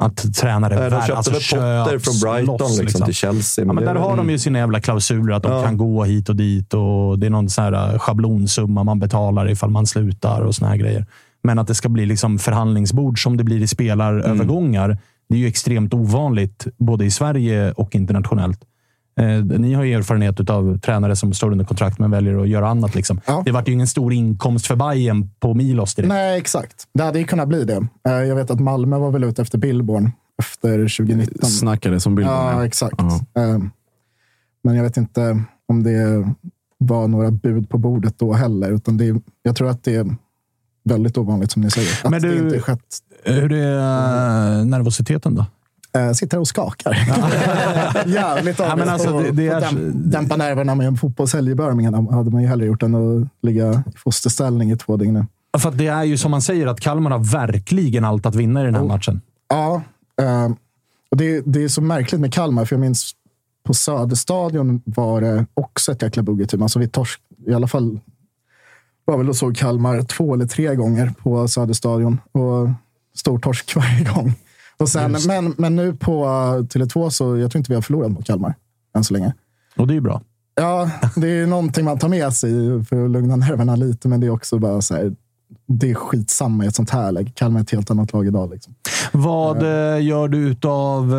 [0.00, 3.04] Att tränare äh, De köpte alltså, väl Potter från Brighton loss, liksom, liksom.
[3.04, 3.64] till Chelsea.
[3.64, 5.62] Men, ja, men där har de ju sina jävla klausuler att de ja.
[5.62, 6.74] kan gå hit och dit.
[6.74, 10.70] och Det är någon sån här äh, schablonsumma man betalar ifall man slutar och såna
[10.70, 11.06] här grejer.
[11.42, 14.84] Men att det ska bli liksom förhandlingsbord som det blir i spelarövergångar.
[14.84, 14.98] Mm.
[15.28, 18.60] Det är ju extremt ovanligt, både i Sverige och internationellt.
[19.16, 22.68] Eh, ni har ju erfarenhet av tränare som står under kontrakt men väljer att göra
[22.68, 22.94] annat.
[22.94, 23.20] Liksom.
[23.26, 23.42] Ja.
[23.44, 26.08] Det vart ju ingen stor inkomst för Bayern på Milos direkt.
[26.08, 26.84] Nej, exakt.
[26.94, 27.86] Det hade ju kunnat bli det.
[28.08, 31.50] Eh, jag vet att Malmö var väl ute efter Billborn efter 2019.
[31.50, 32.34] Snackade som Billborn.
[32.34, 33.00] Ja, exakt.
[33.00, 33.70] Uh -huh.
[34.64, 36.28] Men jag vet inte om det
[36.78, 38.70] var några bud på bordet då heller.
[38.70, 40.16] Utan det, jag tror att det är
[40.84, 42.04] väldigt ovanligt som ni säger.
[42.04, 42.98] Att men du, det inte skett.
[43.24, 45.46] Hur är nervositeten då?
[45.96, 46.92] Uh, sitter och skakar.
[48.06, 49.90] Jävligt ja, men alltså, det, det är...
[49.94, 53.72] dämpa nerverna med en fotbollshelg i Birmingham hade man ju hellre gjort än att ligga
[53.72, 55.26] i fosterställning i två dygn.
[55.58, 58.64] För det är ju som man säger, att Kalmar har verkligen allt att vinna i
[58.64, 59.20] den här matchen.
[59.48, 59.82] Ja,
[60.22, 60.54] uh,
[61.10, 63.12] och det, det är så märkligt med Kalmar, för jag minns
[63.64, 66.22] på Söderstadion var det också ett jäkla.
[66.48, 66.62] Typ.
[66.62, 68.00] Alltså vi torsk, I alla fall
[69.04, 72.20] var väl och såg Kalmar två eller tre gånger på Söderstadion.
[72.32, 72.68] Och
[73.14, 74.34] stor torsk varje gång.
[74.82, 76.24] Och sen, men, men nu på
[76.70, 78.54] Tele2 så jag tror inte vi har förlorat mot Kalmar
[78.96, 79.34] än så länge.
[79.76, 80.20] Och det är ju bra.
[80.54, 84.26] Ja, det är någonting man tar med sig för att lugna nerverna lite, men det
[84.26, 85.12] är också bara så här,
[85.66, 87.30] det är skitsamma i ett sånt här läge.
[87.34, 88.50] Kalmar är ett helt annat lag idag.
[88.50, 88.74] Liksom.
[89.12, 91.10] Vad uh, gör du utav,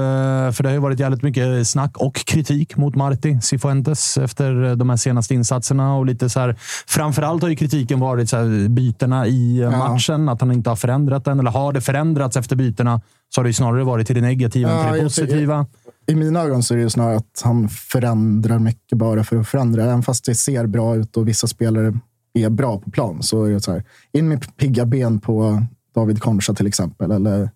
[0.54, 4.90] för det har ju varit jävligt mycket snack och kritik mot Marti Cifuentes efter de
[4.90, 5.96] här senaste insatserna.
[5.96, 6.56] Och lite så här,
[6.88, 9.78] framförallt har ju kritiken varit så här, bytena i ja.
[9.78, 11.40] matchen, att han inte har förändrat den.
[11.40, 13.02] Eller har det förändrats efter bytena
[13.36, 15.66] så har det snarare varit till det negativa ja, än till det positiva.
[16.08, 19.48] I, I mina ögon så är det snarare att han förändrar mycket bara för att
[19.48, 19.84] förändra.
[19.84, 22.00] Även fast det ser bra ut och vissa spelare
[22.34, 23.84] är bra på plan så är det så här.
[24.12, 25.64] In med pigga ben på
[25.96, 27.12] David Concha till exempel.
[27.12, 27.50] Eller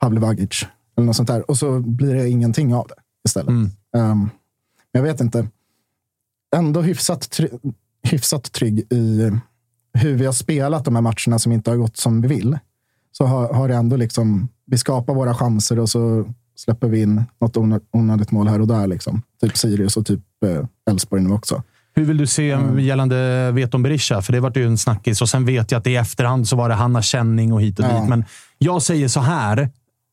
[0.00, 0.66] Pavle Vagic.
[0.96, 1.50] Eller något sånt där.
[1.50, 2.94] Och så blir det ingenting av det
[3.28, 3.48] istället.
[3.48, 3.70] Mm.
[3.96, 4.30] Um,
[4.92, 5.48] jag vet inte.
[6.56, 7.48] Ändå hyfsat, try
[8.02, 9.30] hyfsat trygg i
[9.94, 12.58] hur vi har spelat de här matcherna som inte har gått som vi vill.
[13.18, 16.24] Så har, har det ändå liksom vi skapar våra chanser och så
[16.56, 18.86] släpper vi in något onö- onödigt mål här och där.
[18.86, 19.22] Liksom.
[19.40, 21.62] Typ Sirius och typ eh, Elfsborg nu också.
[21.96, 22.80] Hur vill du se Mm.
[22.80, 24.22] gällande Veton Berisha?
[24.22, 26.68] För det vart ju en snackis och sen vet jag att i efterhand så var
[26.68, 28.00] det Hanna Känning och hit och Ja.
[28.00, 28.08] dit.
[28.08, 28.24] Men
[28.58, 29.70] jag säger så här,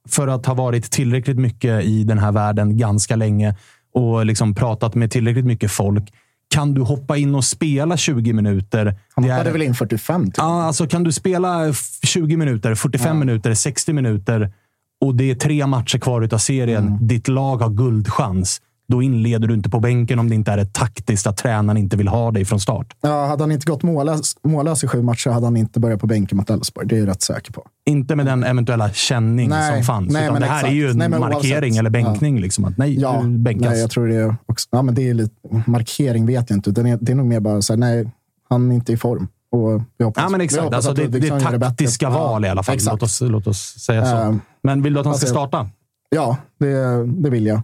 [0.10, 3.56] för att ha varit tillräckligt mycket i den här världen ganska länge
[3.94, 6.14] och liksom pratat med tillräckligt mycket folk.
[6.52, 8.96] Kan du hoppa in och spela 20 minuter?
[9.16, 10.34] Han hoppade väl in 45 typ.
[10.38, 14.54] Ja, alltså kan du spela f- 20 minuter, 45 minuter, 60 minuter
[15.02, 16.88] och det är tre matcher kvar utav serien.
[16.88, 17.08] Mm.
[17.08, 18.62] Ditt lag har guldchans.
[18.92, 21.98] Då inleder du inte på bänken om det inte är ett taktiskt att tränaren inte
[21.98, 22.94] vill ha dig från start.
[23.02, 26.08] Ja, hade han inte gått mållös, mållös i sju matcher hade han inte börjat på
[26.08, 26.88] bänken mot Elfsborg.
[26.88, 27.66] Det är jag rätt säker på.
[27.86, 30.14] Inte med den eventuella känning Nej, som fanns.
[30.14, 30.72] nej, men det här exakt.
[30.72, 31.80] är ju en Nej, markering oavsett.
[31.80, 32.40] eller bänkning.
[32.42, 33.70] Liksom, att nej, Ja, du bänkas.
[33.72, 35.36] nej, jag tror det är också, ja, men det är lite
[35.66, 36.72] markering vet jag inte.
[36.72, 38.10] Den är, det är nog mer bara så här, nej,
[38.50, 39.28] han är inte i form.
[39.52, 40.64] Och vi hoppas, Ja, men exakt.
[40.64, 42.76] hoppas Alltså, att det, det är taktiska val i alla fall.
[42.76, 42.94] Exakt.
[42.94, 44.18] Låt oss, låt oss säga så.
[44.18, 45.70] Eh, men vill du att han ska alltså, starta?
[46.10, 47.62] Ja, det, det vill jag.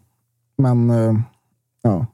[0.57, 1.19] Men eh,
[1.81, 2.05] ja,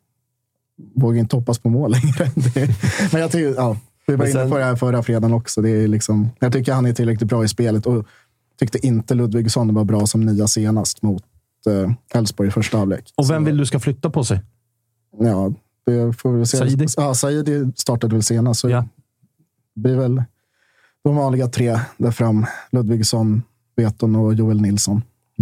[0.95, 2.31] vågar inte hoppas på mål längre.
[2.35, 2.67] Det,
[3.11, 5.61] men jag tycker, ja, vi var sen- inne på det här förra fredagen också.
[5.61, 8.05] Det är liksom, jag tycker han är tillräckligt bra i spelet och
[8.59, 11.23] tyckte inte Ludvigsson var bra som nia senast mot
[11.67, 13.13] eh, Elfsborg i första halvlek.
[13.17, 14.41] Och vem vill du ska flytta på sig?
[15.19, 15.53] Ja,
[15.85, 16.57] det får vi se.
[16.57, 16.85] Saidi?
[16.97, 18.59] Ja, Saidi startade väl senast.
[18.59, 18.87] Så Ja.
[19.75, 20.23] Det blir väl
[21.03, 22.45] de vanliga tre där fram.
[22.71, 23.41] Ludvigsson,
[23.75, 25.01] Veton och Joel Nilsson.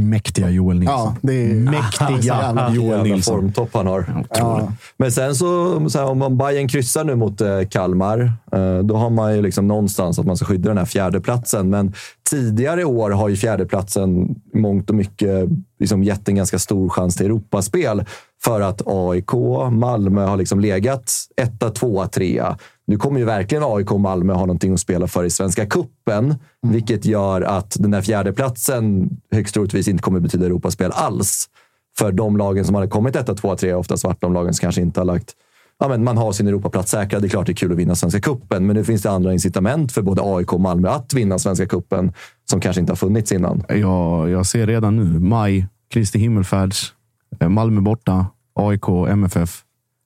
[0.10, 0.96] Mäktiga Joel Nilsson.
[1.00, 3.36] Ja, det är Mäktiga jävla- Joel Nilsson.
[3.42, 4.24] formtopp han har.
[4.30, 4.72] Ja.
[4.98, 8.20] Men sen så, så här, om man Bayern kryssar nu mot eh, Kalmar,
[8.52, 11.70] eh, då har man ju liksom någonstans att man ska skydda den här fjärdeplatsen.
[11.70, 11.94] Men
[12.30, 15.50] tidigare år har ju fjärdeplatsen mångt och mycket
[15.80, 18.06] liksom gett en ganska stor chans till Europaspel.
[18.44, 19.34] För att AIK,
[19.72, 22.58] Malmö har liksom legat etta, tvåa, trea.
[22.88, 26.36] Nu kommer ju verkligen AIK och Malmö ha någonting att spela för i Svenska Cupen,
[26.62, 31.50] vilket gör att den där fjärdeplatsen högst troligtvis inte kommer betyda Europaspel alls.
[31.98, 34.82] För de lagen som hade kommit etta, tvåa, trea, oftast varit de lagen som kanske
[34.82, 35.36] inte har lagt
[35.82, 37.22] Ja, men man har sin Europaplats säkrad.
[37.22, 39.34] Det är klart det är kul att vinna Svenska Cupen, men nu finns det andra
[39.34, 42.14] incitament för både AIK och Malmö att vinna Svenska Cupen
[42.50, 43.64] som kanske inte har funnits innan.
[43.70, 45.20] Ja, jag ser redan nu.
[45.20, 46.94] Maj, Kristi Himmelfärds,
[47.40, 48.26] Malmö borta,
[48.56, 49.62] AIK, MFF,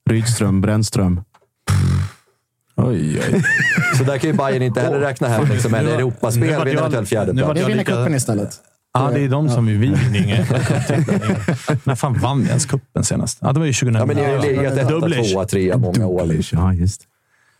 [0.10, 1.22] Rydström, Brännström.
[2.76, 3.44] Oj, oj.
[3.98, 7.04] Så där kan ju Bayern inte heller räkna hem liksom, en Europaspel vid en eventuell
[7.04, 7.60] nu fjärdeplats.
[7.60, 8.50] jag vinner cupen istället.
[8.94, 10.00] Ja, det är de som vi vinner.
[11.88, 13.38] När fan vann vi ens cupen senast?
[13.42, 14.00] Ja, det var ju 2011.
[14.00, 16.36] Ja, men ni har ju legat etta, tvåa, trea många år.
[16.52, 17.02] Ja, just.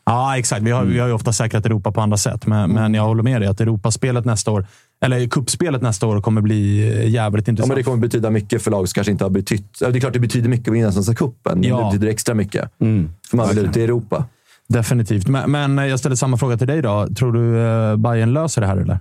[0.06, 0.62] Ja, exakt.
[0.62, 3.24] Vi har, vi har ju ofta säkrat Europa på andra sätt, men, men jag håller
[3.24, 4.68] med dig att Europaspelet nästa år,
[5.06, 7.68] eller kuppspelet nästa år, kommer bli eh, jävligt Ja, intressant.
[7.68, 9.78] men det kommer betyda mycket för lag som kanske inte har betytt...
[9.82, 11.78] ja, Det är klart det betyder mycket att vinna Svenska cupen, men Ja.
[11.78, 12.72] det betyder extra mycket.
[12.82, 13.10] Mm.
[13.30, 14.26] För man vill ut i Europa.
[14.68, 15.28] Definitivt.
[15.28, 17.08] Men, men jag ställer samma fråga till dig då.
[17.08, 19.00] Tror du uh, Bayern löser det här, eller?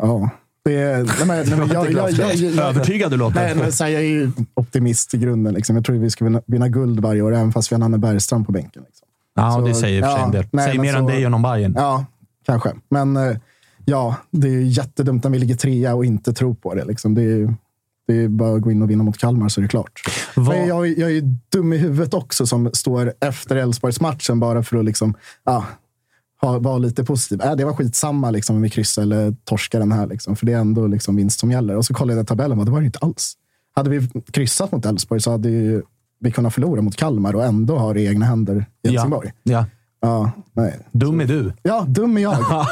[0.00, 0.30] Ja.
[0.64, 3.34] Det är, nej, men, nej, men, jag, jag, jag, jag, Övertygad du låter.
[3.40, 5.54] Nej, men, så här, jag är ju optimist i grunden.
[5.54, 5.76] Liksom.
[5.76, 8.46] Jag tror vi ska vinna, vinna guld varje år, även fast vi har Nanne Bergstrand
[8.46, 8.82] på bänken.
[8.86, 9.06] Liksom.
[9.34, 10.46] Ja, Så, det säger i och ja, en del.
[10.52, 11.74] nej, säger men mer så- än dig än om Bayern.
[11.76, 12.04] Ja,
[12.46, 12.70] kanske.
[12.88, 13.36] Men eh,
[13.90, 16.84] ja, det är jättedumt när vi ligger trea och inte tror på det.
[16.84, 17.14] Liksom.
[17.14, 17.54] Det, är,
[18.06, 20.00] det är bara att gå in och vinna mot Kalmar så är det klart.
[20.36, 21.22] Men jag, jag är
[21.52, 25.14] dum i huvudet också som står efter Elfsborgsmatchen bara för att liksom,
[25.44, 25.66] ja,
[26.40, 27.42] ha, vara lite positiv.
[27.42, 30.06] Äh, det var skitsamma liksom, om vi kryssar eller torskar den här.
[30.06, 31.76] Liksom, för det är ändå liksom, vinst som gäller.
[31.76, 33.34] Och så kollade jag tabellen och det var det inte alls.
[33.74, 35.82] Hade vi kryssat mot Elfsborg så hade
[36.20, 39.32] vi kunnat förlora mot Kalmar och ändå ha det i egna händer i Helsingborg.
[39.42, 39.52] Ja.
[39.52, 39.66] Ja,
[40.52, 40.78] nej.
[40.92, 41.52] Dum är du.
[41.62, 42.36] Ja, dum är jag.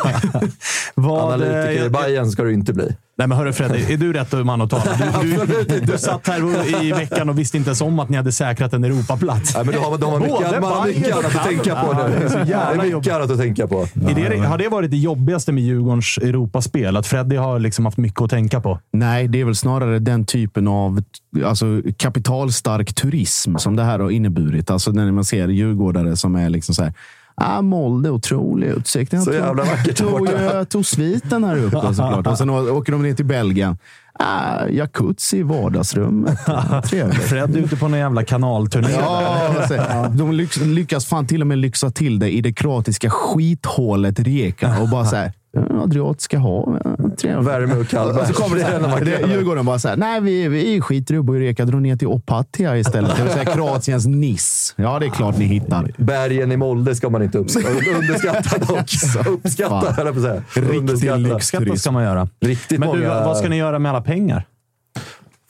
[0.94, 2.96] Vad, Analytiker i eh, Bayern ska du inte bli.
[3.18, 4.82] Nej, men hörru Fredrik, är du rätt man att tala?
[5.22, 8.32] Du, du, du satt här i veckan och visste inte ens om att ni hade
[8.32, 9.54] säkrat en Europaplats.
[9.54, 12.00] Nej, men de har, de har mycket, man har mycket annat att tänka på nu.
[12.00, 13.82] Ja, det är så jävla mycket annat att tänka på.
[13.82, 16.96] Är det, har det varit det jobbigaste med Djurgårdens Europaspel?
[16.96, 18.80] Att Freddy har liksom haft mycket att tänka på?
[18.92, 21.02] Nej, det är väl snarare den typen av
[21.44, 21.66] alltså,
[21.96, 24.70] kapitalstark turism som det här har inneburit.
[24.70, 26.92] Alltså när man ser djurgårdare som är liksom så här.
[27.40, 29.12] Ah, Molde, otrolig utsikt.
[29.12, 32.26] Jag Så tog- jävla vackert tog, jag tog sviten här uppe såklart.
[32.26, 33.78] Och sen åker de ner till Belgien.
[34.20, 36.38] Ah, jacuzzi i vardagsrummet.
[36.84, 37.22] Trevligt.
[37.22, 38.88] Fred är ute på någon jävla kanalturné.
[39.00, 39.76] Ja, alltså,
[40.14, 44.78] de lyckas, lyckas fan till och med lyxa till det i det kroatiska skithålet Rijeka
[44.80, 45.32] och bara så här.
[45.52, 46.80] "Ja, Adriatiska hav.
[46.84, 49.96] ja, trevligt." Värme och kall Och så kommer det, här, det Djurgården bara så här,
[49.96, 53.16] nej vi, vi skiter i Rijeka, drar ner till Opatia istället.
[53.16, 54.74] Det vill säga Kroatiens Niss.
[54.76, 55.90] Ja, det är klart ni hittar.
[55.96, 58.92] Bergen i Molde ska man inte upps- underskatta dock.
[59.28, 60.70] Uppskatta, höll jag på att säga.
[60.72, 61.32] Riktig.
[61.32, 62.28] Lyxskatta ska man göra.
[62.40, 63.24] Riktigt Men du, många...
[63.24, 64.46] vad ska ni göra med alla pengar?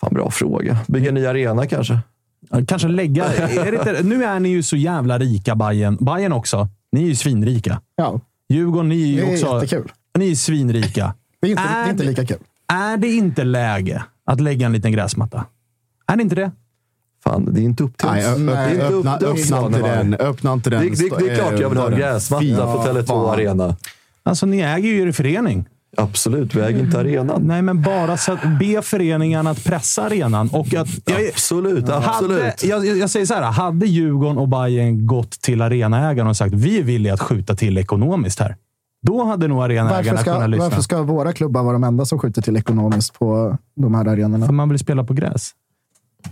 [0.00, 0.78] Fan, bra fråga.
[0.88, 1.98] Bygga en ny arena kanske?
[2.66, 3.24] Kanske lägga...
[3.34, 5.96] Är det inte, nu är ni ju så jävla rika, Bayern.
[6.00, 6.68] Bayern också.
[6.92, 7.80] Ni är ju svinrika.
[7.96, 9.54] Ja, Djurgården, ni är det ju är också...
[9.64, 9.92] jättekul.
[10.18, 11.14] Ni är svinrika.
[11.40, 12.38] Det är inte, det är inte lika kul.
[12.72, 15.44] Är det inte läge att lägga en liten gräsmatta?
[16.06, 16.50] Är det inte det?
[17.24, 18.38] Fan, det är inte upp till Nej, oss.
[18.38, 20.14] ö- Det är inte öppna, upp till oss, öppna inte den.
[20.14, 20.80] Öppna inte den.
[20.82, 23.30] Det, det, det är klart jag vill ha en gräsmatta på Tele2 fan.
[23.34, 23.76] Arena.
[24.22, 25.68] Alltså, ni äger ju er förening.
[26.00, 27.42] Absolut, vi äger inte arenan.
[27.42, 30.48] Nej, men bara så att be föreningarna att pressa arenan.
[30.52, 32.64] Och att, jag, Absolut, hade, absolut.
[32.64, 36.54] jag, jag jag säger så här, hade Djurgården och Bayern gått till arenaägarna och sagt
[36.54, 38.56] vi är villiga att skjuta till ekonomiskt här.
[39.02, 40.64] Då hade nog arenaägarna ska, kunnat lyssna.
[40.64, 44.46] varför ska våra klubbar vara de enda som skjuter till ekonomiskt på de här arenorna?
[44.46, 45.50] För man vill spela på gräs.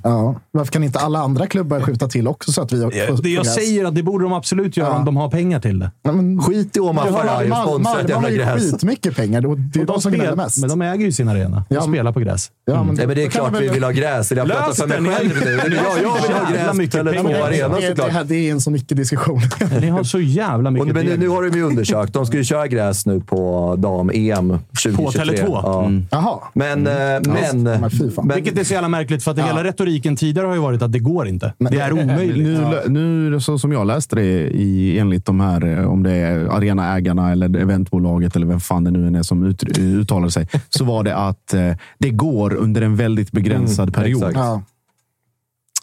[0.03, 0.35] Ja.
[0.51, 3.45] Varför kan inte alla andra klubbar skjuta till också så att vi får, Det jag
[3.45, 3.55] gräs?
[3.55, 4.99] säger att det borde de absolut göra Ja.
[4.99, 5.91] om de har pengar till det.
[6.03, 8.71] Ja, men, Skit i Omar Faraj och sponsra ett de jävla har ju gräs.
[8.73, 9.41] skitmycket pengar.
[9.41, 10.59] Det är de, de som gnäller spel, mest.
[10.61, 11.65] men de äger ju sin arena.
[11.69, 12.51] De Ja, spelar på gräs.
[12.65, 14.33] ja, men, Nej, men det är klart vi väl- vill ha gräs.
[14.33, 15.51] Eller jag pratar för mig det, själv nu.
[15.51, 15.59] jag,
[16.03, 17.41] jag vill ha gräs på mycket Tele2 pengar.
[17.43, 18.11] Arena det, det, såklart.
[18.11, 19.41] här- det är en så mycket diskussion.
[19.81, 22.13] Ni har så jävla mycket men nu, har de ju undersökt.
[22.13, 25.37] De ska ju köra gräs nu på dam-EM 2023.
[25.37, 25.61] Tele2?
[25.63, 25.91] Ja.
[26.11, 26.39] Jaha.
[26.55, 26.93] Men, eh,
[27.25, 30.93] men Vilket är så jävla märkligt, för att hela retoriken tidigare har ju varit att
[30.93, 31.53] det går inte.
[31.59, 32.47] det är omöjligt.
[32.47, 36.39] Nu, nu så som jag läste det i, enligt de här, eh, om det är
[36.57, 40.85] arenaägarna eller eventbolaget eller vem fan det nu än är som ut, uttalar sig, så
[40.85, 44.19] var det att eh, det går under en väldigt begränsad Mm, period.
[44.23, 44.37] exakt.
[44.37, 44.63] Ja.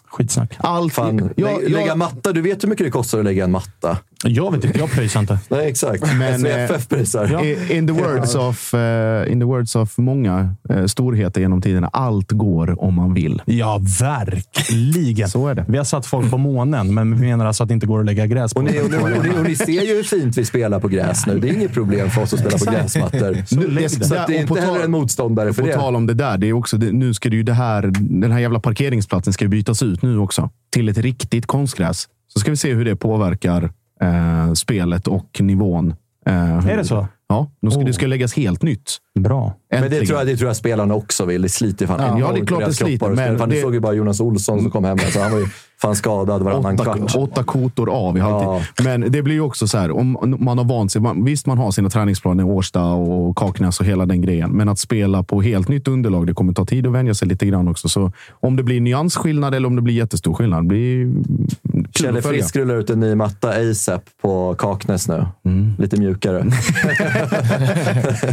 [0.06, 0.54] Skitsnack.
[0.58, 2.32] Allt, fan, jag, jag, lägga matta.
[2.32, 3.98] Du vet hur mycket det kostar att lägga en matta?
[4.26, 5.38] Jag vet inte, jag pröjsar inte.
[5.48, 6.02] Nej, exakt.
[6.18, 7.44] Men, SVFF prisar.
[7.44, 11.88] I- In the words of, eh, in the words of många eh, storheter genom tiderna,
[11.92, 13.42] allt går om man vill.
[13.46, 15.28] Ja, verkligen.
[15.28, 15.64] Så är det.
[15.68, 18.06] Vi har satt folk på månen, men vi menar alltså att det inte går att
[18.06, 18.60] lägga gräs på.
[18.60, 20.88] Och ni, och, ni, och, ni, och ni ser ju hur fint vi spelar på
[20.88, 21.38] gräs nu.
[21.38, 23.30] Det är inget problem för oss att spela på gräsmattor.
[23.34, 23.44] Nu-
[23.88, 25.74] Så, det- så det är på inte heller en motståndare för På det.
[25.74, 28.32] tal om det där, det är också, det, nu ska det ju det här, den
[28.32, 32.08] här jävla parkeringsplatsen ska bytas ut nu också till ett riktigt konstgräs.
[32.32, 35.94] Så ska vi se hur det påverkar eh, spelet och nivån.
[36.26, 37.06] Eh, Är det så?
[37.28, 37.86] Ja, de ska, Oh.
[37.86, 38.96] det ska läggas helt nytt.
[39.20, 39.54] Bra.
[39.80, 40.06] Men det Äntligen.
[40.06, 41.42] tror, jag, det tror jag spelarna också vill.
[41.42, 43.74] Det sliter fan Ja, enormt det är klart det sliter, men fan, det det- såg
[43.74, 44.98] ju bara Jonas Olsson som kom hem.
[45.04, 45.46] Alltså, han var ju
[45.82, 47.14] fan skadad varannan Åtta, kvart.
[47.16, 48.68] åtta kotor av i halvtid.
[48.84, 51.02] Men det blir ju också så här, om man har vant sig.
[51.02, 54.50] Man, visst, man har sina träningsplaner i Årsta och Kaknäs och hela den grejen.
[54.50, 57.46] Men att spela på helt nytt underlag, det kommer ta tid att vänja sig lite
[57.46, 57.88] grann också.
[57.88, 61.12] Så om det blir nyansskillnad eller om det blir jättestor skillnad, det blir
[61.94, 62.22] Kjelle.
[62.22, 65.26] Frisk rullar ut en ny matta ASAP på Kaknäs nu.
[65.78, 66.44] Lite mjukare.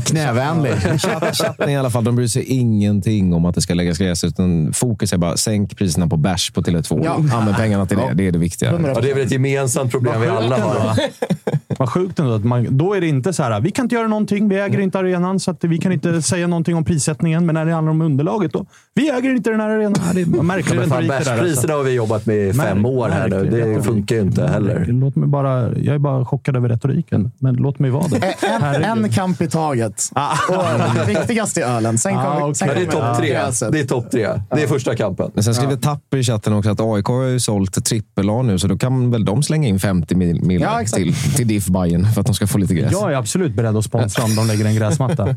[0.05, 0.73] Knävänlig.
[1.33, 4.23] Chatt- Chatten i alla fall, de bryr sig ingenting om att det ska läggas gräs,
[4.23, 7.01] utan fokus är bara sänk priserna på bärs på Tele2.
[7.05, 7.13] Ja.
[7.37, 8.11] Använd pengarna till det.
[8.13, 8.71] Det är det viktiga.
[8.71, 10.99] Ja, det är väl ett gemensamt problem vi alla har.
[11.81, 12.33] Vad sjukt ändå.
[12.33, 14.79] Att man, då är det inte så här, vi kan inte göra någonting, vi äger
[14.79, 17.45] inte arenan, så att vi kan inte säga någonting om prissättningen.
[17.45, 19.93] Men när det handlar om underlaget, då, vi äger inte den här arenan.
[20.13, 21.31] Det är märklig Men fan, retorik det där.
[21.31, 21.43] Alltså.
[21.43, 23.43] bärspriserna har vi jobbat med i fem år här nu.
[23.49, 23.85] Det retorik.
[23.85, 24.85] funkar ju inte heller.
[24.89, 28.33] Låt mig bara, jag är bara chockad över retoriken, men låt mig vara det.
[28.47, 30.03] En, en kamp i taget.
[30.49, 31.97] Och viktigast är ölen.
[31.97, 32.55] Sen Ah, kommer okej.
[32.55, 33.69] sen Men det är kommer topp tre.
[33.71, 34.27] Det är topp tre.
[34.55, 35.31] Det är första kampen.
[35.33, 38.67] Men sen skriver Tapper i chatten också att AIK har ju sålt trippel-A nu, så
[38.67, 41.03] då kan väl de slänga in 50 mil, mil Ja, exakt.
[41.03, 42.91] till, till DIF Bayern för att de ska få lite gräs.
[42.91, 45.25] Jag är absolut beredd att sponsra om de lägger en gräsmatta.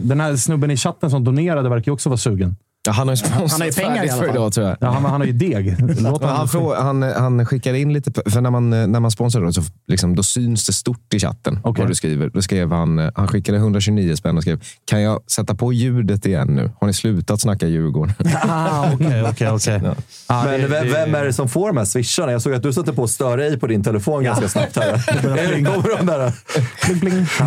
[0.00, 2.56] Den här snubben i chatten som donerade verkar ju också vara sugen.
[2.86, 4.30] Ja, han har ju Han har ju sponsrat pengar i alla fall.
[4.30, 4.76] idag, tror jag.
[4.80, 5.76] Ja, han, han har ju deg.
[6.00, 9.52] Låt han, frå, han, han skickar in lite, för när man, när man sponsrar då,
[9.52, 11.82] så liksom, då syns det stort i chatten Okej.
[11.82, 12.30] vad du skriver.
[12.34, 16.26] Då skrev han, eh, han skickade 129 spänn och skrev, kan jag sätta på ljudet
[16.26, 16.70] igen nu?
[16.80, 18.14] Har ni slutat snacka Djurgården?
[18.42, 19.80] Ah, Okej, okej, okej.
[20.28, 22.32] Ja, Men det- vem, är det som får de här swisharna?
[22.32, 24.76] Jag såg att du satte på stör ej på din telefon ganska snabbt.
[24.76, 24.92] här.
[25.64, 26.32] Kommer de där?
[27.00, 27.26] Pling.
[27.38, 27.46] Ja,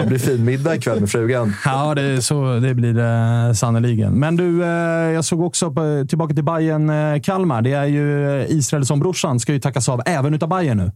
[0.00, 1.54] det- blir fin middag ikväll med frugan.
[1.64, 4.18] Ja, det, så, det blir det sannerligen.
[4.22, 4.68] Men du, eh,
[5.14, 7.62] jag såg också på, tillbaka till Bayern eh, Kalmar.
[7.62, 10.92] Det är ju eh, Israelsson-brorsan ska ju tackas av även utav Bayern nu.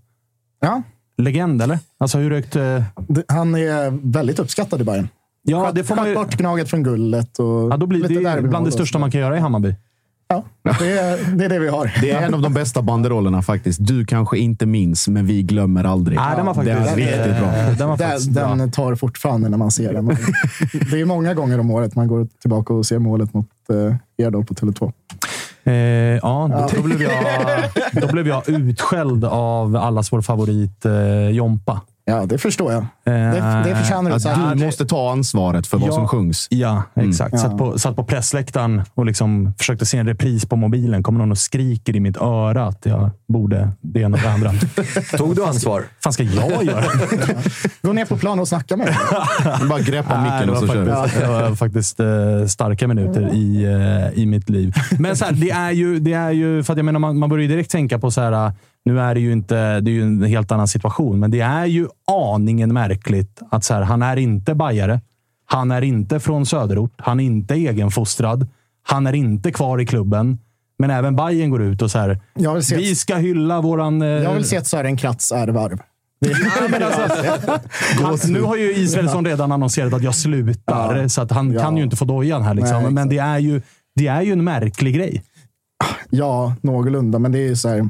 [0.61, 0.83] Ja,
[1.19, 1.79] Legend, eller?
[1.99, 2.53] Alltså hur högt...
[2.53, 2.85] Det-
[3.29, 5.09] han är väldigt uppskattad i Bayern.
[5.43, 6.15] ja, det får man ju...
[6.15, 7.39] Bort Gnaget från gullet.
[7.39, 9.75] Och Ja, då blir det derbymål bland det största man kan göra i Hammarby.
[10.29, 10.45] Ja,
[10.79, 11.93] det är, det är det vi har.
[12.01, 13.87] Det är en av de bästa banderollerna faktiskt.
[13.87, 16.19] Du kanske inte minns, men vi glömmer aldrig.
[16.19, 17.53] Nej, den var faktiskt det är riktigt bra.
[17.79, 18.55] Den var faktiskt Den, bra.
[18.55, 20.07] den tar fortfarande när man ser den.
[20.91, 24.31] Det är många gånger om året man går tillbaka och ser målet mot eh, er
[24.31, 24.93] då på Tele2.
[25.65, 25.75] Eh,
[26.23, 27.13] ja, då, Då, blev jag,
[27.93, 31.81] då blev jag utskälld av allas vår favorit eh, Jompa.
[32.09, 32.87] Ja, det förstår jag.
[33.05, 34.17] Det, det förtjänar du.
[34.29, 35.93] Att du måste ta ansvaret för vad Ja.
[35.93, 36.47] som sjungs.
[36.51, 37.33] Ja, exakt.
[37.35, 37.43] Mm.
[37.43, 41.03] Satt, på, satt på pressläktaren och liksom försökte se en repris på mobilen.
[41.03, 44.53] Kommer någon och skriker i mitt öra att jag borde det ena och det andra.
[45.19, 45.85] Tog du ansvar?
[46.05, 46.85] fan ska jag göra?
[47.83, 48.97] Gå ner på plan och snacka med mig.
[49.69, 50.91] Bara greppa micken och så kör vi.
[50.91, 54.75] faktiskt, det var faktiskt eh, starka minuter i, eh, i mitt liv.
[54.99, 57.29] Men så här, det är ju, det är ju, för att jag menar, man, man
[57.29, 58.53] börjar ju direkt tänka på så här,
[58.87, 61.67] nu är det ju inte, det är ju en helt annan situation, men det är
[61.67, 65.01] ju aningen märkligt att så här, han är inte bajare.
[65.47, 66.93] Han är inte från söderort.
[66.97, 68.47] Han är inte egenfostrad.
[68.83, 70.39] Han är inte kvar i klubben.
[70.79, 72.21] Men även Bayern går ut och så här.
[72.77, 74.03] Vi ska hylla våran...
[74.03, 74.09] Eh...
[74.09, 75.79] Jag vill se ett Sören Kratz ärvarv.
[78.05, 81.09] alltså, nu har ju Israelsson redan annonserat att jag slutar, ja.
[81.09, 81.63] så att han ja.
[81.63, 82.55] kan ju inte få dojan här.
[82.55, 82.83] Liksom.
[82.83, 83.63] Nej, men det är, ju,
[83.95, 85.23] det är ju en märklig grej.
[86.11, 87.19] Ja, någorlunda.
[87.19, 87.89] Men det är ju så här.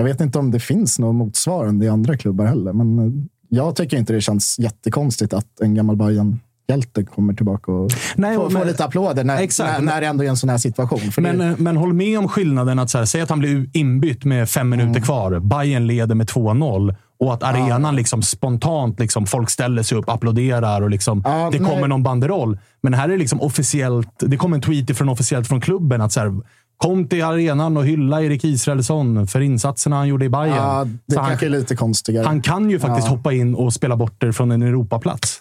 [0.00, 2.72] Jag vet inte om det finns något motsvarande i andra klubbar heller.
[2.72, 3.12] Men eh,
[3.48, 8.36] jag tycker inte det känns jättekonstigt att en gammal Bayern hjälte kommer tillbaka och Nej,
[8.36, 10.58] får, men, får lite applåder när, exakt, när, när det ändå är en sån här
[10.58, 11.00] situation.
[11.16, 11.56] men, det...
[11.58, 14.68] men håll med om skillnaden att så här, säg att han blir inbytt med fem
[14.68, 15.02] minuter mm.
[15.02, 15.38] kvar.
[15.38, 17.90] Bayern leder med 2-0 och att arenan ja.
[17.90, 22.58] liksom spontant, liksom, folk ställer sig upp, applåderar och liksom, ja, det kommer någon banderoll.
[22.82, 24.14] Men här är det liksom officiellt.
[24.18, 26.40] Det kommer en tweet från officiellt från klubben att så här,
[26.82, 30.56] Kom till arenan och hylla Erik Israelsson för insatserna han gjorde i Bayern.
[30.56, 32.26] Ja, det så kanske är lite konstigare.
[32.26, 33.16] Han kan ju faktiskt ja.
[33.16, 35.40] hoppa in och spela bort det från en Europaplats.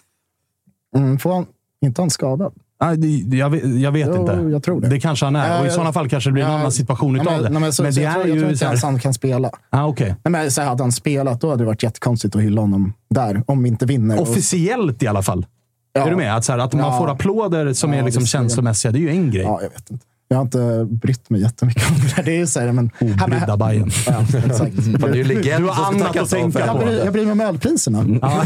[0.95, 1.45] Mm, får han,
[1.81, 2.53] inte han skadad?
[2.81, 4.33] Nej, det, jag vet, jag vet jo, inte.
[4.51, 4.89] Jag tror det.
[4.89, 5.61] det kanske han är.
[5.61, 7.49] och I sådana fall kanske det blir en annan situation ja, utav det.
[7.49, 8.99] Nej, men, så, men så det jag, är tror, jag ju tror inte ens han
[8.99, 9.51] kan spela.
[9.69, 10.07] Ah, okay.
[10.07, 13.43] Nej, men, så hade han spelat, då hade det varit jättekonstigt att hylla honom där.
[13.47, 14.21] Om vi inte vinner.
[14.21, 15.45] Officiellt i alla fall.
[15.93, 16.05] Ja.
[16.05, 16.35] Är du med?
[16.35, 19.31] Att, så här, att man får applåder som är liksom känslomässiga, det är ju en
[19.31, 19.43] grej.
[19.43, 20.05] Ja, jag vet inte.
[20.31, 22.23] Jag har inte brytt mig jättemycket om det där.
[22.23, 22.91] Det är så här, men...
[22.99, 23.91] Obrydda Bajen.
[24.07, 24.75] Ja, exakt.
[25.01, 26.83] det är ju legend du har annat att tänka på.
[26.83, 27.99] Jag jag bryr mig om ölpriserna.
[27.99, 28.19] Mm.
[28.21, 28.43] Ja,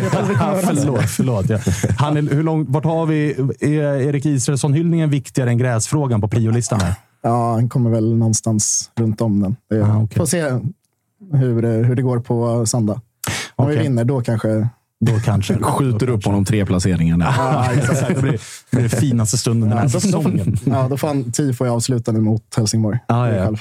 [0.63, 1.09] förlåt.
[1.09, 1.59] förlåt ja.
[1.97, 3.31] Han är, hur långt, vart har vi...
[3.59, 6.79] Är Erik Israelsson-hyllningen viktigare än gräsfrågan på priolistan?
[6.81, 6.95] Här?
[7.21, 9.55] Ja, han kommer väl någonstans runt om den.
[9.69, 10.17] Det, ah, okay.
[10.17, 10.41] Får se
[11.31, 13.01] hur, hur det går på söndag.
[13.55, 13.77] Om okay.
[13.77, 14.67] vi vinner, då kanske
[15.05, 15.57] då kanske.
[15.61, 17.13] Skjuter upp honom tre placeringar.
[17.37, 17.69] Ja,
[18.07, 18.39] det blir
[18.71, 20.57] den finaste stunden den här säsongen.
[20.65, 22.99] Ja, då får han tifo i avslutningen mot Helsingborg.
[23.07, 23.53] Ah, ja.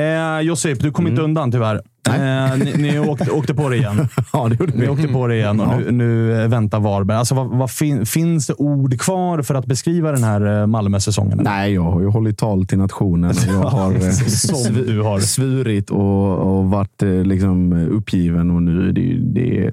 [0.00, 1.12] Eh, Josip, du kom mm.
[1.12, 1.80] inte undan tyvärr.
[2.14, 4.08] Eh, ni, ni åkte, åkte, på det igen.
[4.32, 4.88] ja, det gjorde ni.
[4.88, 7.18] åkte på det igen och nu, nu väntar Varberg.
[7.18, 11.40] Alltså, vad, vad fin, finns det ord kvar för att beskriva den här eh, Malmö-säsongen?
[11.42, 13.34] Nej, jag har ju hållit tal till nationen.
[13.48, 15.20] Jag har, eh, Som du har.
[15.20, 18.50] svurit och, och varit eh, liksom, uppgiven.
[18.50, 19.70] Och nu det, det,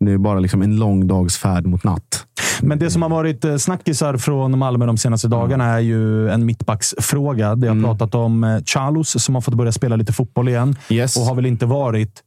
[0.00, 2.24] det är bara liksom en lång dags färd mot natt.
[2.62, 7.54] Men det som har varit snackisar från Malmö de senaste dagarna är ju en mittbacksfråga.
[7.54, 7.84] Det har mm.
[7.84, 11.16] pratat om Charlos som har fått börja spela lite fotboll igen yes.
[11.16, 12.22] och har väl inte varit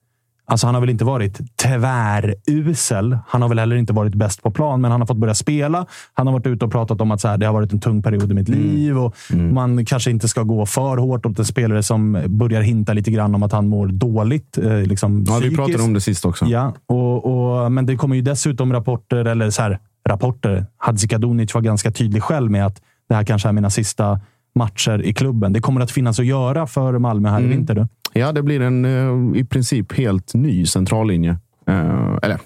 [0.52, 3.18] Alltså han har väl inte varit tvärusel.
[3.28, 5.86] Han har väl heller inte varit bäst på plan, men han har fått börja spela.
[6.14, 8.04] Han har varit ute och pratat om att så här, det har varit en tung
[8.04, 8.62] period i mitt mm.
[8.62, 9.54] liv och mm.
[9.54, 13.36] man kanske inte ska gå för hårt åt en spelare som börjar hinta lite grann
[13.36, 14.58] om att han mår dåligt.
[14.58, 16.46] Eh, liksom ja, vi pratade om det sist också.
[16.46, 19.80] Ja, och, och, men det kommer ju dessutom rapporter, eller så här,
[20.10, 20.66] rapporter.
[20.78, 24.20] Hadzikadunic var ganska tydlig själv med att det här kanske är mina sista
[24.56, 25.54] matcher i klubben.
[25.54, 27.52] Det kommer att finnas att göra för Malmö här mm.
[27.52, 27.76] i vinter.
[27.76, 27.88] Du.
[28.14, 31.38] Ja, det blir en uh, i princip helt ny centrallinje.
[31.70, 32.40] Uh, eller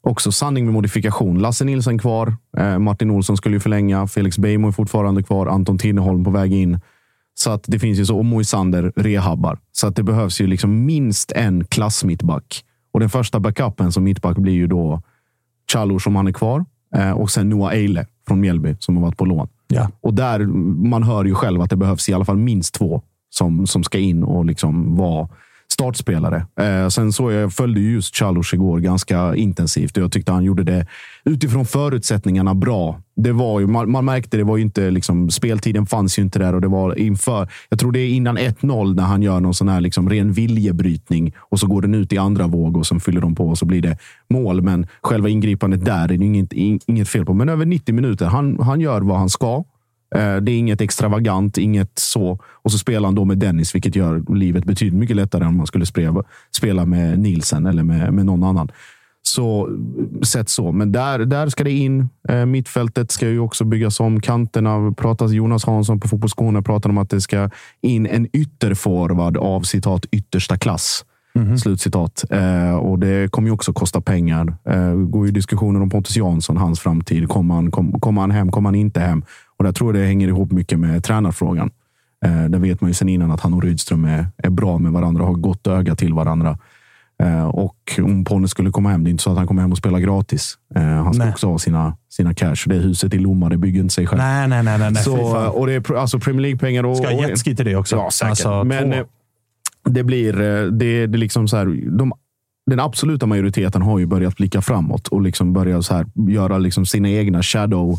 [0.00, 1.38] också sanning med modifikation.
[1.38, 2.36] Lasse Nilsson kvar.
[2.58, 4.06] Uh, Martin Olsson skulle ju förlänga.
[4.06, 5.46] Felix Beijmo är fortfarande kvar.
[5.46, 6.80] Anton Tinneholm på väg in.
[7.34, 8.18] Så att det finns ju så.
[8.18, 9.58] Och Moisander rehabbar.
[9.72, 12.64] Så att det behövs ju liksom minst en klassmittback.
[12.92, 15.02] Och den första backupen som mittback blir ju då
[15.72, 16.64] Chalor som han är kvar.
[17.16, 19.48] Och sen Noah Eile från Mjällby som har varit på lån.
[19.68, 19.90] Ja.
[20.00, 20.46] Och där,
[20.88, 23.98] man hör ju själv att det behövs i alla fall minst två som, som ska
[23.98, 25.28] in och liksom vara
[25.78, 26.46] startspelare.
[26.60, 30.64] Eh, sen så jag följde just Chalos igår ganska intensivt och jag tyckte han gjorde
[30.64, 30.86] det
[31.24, 33.00] utifrån förutsättningarna bra.
[33.16, 36.38] Det var ju, man, man märkte det var ju inte liksom, speltiden fanns ju inte
[36.38, 37.48] där och det var inför.
[37.68, 41.34] Jag tror det är innan 1-0 när han gör någon sån här liksom ren viljebrytning
[41.38, 43.66] och så går den ut i andra våg och så fyller de på och så
[43.66, 43.98] blir det
[44.30, 44.62] mål.
[44.62, 46.52] Men själva ingripandet där är det inget,
[46.86, 47.34] inget fel på.
[47.34, 48.26] Men över 90 minuter.
[48.26, 49.64] Han, han gör vad han ska.
[50.14, 52.38] Eh, det är inget extravagant, inget så.
[52.44, 55.56] Och så spelar han då med Dennis, vilket gör livet betydligt mycket lättare än om
[55.56, 55.86] man skulle
[56.50, 58.70] spela med Nielsen eller med, med någon annan.
[59.22, 59.68] Så
[60.22, 60.72] sett så.
[60.72, 62.08] Men där, där ska det in.
[62.28, 64.20] Eh, mittfältet ska ju också byggas om.
[64.20, 69.60] Kanterna pratas Jonas Hansson på Fotbollskorna pratar om att det ska in en ytterforward av
[69.60, 71.04] citat yttersta klass.
[71.34, 71.56] Mm -hmm.
[71.56, 72.24] Slutcitat.
[72.30, 74.56] Eh, och det kommer ju också kosta pengar.
[74.64, 77.28] Eh, går ju diskussioner om Pontus Jansson, hans framtid.
[77.28, 78.52] Kommer han, kom, kommer han hem?
[78.52, 79.24] Kommer han inte hem?
[79.58, 81.70] Och där tror jag det hänger ihop mycket med tränarfrågan.
[82.24, 84.92] Eh, där vet man ju sedan innan att han och Rydström är, är bra med
[84.92, 86.58] varandra och har gott öga till varandra.
[87.22, 89.72] Eh, och om Ponne skulle komma hem, det är inte så att han kommer hem
[89.72, 90.58] och spelar gratis.
[90.74, 91.32] Eh, han ska nej.
[91.32, 92.56] också ha sina, sina cash.
[92.66, 94.22] Det är huset i Lomma, det bygger inte sig själv.
[94.22, 94.78] Nej, nej, nej.
[94.78, 96.84] nej så, och det är alltså Premier League-pengar.
[96.84, 97.96] Och, ska ha jetski till det också.
[97.96, 98.30] Ja, säkert.
[98.30, 99.04] Alltså, Men två.
[99.84, 100.32] det blir...
[100.70, 102.12] Det, det liksom så här, de,
[102.70, 106.86] den absoluta majoriteten har ju börjat blicka framåt och liksom börja så här, göra liksom
[106.86, 107.98] sina egna shadow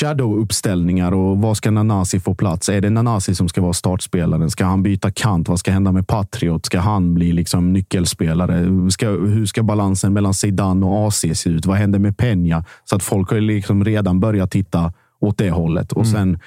[0.00, 2.68] shadow-uppställningar och vad ska Nanasi få plats?
[2.68, 4.50] Är det Nanasi som ska vara startspelaren?
[4.50, 5.48] Ska han byta kant?
[5.48, 6.66] Vad ska hända med Patriot?
[6.66, 8.90] Ska han bli liksom nyckelspelare?
[8.90, 11.66] Ska, hur ska balansen mellan Zidane och AC se ut?
[11.66, 12.64] Vad händer med Peña?
[12.84, 15.92] Så att folk har liksom redan börjat titta åt det hållet.
[15.92, 16.38] Och sen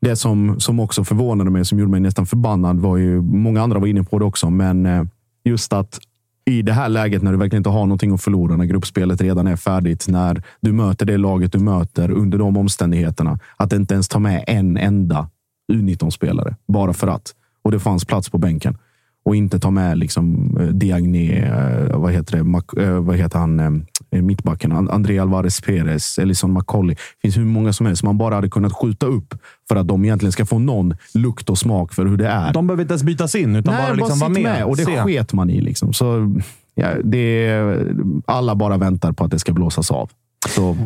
[0.00, 3.78] det som, som också förvånade mig, som gjorde mig nästan förbannad, var ju, många andra
[3.78, 5.04] var inne på det också, men eh,
[5.44, 6.00] just att
[6.46, 9.46] i det här läget när du verkligen inte har någonting att förlora, när gruppspelet redan
[9.46, 14.08] är färdigt, när du möter det laget du möter under de omständigheterna, att inte ens
[14.08, 15.28] ta med en enda
[15.72, 17.34] U19-spelare bara för att.
[17.62, 18.78] Och det fanns plats på bänken
[19.24, 23.38] och inte ta med liksom eh, Diagne, eh, vad heter det, Mac- eh, vad heter
[23.38, 26.94] han, mittbacken, An- André Alvarez Perez, Ellison McCauley.
[26.94, 29.34] Det finns hur många som helst man bara hade kunnat skjuta upp
[29.68, 32.52] för att de egentligen ska få någon lukt och smak för hur det är.
[32.52, 34.64] De behöver inte ens bytas in, utan Nej, bara, liksom vara sitt med.
[34.64, 35.02] Och det Se.
[35.02, 35.60] sket man i.
[35.60, 35.92] Liksom.
[35.92, 36.34] Så,
[36.74, 37.86] ja, det är,
[38.26, 40.10] alla bara väntar på att det ska blåsas av.
[40.48, 40.76] Så,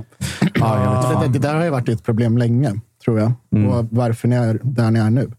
[0.55, 3.33] ja, det, det där har ju varit ett problem länge, tror jag.
[3.57, 3.69] Mm.
[3.69, 5.31] Och varför ni är där ni är nu.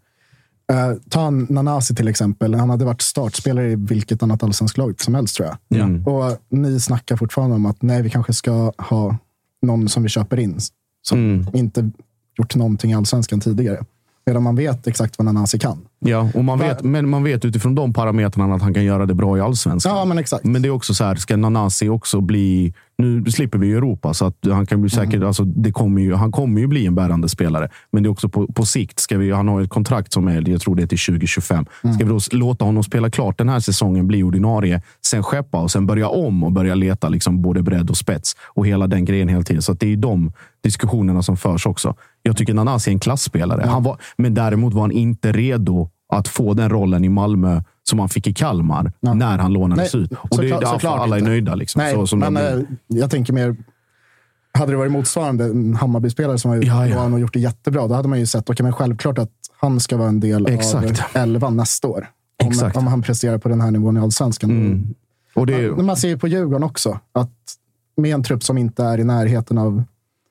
[0.71, 2.53] Uh, ta en Nanasi till exempel.
[2.55, 5.81] Han hade varit startspelare i vilket annat allsvenskt lag som helst, tror jag.
[5.81, 6.07] Mm.
[6.07, 9.17] Och ni snackar fortfarande om att nej, vi kanske ska ha
[9.61, 10.59] någon som vi köper in.
[11.01, 11.45] Som Mm.
[11.53, 11.91] inte
[12.37, 13.85] gjort någonting i allsvenskan tidigare.
[14.29, 15.77] Medan man vet exakt vad Nanasi kan.
[15.99, 19.13] Ja, och man vet, men man vet utifrån de parametrarna att han kan göra det
[19.13, 19.95] bra i allsvenskan.
[19.95, 20.45] Ja, men exakt.
[20.45, 22.73] Men det är också så här, ska Nanasi också bli...
[22.97, 25.23] Nu slipper vi Europa, så att han kan bli säkert...
[25.23, 27.69] Alltså, det kommer ju, han kommer ju bli en bärande spelare.
[27.91, 28.99] Men det är också på, på sikt.
[28.99, 31.65] Ska vi, han har ett kontrakt som är, jag tror det är till 2025.
[31.79, 35.71] Ska vi då låta honom spela klart den här säsongen, bli ordinarie, sen skeppa och
[35.71, 39.27] sen börja om och börja leta liksom både bredd och spets och hela den grejen
[39.27, 39.61] hela tiden.
[39.61, 40.31] Så det är de
[40.63, 41.95] diskussionerna som förs också.
[42.23, 43.65] Jag tycker Nanasi är en klassspelare.
[43.67, 47.99] Han var, men däremot var han inte redo att få den rollen i Malmö som
[47.99, 50.11] han fick i Kalmar när han lånades Nej, ut.
[50.11, 51.29] Och det är därför alla är inte.
[51.31, 51.55] nöjda.
[51.55, 51.81] Liksom.
[51.81, 53.55] Nej, så, men de, eh, jag tänker mer...
[54.51, 57.03] Hade det varit motsvarande, en Hammarby-spelare som har Ja, ja.
[57.03, 59.97] och gjort det jättebra, då hade man ju sett, okej, men självklart att han ska
[59.97, 61.01] vara en del Exakt.
[61.15, 62.07] av elvan nästa år.
[62.43, 62.77] Om, Exakt.
[62.77, 64.49] om han presterar på den här nivån i allsvenskan.
[64.49, 64.95] Mm.
[65.35, 67.31] Och det, Men man ser ju på Djurgården också, att
[67.97, 69.83] med en trupp som inte är i närheten av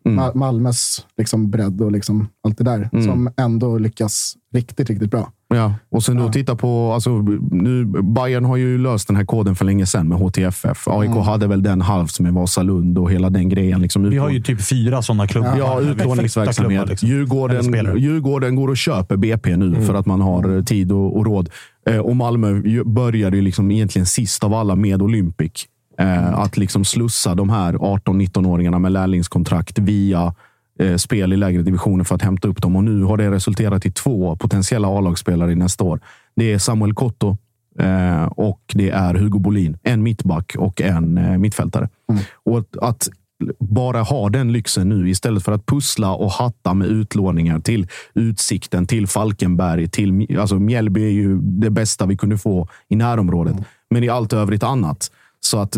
[0.09, 0.25] Mm.
[0.25, 3.05] Ma- Malmös liksom bredd och liksom allt det där, Mm.
[3.05, 5.33] som ändå lyckas riktigt, riktigt bra.
[5.55, 6.93] Ja, och sen då titta på...
[6.93, 7.11] Alltså,
[7.51, 10.89] nu, Bayern har ju löst den här koden för länge sedan med HTFF.
[10.89, 11.23] AIK Mm.
[11.23, 13.83] hade väl den halvt med Vasalund och hela den grejen.
[13.83, 15.57] Liksom, Vi har ju typ fyra sådana klubbar.
[15.59, 16.71] Ja, flyttar utlåningsverksamhet.
[16.81, 17.09] klubbar, liksom.
[17.09, 17.99] Djurgården.
[17.99, 19.87] Djurgården går och köper BP nu Mm.
[19.87, 21.51] för att man har tid och, och råd.
[21.91, 25.53] Eh, och Malmö började ju liksom egentligen sist av alla med Olympic.
[25.99, 30.35] Eh, att liksom slussa de här 18-19-åringarna med lärlingskontrakt via
[30.79, 32.77] eh, spel i lägre divisioner för att hämta upp dem.
[32.77, 36.01] Och nu har det resulterat i två potentiella A-lagsspelare i nästa år.
[36.37, 37.37] Det är Samuel Kotto
[37.79, 39.79] eh, och det är Hugo Bolin.
[39.83, 41.89] En mittback och en mittfältare.
[42.45, 43.09] Och att,
[43.59, 48.87] bara ha den lyxen nu istället för att pussla och hatta med utlåningar till Utsikten,
[48.87, 53.57] till Falkenberg, till alltså Mjällby är ju det bästa vi kunde få i närområdet.
[53.91, 55.11] Men i allt övrigt annat.
[55.49, 55.77] Så att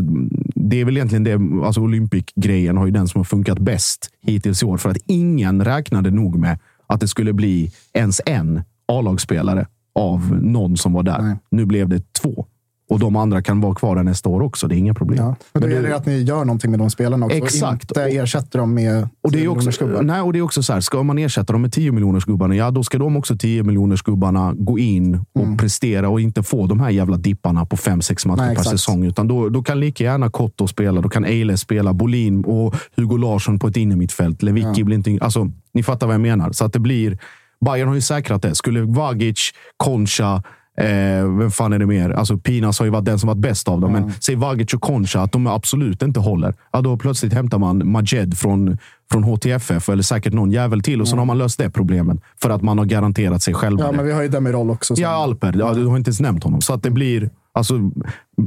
[0.55, 4.63] det är väl egentligen det, alltså Olympic-grejen har ju den som har funkat bäst hittills
[4.63, 4.77] i år.
[4.79, 10.77] För att ingen räknade nog med att det skulle bli ens en A-lagsspelare av någon
[10.77, 11.39] som var där.
[11.51, 12.47] Nu blev det två.
[12.91, 14.69] Och de andra kan vara kvar där nästa år också.
[14.69, 15.19] Det är inga problem.
[15.19, 15.37] Ja.
[15.53, 17.39] Men då Men gäller det att ni gör någonting med de spelarna också.
[17.39, 17.91] Exakt.
[17.91, 20.63] Och inte ersätter dem med Och det, är 10 också, nej, och det är också
[20.63, 23.37] så här, ska man ersätta dem med 10 miljoners gubbarna, ja då ska de också
[23.37, 27.77] 10 miljoners gubbarna gå in och prestera och inte få de här jävla dipparna på
[27.77, 28.71] 5-6 matcher Nej, per exakt.
[28.71, 29.05] säsong.
[29.05, 33.17] Utan då, då kan lika gärna Kotto spela, då kan Eile spela, Bolin och Hugo
[33.17, 34.43] Larsson på ett innermittfält.
[34.43, 35.25] Lewicki blir inte...
[35.25, 36.53] Alltså, ni fattar vad jag menar.
[36.53, 37.19] Så att det blir...
[37.65, 38.55] Bayern har ju säkrat det.
[38.55, 40.43] Skulle Vagic, Concha,
[40.81, 42.11] Eh, vem fan är det mer?
[42.11, 43.93] Alltså, Pinas har ju varit den som varit bäst av dem.
[43.93, 46.55] Men säg Vagic och Concha att de absolut inte håller.
[46.73, 48.79] Ja, då plötsligt hämtar man Majed från,
[49.13, 52.19] från HTFF eller säkert någon jävel till och så har man löst det problemet.
[52.43, 53.97] För att man har garanterat sig själva Ja, det.
[53.97, 54.97] men vi har ju Demirol också.
[54.97, 55.55] som- Ja, Alper.
[55.59, 56.61] Ja, du har inte ens nämnt honom.
[56.61, 57.75] Så att det blir alltså,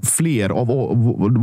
[0.03, 0.67] fler av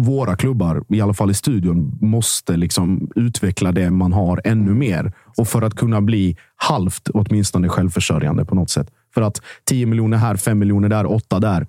[0.05, 5.13] våra klubbar, i alla fall i studion, måste liksom utveckla det man har ännu mer.
[5.37, 8.89] Och för att kunna bli halvt åtminstone självförsörjande på något sätt.
[9.15, 11.67] För att 10 miljoner här, 5 miljoner där, 8 där.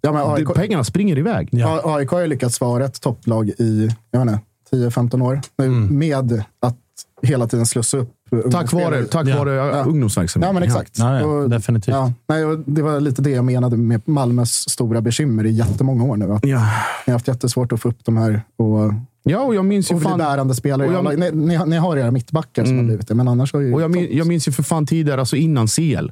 [0.00, 1.62] Ja, men AIK, Det- Pengarna springer iväg.
[1.64, 5.40] A- AIK har ju lyckats vara ett topplag i jag vet inte, 10-15 år.
[5.58, 6.76] Nu, Med att
[7.22, 8.50] hela tiden slussa upp Mm.
[8.50, 9.38] Tack vare, tack Ja.
[9.38, 9.84] vare Ja.
[9.84, 10.48] ungdomsverksamhet.
[10.48, 10.98] Ja, men exakt.
[10.98, 11.94] Ja, ja, Och- definitivt.
[11.94, 16.04] Ja, nej, och det var lite det jag menade med Malmös stora bekymmer i jättemånga
[16.04, 16.32] år nu.
[16.32, 16.58] Att Ja.
[16.58, 16.62] Ni
[17.06, 18.92] har haft jättesvårt att få upp de här och,
[19.22, 20.18] Ja, och jag minns ju och bli fan...
[20.18, 20.88] bärande spelare.
[20.88, 23.52] och jag- alla- ni, ni, ni har era mittbackar som har blivit det, men annars
[23.52, 23.74] har ju...
[23.74, 26.10] Och jag, min, jag minns ju för fan tidigare, alltså innan CL.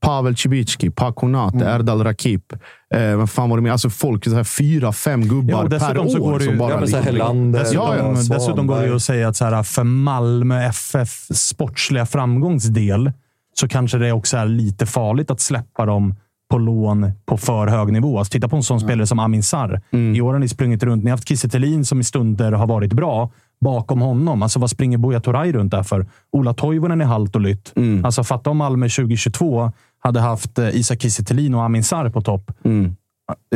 [0.00, 2.52] Pavel Cibicki, Pakonate, Erdal Rakip.
[2.94, 3.72] Eh, vad fan var det med?
[3.72, 6.30] Alltså folk, så här, fyra, fem gubbar Ja, per dessutom så år.
[6.30, 8.34] går det ju, som bara ja, liksom- Helander, dessutom, Ja, ja.
[8.36, 13.12] dessutom går det ju att säga att så här, för Malmö FF sportsliga framgångsdel
[13.54, 16.14] så kanske det också är lite farligt att släppa dem
[16.50, 18.18] på lån på för hög nivå.
[18.18, 19.80] Alltså, titta på en sån spelare som Amin Sarr.
[19.90, 20.14] Mm.
[20.14, 21.04] I år har ni sprungit runt.
[21.04, 23.30] Ni har haft Kiese som i stunder har varit bra.
[23.60, 26.06] Bakom honom, alltså vad springer Buya Turay runt där för?
[26.32, 27.72] Ola Toivonen är halt och lytt.
[27.76, 28.04] Mm.
[28.04, 31.22] Alltså fatta om Malmö 2022 hade haft eh, Isak Kiese
[31.54, 32.50] och Amin Sarr på topp.
[32.64, 32.96] Mm.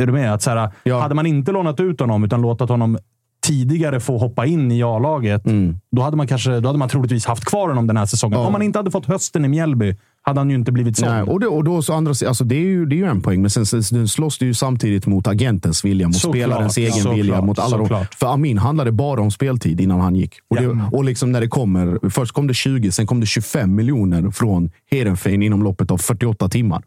[0.01, 0.33] Är du med?
[0.33, 0.71] Att så här,
[1.01, 2.97] Hade man inte lånat ut honom, utan låtit honom
[3.47, 5.77] tidigare få hoppa in i A-laget, Mm.
[5.91, 8.39] då, hade man kanske, då hade man troligtvis haft kvar honom den här säsongen.
[8.39, 9.95] Om man inte hade fått hösten i Mjällby
[10.25, 11.11] hade han ju inte blivit såld.
[11.11, 13.21] Nej, och, det, och då så andra alltså det, är ju, det är ju en
[13.21, 16.91] poäng, men sen, sen, slåss det ju samtidigt mot agentens vilja, mot Såklart, spelarens egen
[16.93, 17.41] såklart, vilja.
[17.41, 20.35] Mot alla de, för Amin handlade bara om speltid innan han gick.
[20.47, 23.75] Och, det, och liksom när det kommer, först kom det 20, sen kom det 25
[23.75, 26.83] miljoner från Heerenveen inom loppet av 48 timmar.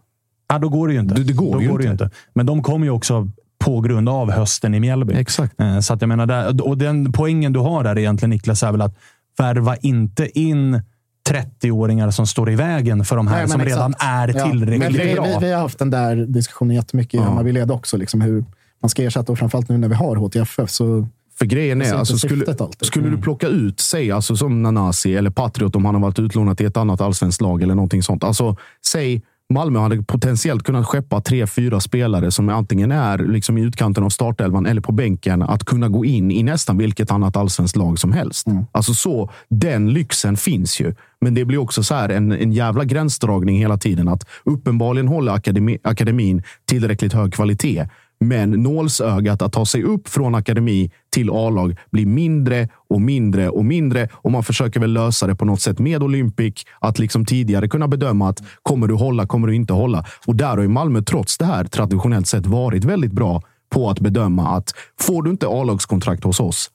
[0.49, 1.15] Ja, då går det ju inte.
[1.15, 1.93] Det, det går då ju går inte.
[2.05, 2.11] inte.
[2.35, 5.15] Men de kom ju också på grund av hösten i Mjällby.
[5.15, 5.61] Exakt.
[5.61, 8.73] Eh, Så att jag menar, där, och den poängen du har där egentligen Niklas är
[8.73, 8.99] väl att
[9.39, 10.83] värva inte in
[11.31, 13.77] 30-åringar som står i vägen för de här Nej, som exakt.
[13.77, 15.25] redan är Ja, tillräckligt men vi, bra.
[15.25, 17.23] Vi, vi har haft den där diskussionen jättemycket i Ja.
[17.23, 17.97] Hammarbyled också.
[17.97, 18.45] Liksom hur
[18.83, 20.71] man ska ersätta och framförallt nu när vi har HTFF.
[20.71, 21.07] Så
[21.39, 22.47] För grejen är, alltså, skulle,
[22.81, 23.17] skulle Mm.
[23.17, 26.67] du plocka ut, säg alltså som Nanasi eller Patriot om han har varit utlånad till
[26.67, 28.25] ett annat allsvenskt lag eller någonting sånt.
[28.25, 29.23] Alltså, säg
[29.55, 34.09] Malmö hade potentiellt kunnat skeppa tre, fyra spelare som antingen är liksom i utkanten av
[34.09, 38.13] startelvan eller på bänken att kunna gå in i nästan vilket annat allsvenskt lag som
[38.13, 38.47] helst.
[38.47, 38.65] Mm.
[38.73, 40.95] Alltså så, den lyxen finns ju.
[41.21, 44.09] Men det blir också så här en, en jävla gränsdragning hela tiden.
[44.09, 47.89] Att uppenbarligen håller akademi, akademin tillräckligt hög kvalitet.
[48.21, 53.65] Men nålsögat att ta sig upp från akademi till A-lag blir mindre och mindre och
[53.65, 54.09] mindre.
[54.13, 56.65] Och man försöker väl lösa det på något sätt med Olympic.
[56.81, 60.05] Att liksom tidigare kunna bedöma att kommer du hålla, kommer du inte hålla?
[60.27, 64.01] Och där har ju Malmö trots det här traditionellt sett varit väldigt bra på att
[64.01, 66.71] bedöma att får du inte A-lagskontrakt hos oss,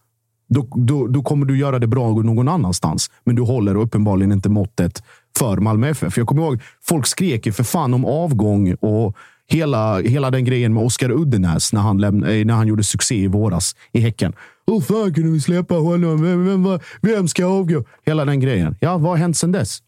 [0.53, 3.09] då, då, då kommer du göra det bra någon annanstans.
[3.23, 5.03] Men du håller uppenbarligen inte måttet
[5.37, 6.17] för Malmö FF.
[6.17, 9.15] Jag kommer ihåg, folk skrek ju för fan om avgång och
[9.53, 13.15] hela, hela den grejen med Oskar Uddenäs när han, lämn, eh, när han gjorde succé
[13.15, 14.33] i våras i Häcken.
[14.67, 16.21] Hur fan kunde vi släppa honom?
[16.21, 17.83] Vem, vem, vem, ska avgå?
[18.05, 18.75] Hela den grejen.
[18.79, 19.79] Ja, vad har hänt sedan dess?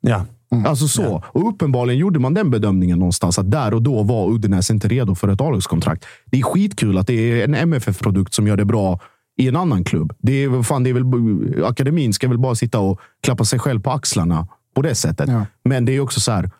[0.00, 0.26] Ja.
[0.66, 1.24] Alltså så.
[1.26, 5.14] Och uppenbarligen gjorde man den bedömningen någonstans att där och då var Uddenäs inte redo
[5.14, 6.04] för ett A-lagskontrakt.
[6.24, 9.00] Det är skitkul att det är en MFF-produkt som gör det bra
[9.36, 10.12] i en annan klubb.
[10.18, 13.80] Det är, fan, det är väl, akademin ska väl bara sitta och klappa sig själv
[13.80, 15.28] på axlarna på det sättet.
[15.64, 16.50] Men det är också så här.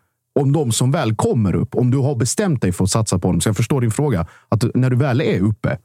[0.41, 3.29] Om de som väl kommer upp, om du har bestämt dig för att satsa på
[3.29, 3.41] dem.
[3.41, 4.27] Så jag förstår din fråga.
[4.49, 5.79] Att när du väl är uppe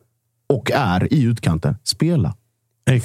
[0.49, 2.35] och är i utkanten, spela.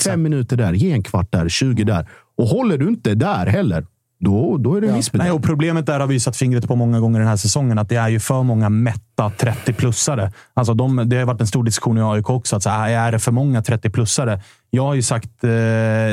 [0.04, 2.08] Fem minuter där, ge en kvart där, 20 där.
[2.36, 3.86] Och håller du inte där heller,
[4.20, 5.32] då, då är det en missbedömning.
[5.32, 7.78] Nej, och problemet där har vi satt fingret på många gånger den här säsongen.
[7.78, 10.32] Att det är ju för många mätta 30-plussare.
[10.54, 12.56] Alltså de, det har varit en stor diskussion i AIK också.
[12.56, 14.40] Att så här, är det för många 30-plussare?
[14.70, 15.50] Jag har ju sagt, eh,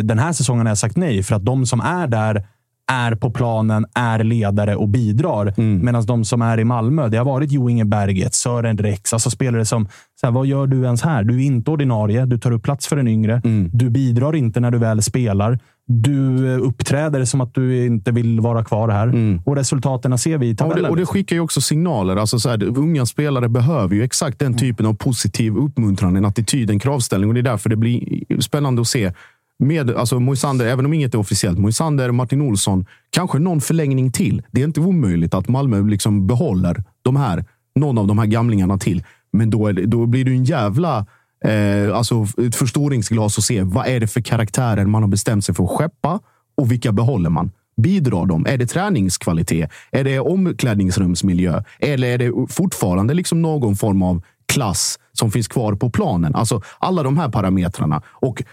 [0.03, 1.23] den här säsongen har jag sagt nej.
[1.23, 2.47] För att de som är där
[2.91, 5.53] är på planen, är ledare och bidrar.
[5.57, 5.85] Mm.
[5.85, 9.13] Medan de som är i Malmö, det har varit Jo Inge Berget, Sören Rex.
[9.13, 9.87] Alltså spelare som,
[10.21, 11.23] så här, vad gör du ens här?
[11.23, 12.25] Du är inte ordinarie.
[12.25, 13.41] Du tar upp plats för en yngre.
[13.45, 13.69] Mm.
[13.73, 15.59] Du bidrar inte när du väl spelar.
[15.87, 19.39] Du eh, uppträder som att du inte vill vara kvar här.
[19.45, 20.55] Och resultaten ser vi i Mm.
[20.59, 20.83] Ja, och, tabellen.
[20.83, 22.15] det, och det skickar ju också signaler.
[22.15, 26.69] Alltså så här, unga spelare behöver ju exakt den typen av positiv uppmuntran, en attityd,
[26.69, 27.29] en kravställning.
[27.29, 29.11] Och det är därför det blir spännande att se.
[29.59, 34.41] Med alltså Moisander, även om inget är officiellt, Moisander, Martin Olsson, kanske någon förlängning till.
[34.51, 38.77] Det är inte omöjligt att Malmö liksom behåller de här, någon av de här gamlingarna
[38.77, 39.03] till.
[39.31, 41.05] Men då, är det, då blir det en jävla
[41.43, 45.55] eh, alltså ett förstoringsglas att se vad är det för karaktärer man har bestämt sig
[45.55, 46.19] för att skeppa
[46.57, 47.51] och vilka behåller man.
[47.81, 48.45] Bidrar de?
[48.45, 49.71] Är det träningskvalitet?
[49.91, 51.63] Är det omklädningsrumsmiljö?
[51.79, 56.35] Eller är det fortfarande liksom någon form av klass som finns kvar på planen?
[56.35, 58.01] Alltså alla de här parametrarna.
[58.07, 58.43] Och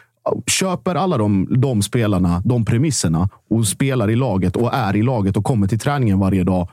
[0.47, 5.37] köper alla de, de spelarna de premisserna och spelar i laget och är i laget
[5.37, 6.69] och kommer till träningen varje dag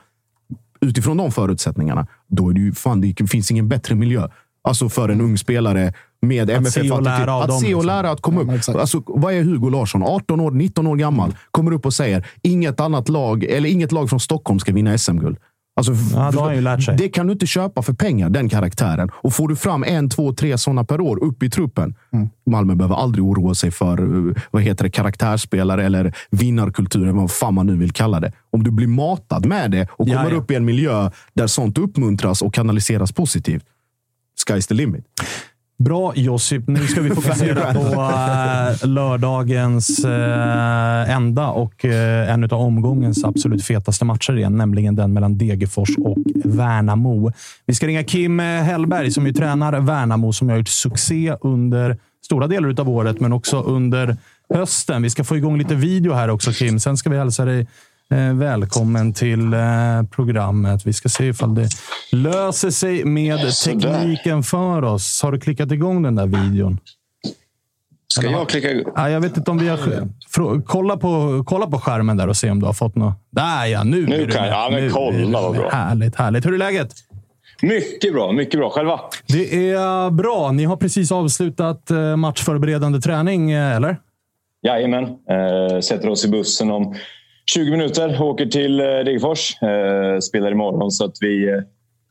[0.80, 4.28] utifrån de förutsättningarna, då är det ju fan, det finns ingen bättre miljö.
[4.64, 5.92] Alltså för en ung spelare
[6.22, 7.86] med Att se och lära av Att dem, se och liksom.
[7.86, 8.68] lära att komma upp.
[8.68, 10.02] Alltså, vad är Hugo Larsson?
[10.02, 11.34] 18 år, 19 år gammal.
[11.50, 15.36] Kommer upp och säger inget annat lag, eller inget lag från Stockholm ska vinna SM-guld.
[15.74, 16.96] Alltså, Ja, då har han ju lärt sig.
[16.96, 19.10] Det kan du inte köpa för pengar, den karaktären.
[19.14, 21.94] Och får du fram en, två, tre sådana per år upp i truppen.
[22.12, 22.28] Mm.
[22.46, 27.54] Malmö behöver aldrig oroa sig för eh, vad heter det, karaktärsspelare eller vinnarkulturen, vad fan
[27.54, 28.32] man nu vill kalla det.
[28.50, 30.36] Om du blir matad med det och kommer ja.
[30.36, 33.64] upp i en miljö där sånt uppmuntras och kanaliseras positivt.
[34.48, 35.04] Sky's the limit.
[35.84, 42.52] Bra Josip, nu ska vi fokusera på äh, lördagens äh, enda och äh, en av
[42.52, 47.32] omgångens absolut fetaste matcher igen, nämligen den mellan Degerfors och Värnamo.
[47.66, 52.46] Vi ska ringa Kim Hellberg som ju tränar Värnamo, som har gjort succé under stora
[52.46, 54.16] delar av året, men också under
[54.54, 55.02] hösten.
[55.02, 56.80] Vi ska få igång lite video här också, Kim.
[56.80, 57.66] Sen ska vi hälsa dig
[58.34, 59.60] välkommen till eh,
[60.10, 60.86] programmet.
[60.86, 61.68] Vi ska se ifall det
[62.12, 65.22] löser sig med tekniken för oss.
[65.22, 66.78] Har du klickat igång den där videon?
[68.08, 68.68] Ska jag klicka?
[68.96, 69.78] Ja, jag vet inte om vi har...
[70.66, 73.14] Kolla på, kolla på skärmen där och se om du har fått något.
[73.30, 74.54] Där ja, nu, nu kan jag.
[74.54, 75.70] Ja, men kolla vad bra.
[75.70, 76.46] Härligt, härligt.
[76.46, 76.94] Hur är läget?
[77.62, 78.70] Mycket bra, mycket bra.
[78.70, 79.00] Själva?
[79.26, 80.52] Det är bra.
[80.52, 83.96] Ni har precis avslutat eh, matchförberedande träning, eller?
[84.62, 85.04] Jajamän.
[85.04, 86.94] Eh, sätter oss i bussen om
[87.50, 88.22] 20 minuter.
[88.22, 89.62] Åker till eh, Degerfors.
[89.62, 91.60] Eh, spelar imorgon så att vi eh,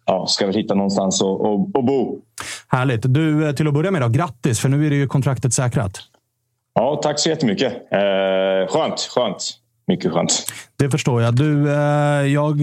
[0.06, 2.22] ja, ska väl hitta någonstans att och, och bo.
[2.68, 3.02] Härligt.
[3.04, 4.60] Du, till att börja med, då, grattis!
[4.60, 6.00] För nu är det ju kontraktet säkrat.
[6.74, 7.74] Ja, tack så jättemycket.
[7.74, 9.61] Eh, skönt, skönt.
[9.88, 10.46] Mycket skönt.
[10.80, 11.36] Det förstår jag.
[11.36, 11.68] Du,
[12.34, 12.62] jag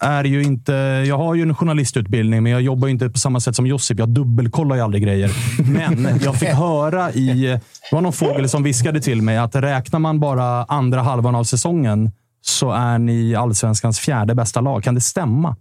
[0.00, 0.72] är ju inte...
[1.06, 3.98] Jag har ju en journalistutbildning, men jag jobbar inte på samma sätt som Josip.
[3.98, 5.30] Jag dubbelkollar ju aldrig grejer.
[5.72, 7.46] Men jag fick höra i...
[7.90, 11.44] Det var någon fågel som viskade till mig att räknar man bara andra halvan av
[11.44, 12.10] säsongen
[12.42, 14.82] så är ni allsvenskans fjärde bästa lag.
[14.82, 15.56] Kan det stämma?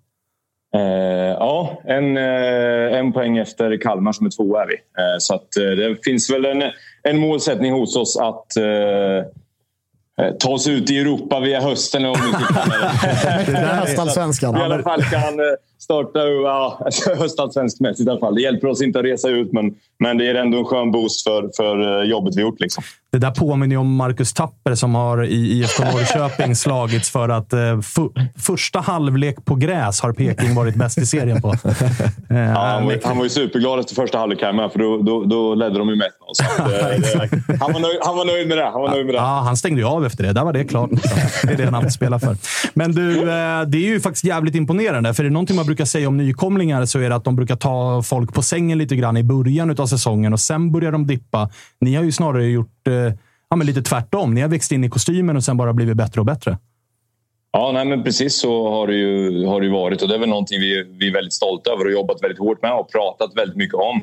[0.75, 0.81] Eh,
[1.39, 4.73] ja, en, en poäng efter Kalmar som är tvåa är vi.
[4.73, 6.63] Eh, så att, det finns väl en,
[7.03, 9.25] en målsättning hos oss att eh, Eh,
[10.39, 12.05] ta oss ut i Europa via hösten.
[12.05, 12.13] Om
[13.45, 14.57] det är höstallsvenskan.
[14.57, 15.45] I alla fall kan eh,
[15.79, 16.87] starta ja,
[17.17, 18.35] höstallsvenskmässigt i alla fall.
[18.35, 21.23] Det hjälper oss inte att resa ut, men, men det är ändå en skön boost
[21.23, 22.59] för, för eh, jobbet vi gjort.
[22.59, 22.83] Liksom.
[23.11, 27.53] Det där påminner ju om Marcus Tapper som har i IFK Norrköping slagits för att
[27.53, 27.79] eh,
[28.37, 31.55] första halvlek på gräs har Peking varit bäst i serien på.
[32.29, 34.97] Eh, ja, han, var, han var ju superglad efter första halvlek här med, för då,
[34.97, 36.13] då, då ledde de ju med 1
[37.59, 38.63] han, var nöjd, han var nöjd med det.
[38.63, 39.19] Han, var nöjd med det.
[39.19, 40.33] Ja, han stängde ju av efter det.
[40.33, 40.89] Där var det klart.
[41.43, 42.37] Det är det han alltid spelar för.
[42.73, 45.13] Men du, eh, det är ju faktiskt jävligt imponerande.
[45.13, 47.55] För det är någonting man brukar säga om nykomlingar så är det att de brukar
[47.55, 51.49] ta folk på sängen lite grann i början av säsongen och sen börjar de dippa.
[51.81, 52.93] Ni har ju snarare gjort eh,
[53.49, 54.33] ja, men lite tvärtom.
[54.33, 56.57] Ni har växt in i kostymen och sen bara blivit bättre och bättre.
[57.51, 60.29] Ja, nej, men precis så har det ju, har det varit och det är väl
[60.29, 63.57] någonting vi, vi är väldigt stolta över och jobbat väldigt hårt med och pratat väldigt
[63.57, 64.01] mycket om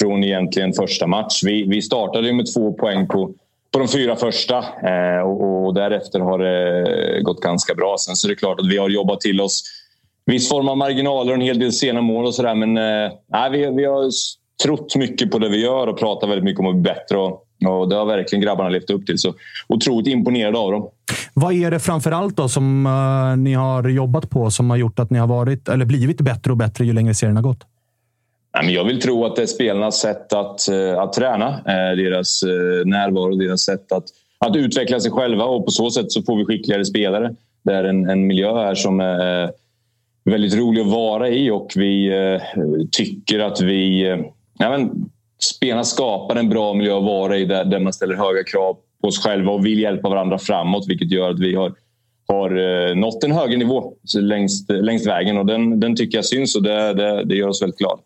[0.00, 1.42] från egentligen första match.
[1.44, 3.32] Vi, vi startade ju med två poäng på,
[3.72, 7.96] på de fyra första eh, och, och, därefter har det gått ganska bra.
[7.98, 9.62] Sen så är det klart att vi har jobbat till oss
[10.26, 13.70] viss form av marginaler och en hel del sena mål och sådär men eh, vi,
[13.76, 14.10] vi har
[14.64, 17.18] trott mycket på det vi gör och pratat väldigt mycket om att bli bättre.
[17.18, 19.18] Och, och det har verkligen grabbarna levt upp till.
[19.18, 19.34] Så
[19.68, 20.88] otroligt imponerad av dem.
[21.34, 24.98] Vad är det framför allt då som uh, ni har jobbat på som har gjort
[24.98, 27.60] att ni har varit, eller blivit bättre och bättre ju längre serien har gått?
[28.62, 31.48] Jag vill tro att det är spelarnas sätt att, uh, att träna.
[31.48, 32.42] Uh, deras
[32.84, 34.04] närvaro, deras sätt att,
[34.38, 37.34] att utveckla sig själva och på så sätt så får vi skickligare spelare.
[37.64, 39.50] Det är en, en miljö här som är
[40.30, 42.40] väldigt rolig att vara i och vi eh,
[42.90, 44.18] tycker att vi eh,
[44.58, 48.44] ja, men, spelarna skapar en bra miljö att vara i där, där man ställer höga
[48.44, 51.74] krav på oss själva och vill hjälpa varandra framåt vilket gör att vi har,
[52.28, 56.56] har eh, nått en högre nivå längst, längst vägen och den, den tycker jag syns
[56.56, 58.02] och det, det, det gör oss väldigt glada.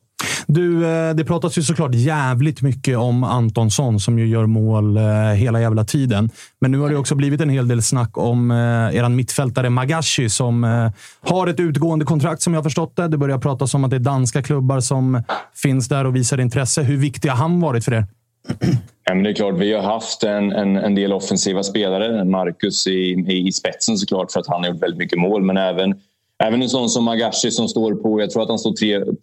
[0.52, 5.02] Du, eh, det pratas ju såklart jävligt mycket om Antonsson som ju gör mål eh,
[5.34, 6.30] hela jävla tiden.
[6.60, 8.56] Men nu har det också blivit en hel del snack om eh,
[8.96, 10.90] er mittfältare Magashi som
[11.20, 13.08] har ett utgående kontrakt som jag förstått det.
[13.08, 15.22] Det börjar pratas om att det är danska klubbar som
[15.62, 16.82] finns där och visar intresse.
[16.82, 18.06] Hur viktig har han varit för er?
[19.04, 22.24] Ja, men det är klart, vi har haft en, en, en del offensiva spelare.
[22.24, 25.42] Marcus i, i, i spetsen såklart för att han har gjort väldigt mycket mål.
[25.42, 25.94] Men även
[26.44, 28.74] Även en sån som Magashi som står på, jag tror att han står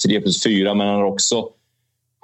[0.08, 1.50] 3 plus 4, men han har också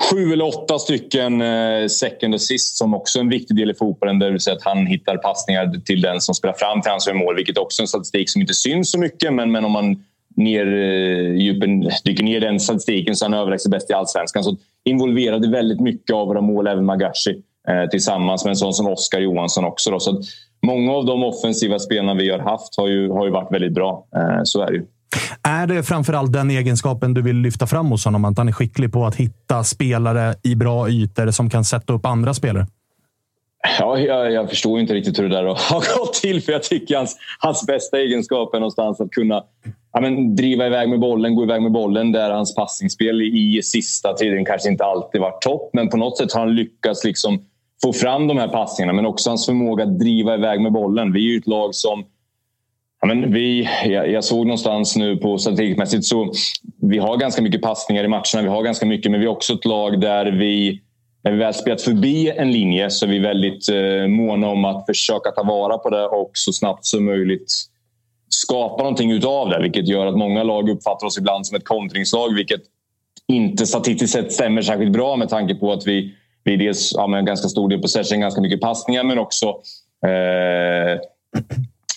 [0.09, 4.19] sju eller åtta stycken eh, second assist som också är en viktig del i fotbollen.
[4.19, 7.35] Det vill säga att han hittar passningar till den som spelar fram till hans mål,
[7.35, 9.33] vilket också är en statistik som inte syns så mycket.
[9.33, 10.03] Men, men om man
[10.35, 14.43] ner, eh, djupen, dyker ner den statistiken så är han överlägset bäst i allsvenskan.
[14.43, 18.87] Så involverade väldigt mycket av våra mål, även Magashi, eh, tillsammans med en sån som
[18.87, 19.91] Oskar Johansson också.
[19.91, 19.99] Då.
[19.99, 20.21] Så
[20.63, 24.05] många av de offensiva spelarna vi har haft har ju, har ju varit väldigt bra.
[24.15, 24.85] Eh, så är det ju.
[25.43, 28.25] Är det framförallt den egenskapen du vill lyfta fram hos honom?
[28.25, 32.05] Att han är skicklig på att hitta spelare i bra ytor som kan sätta upp
[32.05, 32.67] andra spelare?
[33.79, 36.41] Ja, jag, jag förstår inte riktigt hur det där har gått till.
[36.41, 39.43] För Jag tycker hans, hans bästa egenskap är någonstans att kunna
[39.93, 42.11] ja, men, driva iväg med bollen, gå iväg med bollen.
[42.11, 45.69] Där hans passningsspel i sista tiden kanske inte alltid varit topp.
[45.73, 47.45] Men på något sätt har han lyckats liksom
[47.83, 48.93] få fram de här passningarna.
[48.93, 51.13] Men också hans förmåga att driva iväg med bollen.
[51.13, 52.05] Vi är ju ett lag som
[53.01, 56.31] Ja, men vi, jag, jag såg någonstans nu på strategiskt så
[56.81, 58.41] vi har ganska mycket passningar i matcherna.
[58.41, 60.81] Vi har ganska mycket, men vi är också ett lag där vi
[61.23, 64.85] när vi väl spelat förbi en linje så är vi väldigt eh, måna om att
[64.85, 67.53] försöka ta vara på det och så snabbt som möjligt
[68.29, 69.61] skapa någonting utav det.
[69.61, 72.61] Vilket gör att många lag uppfattar oss ibland som ett kontringslag vilket
[73.27, 76.13] inte statistiskt sett stämmer särskilt bra med tanke på att vi,
[76.43, 79.45] vi dels ja, en ganska stor del possession, ganska mycket passningar men också
[80.05, 80.99] eh,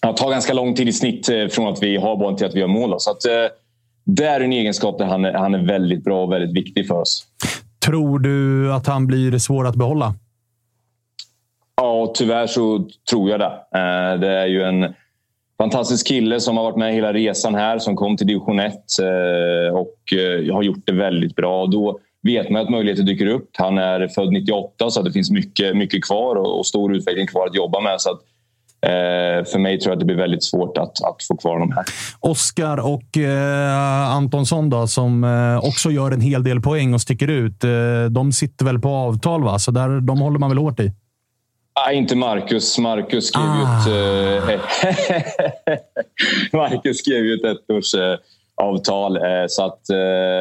[0.03, 2.55] ja, tar ganska lång tid i snitt eh, från att vi har bollen till att
[2.55, 2.91] vi gör mål.
[2.91, 2.99] Då.
[2.99, 3.33] Så att, eh,
[4.05, 6.95] det är en egenskap där han är, han är väldigt bra och väldigt viktig för
[6.95, 7.27] oss.
[7.87, 10.15] Tror du att han blir svår att behålla?
[11.77, 13.53] Ja, tyvärr så tror jag det.
[13.75, 14.95] Eh, det är ju en
[15.59, 18.75] fantastisk kille som har varit med hela resan här, som kom till division 1
[19.73, 19.97] och
[20.53, 21.67] har gjort det väldigt bra.
[21.67, 23.51] Då vet man att möjligheter dyker upp.
[23.59, 27.55] Han är född 98 så det finns mycket, mycket kvar och stor utveckling kvar att
[27.55, 28.01] jobba med.
[28.01, 28.21] Så att
[28.87, 31.73] Eh, för mig tror jag att det blir väldigt svårt att, att få kvar dem
[31.73, 31.85] här.
[32.21, 37.29] Oskar och eh, Antonsson då, som eh, också gör en hel del poäng och sticker
[37.29, 37.65] ut.
[37.65, 37.71] Eh,
[38.11, 39.59] de sitter väl på avtal, va?
[39.59, 40.93] så där, de håller man väl hårt i?
[41.87, 42.79] Nej, inte Marcus.
[42.79, 43.83] Marcus skrev ah.
[44.51, 44.85] ett,
[45.65, 45.79] eh,
[46.59, 49.17] Marcus skrev ju ett ettårsavtal.
[49.17, 49.81] Eh, så att,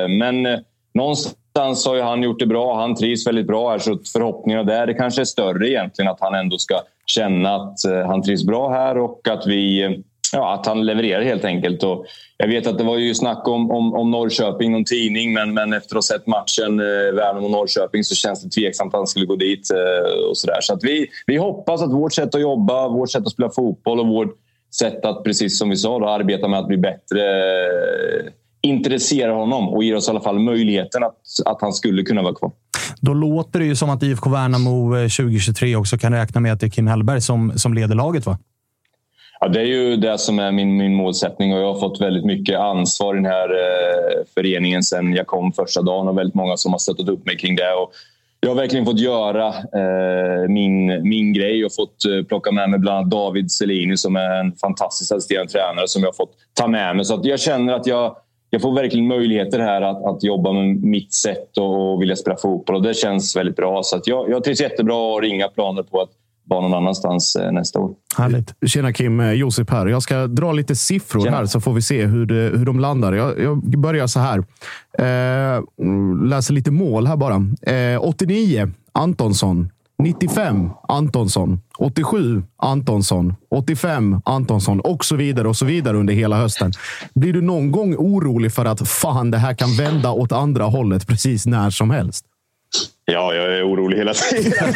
[0.09, 0.47] men
[0.93, 2.75] någonstans Någonstans har ju han gjort det bra.
[2.75, 6.35] Han trivs väldigt bra här, så förhoppningarna där det kanske är större egentligen att han
[6.35, 9.89] ändå ska känna att eh, han trivs bra här och att, vi,
[10.33, 11.83] ja, att han levererar helt enkelt.
[11.83, 12.05] Och
[12.37, 15.73] jag vet att det var ju snack om, om, om Norrköping, någon tidning, men, men
[15.73, 19.35] efter att ha sett matchen eh, Värnamo-Norrköping så känns det tveksamt att han skulle gå
[19.35, 19.71] dit.
[19.71, 20.61] Eh, och så där.
[20.61, 23.99] så att vi, vi hoppas att vårt sätt att jobba, vårt sätt att spela fotboll
[23.99, 24.37] och vårt
[24.79, 28.31] sätt att, precis som vi sa, då, arbeta med att bli bättre eh,
[28.65, 32.33] intresserar honom och ger oss i alla fall möjligheten att, att han skulle kunna vara
[32.33, 32.51] kvar.
[33.01, 36.59] Då låter det ju som att IFK Värnamo 2023 eh, också kan räkna med att
[36.59, 38.37] det är Kim Hellberg som, som leder laget, va?
[39.39, 42.25] Ja, det är ju det som är min, min målsättning och jag har fått väldigt
[42.25, 46.57] mycket ansvar i den här eh, föreningen sen jag kom första dagen och väldigt många
[46.57, 47.73] som har stöttat upp mig kring det.
[47.73, 47.91] Och
[48.39, 52.79] jag har verkligen fått göra eh, min, min grej och fått eh, plocka med mig
[52.79, 56.67] bland annat David Selini som är en fantastisk assisterande tränare som jag har fått ta
[56.67, 57.05] med mig.
[57.05, 58.15] Så att jag känner att jag
[58.49, 62.75] jag får verkligen möjligheter här att, att jobba med mitt sätt och vilja spela fotboll
[62.75, 63.83] och det känns väldigt bra.
[63.83, 66.09] Så jag, jag trivs jättebra och har inga planer på att
[66.47, 67.93] vara någon annanstans eh, nästa år.
[68.17, 68.53] Härligt.
[68.65, 69.87] Tjena Kim, eh, Josip här.
[69.87, 71.37] Jag ska dra lite siffror Tjena.
[71.37, 73.13] här så får vi se hur, det, hur de landar.
[73.13, 74.37] Jag, jag börjar så här.
[74.97, 75.63] Eh,
[76.25, 77.35] läser lite mål här bara.
[77.61, 79.69] Eh, 89, Antonsson.
[79.97, 86.71] 95 Antonsson, 87 Antonsson, 85 Antonsson och så vidare och så vidare under hela hösten.
[87.13, 91.07] Blir du någon gång orolig för att fan, det här kan vända åt andra hållet
[91.07, 92.25] precis när som helst?
[93.05, 94.53] Ja, jag är orolig hela tiden.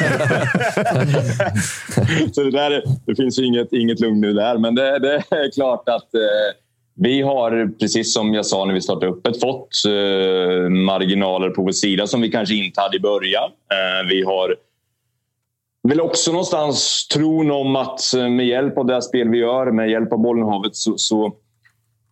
[2.33, 5.51] så det, där, det finns ju inget, inget lugn nu där, men det, det är
[5.51, 6.19] klart att eh,
[6.95, 11.71] vi har, precis som jag sa när vi startade upp fått eh, marginaler på vår
[11.71, 13.49] sida som vi kanske inte hade i början.
[13.71, 14.55] Eh, vi har
[15.84, 19.89] vill också någonstans tron om att eh, med hjälp av det spel vi gör, med
[19.89, 21.34] hjälp av bollen i havet så, så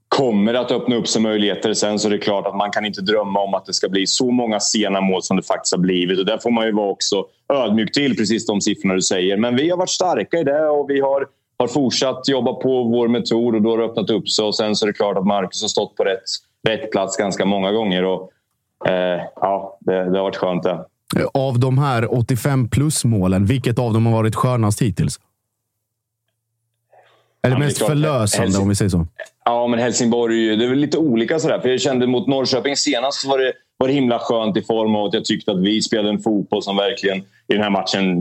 [0.08, 1.74] kommer det att öppna upp sig möjligheter.
[1.74, 4.08] Sen så är det klart att man kan inte drömma om att det ska bli
[4.08, 6.20] så många sena mål som det faktiskt har blivit.
[6.20, 9.38] Och där får man ju vara också ödmjuk till, precis de siffrorna du säger.
[9.38, 11.28] Men vi har varit starka i det och vi har,
[11.60, 14.46] har fortsatt jobba på vår metod och då har det öppnat upp sig.
[14.46, 16.24] Och sen så är det klart att Marcus har stått på rätt,
[16.68, 18.06] rätt plats ganska många gånger.
[18.06, 18.32] Och,
[18.88, 20.86] eh, ja, det, det har varit skönt det.
[21.34, 25.20] Av de här 85 plus-målen, vilket av dem har varit skönast hittills?
[27.44, 28.62] Eller ja, mest förlösande, Helsing...
[28.62, 29.08] om vi säger så.
[29.46, 31.40] Ja, men Helsingborg, det är väl lite olika.
[31.40, 31.60] Sådär.
[31.60, 35.06] För jag kände mot Norrköping senast var det, var det himla skönt i form av
[35.06, 38.18] att jag tyckte att vi spelade en fotboll som verkligen i den här matchen...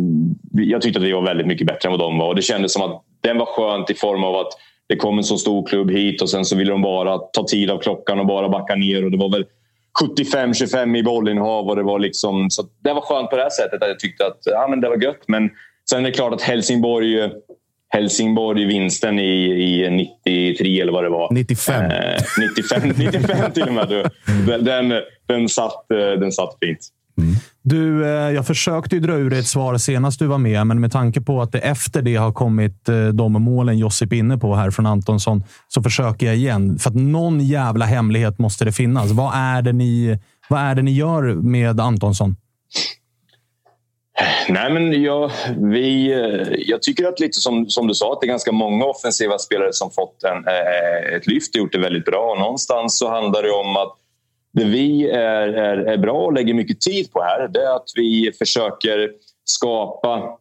[0.52, 2.28] Jag tyckte att vi var väldigt mycket bättre än vad de var.
[2.28, 4.52] Och det kändes som att den var skönt i form av att
[4.88, 7.70] det kom en så stor klubb hit och sen så ville de bara ta tid
[7.70, 9.04] av klockan och bara backa ner.
[9.04, 9.44] Och det var väl
[10.02, 12.50] 75-25 i bollinnehav och det var liksom...
[12.50, 14.88] Så det var skönt på det här sättet att jag tyckte att ja, men det
[14.88, 15.22] var gött.
[15.28, 15.50] Men
[15.90, 17.30] sen är det klart att Helsingborg...
[17.88, 19.90] Helsingborg vinsten i, i
[20.24, 21.32] 93 eller vad det var.
[21.32, 21.84] 95.
[21.84, 22.22] Eh,
[22.56, 24.10] 95, 95 till och med.
[24.64, 26.78] Den, den, satt, eh, den satt fint.
[27.18, 27.34] Mm.
[27.62, 30.92] Du, eh, jag försökte ju dra ur ett svar senast du var med, men med
[30.92, 34.70] tanke på att det efter det har kommit eh, de målen Josip inne på här
[34.70, 36.78] från Antonsson, så försöker jag igen.
[36.78, 39.10] För att någon jävla hemlighet måste det finnas.
[39.10, 40.18] Vad är det ni,
[40.48, 42.36] vad är det ni gör med Antonsson?
[44.48, 48.26] Nej, men jag, vi, eh, jag tycker att lite som, som du sa, att det
[48.26, 50.44] är ganska många offensiva spelare som fått en,
[51.16, 52.36] ett lyft och gjort det väldigt bra.
[52.38, 53.96] någonstans så handlar det om att
[54.56, 57.90] det vi är, är, är bra och lägger mycket tid på här det är att
[57.94, 59.10] vi försöker
[59.44, 60.38] skapa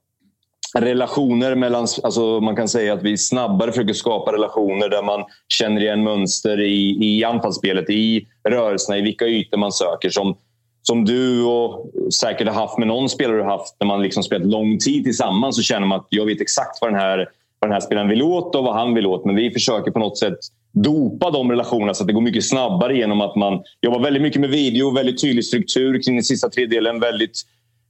[0.80, 1.88] relationer mellan...
[2.04, 6.62] Alltså man kan säga att vi snabbare försöker skapa relationer där man känner igen mönster
[6.62, 10.10] i, i anfallsspelet, i rörelserna, i vilka ytor man söker.
[10.10, 10.38] Som,
[10.82, 14.24] som du och säkert har haft med någon spelare du har haft när man liksom
[14.24, 17.30] spelat lång tid tillsammans så känner man att jag vet exakt vad den här,
[17.66, 19.26] vad den här spelaren vill åt och vad han vill åt.
[19.26, 20.38] Men vi försöker på något sätt
[20.72, 24.42] dopa de relationerna så att det går mycket snabbare genom att man jobbar väldigt mycket
[24.42, 27.42] med video, väldigt tydlig struktur kring den sista tredjedelen, väldigt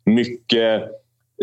[0.05, 0.83] mycket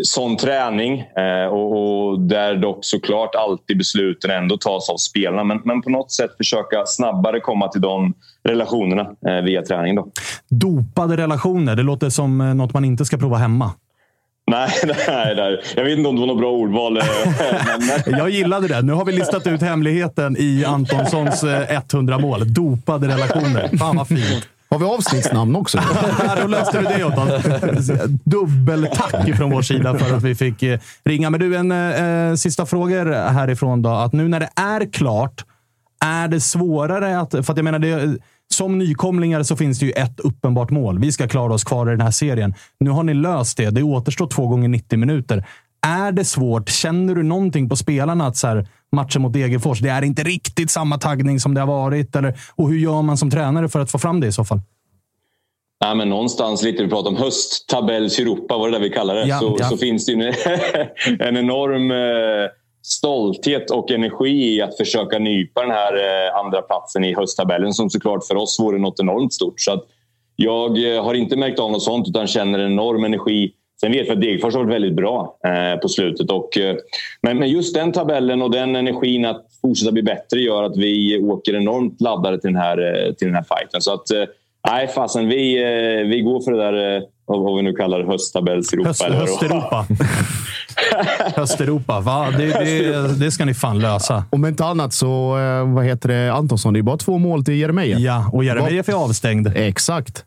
[0.03, 5.43] sån träning eh, och, och, där dock såklart alltid besluten ändå tas av spelarna.
[5.43, 9.95] Men, men på något sätt försöka snabbare komma till de relationerna eh, via träning.
[9.95, 10.07] Då.
[10.49, 13.71] Dopade relationer, det låter som eh, något man inte ska prova hemma.
[14.51, 14.69] Nej,
[15.07, 16.97] nej, nej, jag vet inte om det var något bra ordval.
[16.97, 17.03] eh,
[18.05, 18.81] men- Jag gillade det.
[18.81, 22.53] Nu har vi listat ut hemligheten i Antonssons eh, 100 mål.
[22.53, 23.77] Dopade relationer.
[23.77, 24.47] Fan vad fint.
[24.69, 25.79] Har vi avsnittsnamn också?
[26.41, 27.91] Då löste du det åt oss.
[28.23, 31.29] Dubbeltack från vår sida för att vi fick eh, ringa.
[31.29, 33.89] Men du, en eh, sista frågor härifrån då.
[33.89, 35.45] Att nu när det är klart,
[36.05, 37.31] är det svårare att...
[37.31, 38.17] För att jag menar, det,
[38.53, 40.99] som nykomlingar så finns det ju ett uppenbart mål.
[40.99, 42.53] Vi ska klara oss kvar i den här serien.
[42.79, 43.69] Nu har ni löst det.
[43.69, 45.45] Det återstår två gånger 90 minuter.
[45.85, 46.69] Är det svårt?
[46.69, 50.71] Känner du någonting på spelarna att så här, matchen mot Degerfors, det är inte riktigt
[50.71, 52.15] samma taggning som det har varit?
[52.15, 54.59] Eller, och hur gör man som tränare för att få fram det i så fall?
[55.85, 59.27] Nej, men någonstans lite, vi pratar om hösttabells Europa, vad det där vi kallar det.
[59.27, 59.69] Ja, så, ja.
[59.69, 60.33] så finns det ju en,
[61.19, 62.49] en enorm eh,
[62.85, 67.89] stolthet och energi i att försöka nypa den här eh, andra platsen i hösttabellen som
[67.89, 69.61] såklart för oss vore något enormt stort.
[69.61, 69.83] Så att
[70.35, 73.53] jag eh, har inte märkt av något sånt utan känner en enorm energi.
[73.81, 76.31] Sen vet vi att Degerfors har varit väldigt bra eh, på slutet.
[76.31, 76.49] Och,
[77.21, 81.55] men, just den tabellen och den energin att fortsätta bli bättre gör att vi åker
[81.55, 83.81] enormt laddade till den här, till den här fighten.
[83.81, 84.07] Så att,
[84.69, 85.63] nej fasen, vi,
[86.07, 88.87] vi går för det där, vad vi nu kallar det, hösttabells-Europa.
[88.89, 89.17] Höst, eller?
[89.19, 89.87] Hösteuropa.
[91.35, 91.99] Hösteuropa.
[91.99, 92.27] Va?
[92.37, 94.25] Det, det, det ska ni fan lösa.
[94.29, 97.53] Om inte annat så, eh, vad heter det, Antonsson, det är bara två mål till
[97.53, 97.99] Jeremejeff.
[97.99, 99.51] Ja, och Jeremejeff är avstängd.
[99.55, 100.25] Exakt.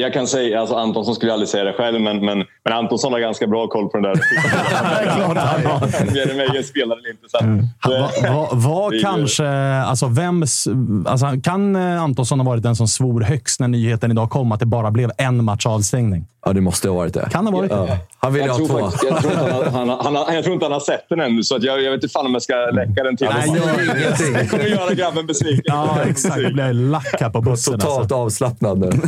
[0.00, 3.20] Jag kan säga, alltså Antonsson skulle aldrig säga det själv, men, men, men Antonsson har
[3.20, 4.14] ganska bra koll på den där.
[6.16, 7.28] Jeremejeff spelar eller inte.
[7.28, 7.44] Så att,
[7.84, 9.46] Var, var, var Vi- kanske...
[9.86, 10.68] Alltså, vems,
[11.06, 14.60] alltså, kan eh, Antonsson ha varit den som svor högst när nyheten idag kom att
[14.60, 16.26] det bara blev en match avstängning?
[16.46, 17.28] Ja, det måste ha varit det.
[17.30, 17.98] Kan ha varit det.
[18.18, 18.78] Han ville jag, ha två.
[18.78, 21.20] faktiskt, jag, tror inte han, han, han, han, jag tror inte han har sett den
[21.20, 23.48] ännu, så att jag, jag vet inte fan om jag ska läcka den till Nej,
[23.48, 23.62] honom.
[23.68, 24.32] gör ingenting.
[24.34, 25.62] Jag kommer göra grabben besviken.
[25.64, 26.40] Ja, exakt.
[26.42, 27.74] Jag blir lack här på bussen.
[27.78, 28.14] Totalt Alltså.
[28.14, 28.90] avslappnad nu.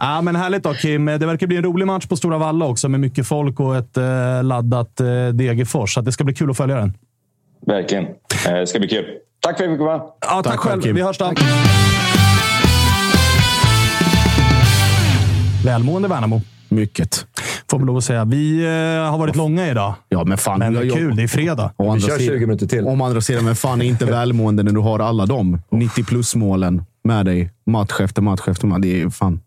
[0.00, 1.04] Ja, men härligt då, Kim.
[1.06, 3.96] Det verkar bli en rolig match på Stora Valla också med mycket folk och ett
[3.96, 5.94] eh, laddat eh, Degerfors.
[5.94, 6.92] Så det ska bli kul att följa den.
[7.66, 8.04] Verkligen.
[8.04, 9.04] Eh, Det ska bli kul.
[9.40, 10.02] Tack för att jag fick komma.
[10.20, 10.82] Ja, tack, själv.
[10.82, 11.32] Vi hörs då.
[15.64, 16.40] Välmående Värnamo.
[16.68, 17.26] Mycket.
[17.70, 18.24] Får man lov att säga.
[18.24, 19.94] Vi eh, har varit långa idag.
[20.08, 20.58] Ja, men fan.
[20.58, 21.16] Men det är kul.
[21.16, 21.72] Det är fredag.
[21.76, 22.84] Å andra kör sidan- 20 minuter till.
[22.86, 26.82] Om andra sidan, men fan är inte välmående när du har alla de 90 plus-målen
[27.04, 28.78] med dig match efter match efter match.
[28.82, 29.40] Det är fan...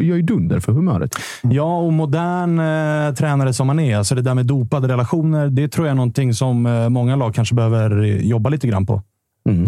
[0.00, 1.14] Gör ju dunder för humöret.
[1.42, 3.96] Ja, och modern eh, tränare som man är.
[3.96, 7.34] Alltså det där med dopade relationer, det tror jag är någonting som eh, många lag
[7.34, 9.02] kanske behöver eh, jobba lite grann på.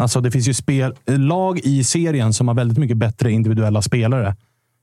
[0.00, 4.36] Alltså det finns ju spel, lag i serien som har väldigt mycket bättre individuella spelare,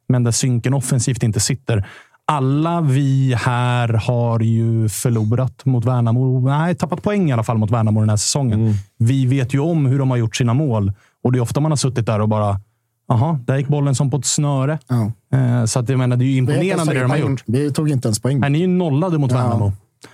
[0.07, 1.87] men där synken offensivt inte sitter.
[2.25, 6.39] Alla vi här har ju förlorat mot Värnamo.
[6.39, 8.73] Nej, tappat poäng i alla fall mot Värnamo den här säsongen.
[8.97, 10.93] Vi vet ju om hur de har gjort sina mål
[11.23, 12.59] och det är ofta man har suttit där och bara
[13.09, 14.79] Jaha, där gick bollen som på ett snöre.
[14.87, 15.11] Ja.
[15.37, 17.43] Eh, Så att jag menar, det är ju imponerande det de har gjort.
[17.45, 18.39] Vi tog inte ens poäng.
[18.39, 19.37] Nej, ni är ju nollade mot Ja.
[19.37, 19.73] Värnamo.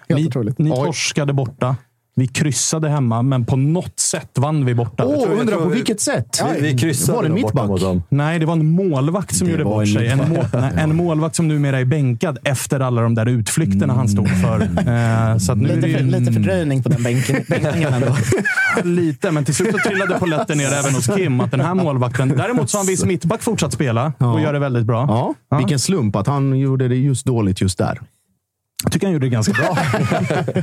[0.10, 0.60] Helt Ni, otroligt.
[0.60, 1.76] ni torskade borta.
[2.16, 5.06] Vi kryssade hemma, men på något sätt vann vi borta.
[5.06, 6.44] Åh, tror- undrar på tror- vilket sätt?
[6.56, 7.68] Vi, vi kryssade Var det mittback?
[7.68, 8.04] mot dem.
[8.10, 10.08] Nej, det var en målvakt som Det gjorde bort en sig.
[10.08, 14.10] En, mål, nej, en målvakt som numera är bänkad efter alla de där utflykterna han
[14.10, 14.62] stod för.
[14.62, 17.94] Eh, Så att nu är det Lite, ju, för, lite fördröjning på den bänken, bänkningen
[17.94, 18.16] ändå.
[18.84, 21.40] lite, men till slut så trillade polletten ner även hos Kim.
[21.42, 22.30] Att den här målvakten...
[22.38, 24.42] Däremot så har en viss mittback fortsatt spela och Ja.
[24.42, 25.06] gör det väldigt bra.
[25.08, 25.58] Ja, Ja.
[25.58, 28.00] vilken slump att han gjorde det just dåligt just där.
[28.84, 29.78] Jag tycker han gjorde det ganska bra.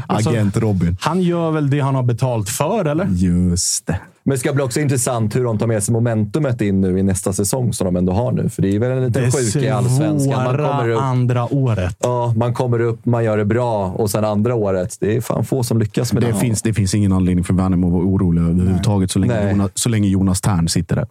[0.07, 0.97] Alltså- Agent Robin.
[1.01, 3.07] Han gör väl det han har betalt för, eller?
[3.11, 4.01] Just det.
[4.23, 7.03] Men det ska bli också intressant hur de tar med sig momentumet in nu i
[7.03, 8.49] nästa säsong som de ändå har nu.
[8.49, 10.45] För det är väl en liten Det sjuka i allsvenskan.
[10.45, 11.97] Man kommer, svåra upp, andra året.
[12.03, 14.97] ja, man kommer upp, man gör det bra och sen andra året.
[15.01, 16.27] Det är fan få som lyckas med det.
[16.33, 19.51] Det finns, det finns ingen anledning för Värnamo att vara orolig överhuvudtaget så länge.
[19.51, 21.07] Jonas, så länge Jonas Tern sitter där.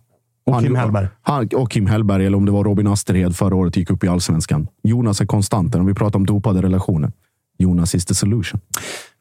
[0.49, 1.07] Och Kim Hellberg.
[1.21, 4.07] Han, och Kim Hellberg, eller om det var Robin Asterhed förra året gick upp i
[4.07, 4.67] allsvenskan.
[4.84, 5.81] Jonas är konstanten.
[5.81, 7.11] Om vi pratar om dopade relationer.
[7.57, 8.59] Jonas is the solution.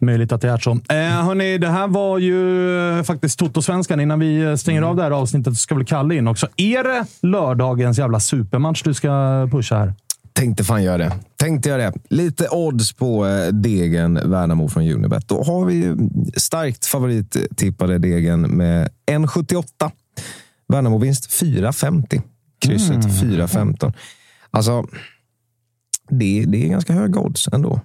[0.00, 0.70] Möjligt att det är så.
[0.70, 4.00] Eh, hörni, det här var ju faktiskt Toto-svenskan.
[4.00, 6.48] Innan vi stänger av det här avsnittet så ska väl Kalle in också.
[6.56, 9.09] Är det lördagens jävla supermatch du ska
[9.50, 9.94] pusha här?
[10.32, 11.12] Tänkte fan göra det.
[11.36, 11.92] Tänkte göra det.
[12.10, 15.28] Lite odds på eh, Degen Värnamo från Unibet.
[15.28, 15.96] Då har vi ju
[16.36, 19.90] starkt favorittippade Degen med 1,78.
[20.69, 22.23] Värnamo-vinst 4,50.
[22.61, 23.11] Krysset Mm.
[23.47, 23.93] 4,15.
[24.51, 24.86] Alltså,
[26.11, 27.81] det, det är ganska höga odds ändå.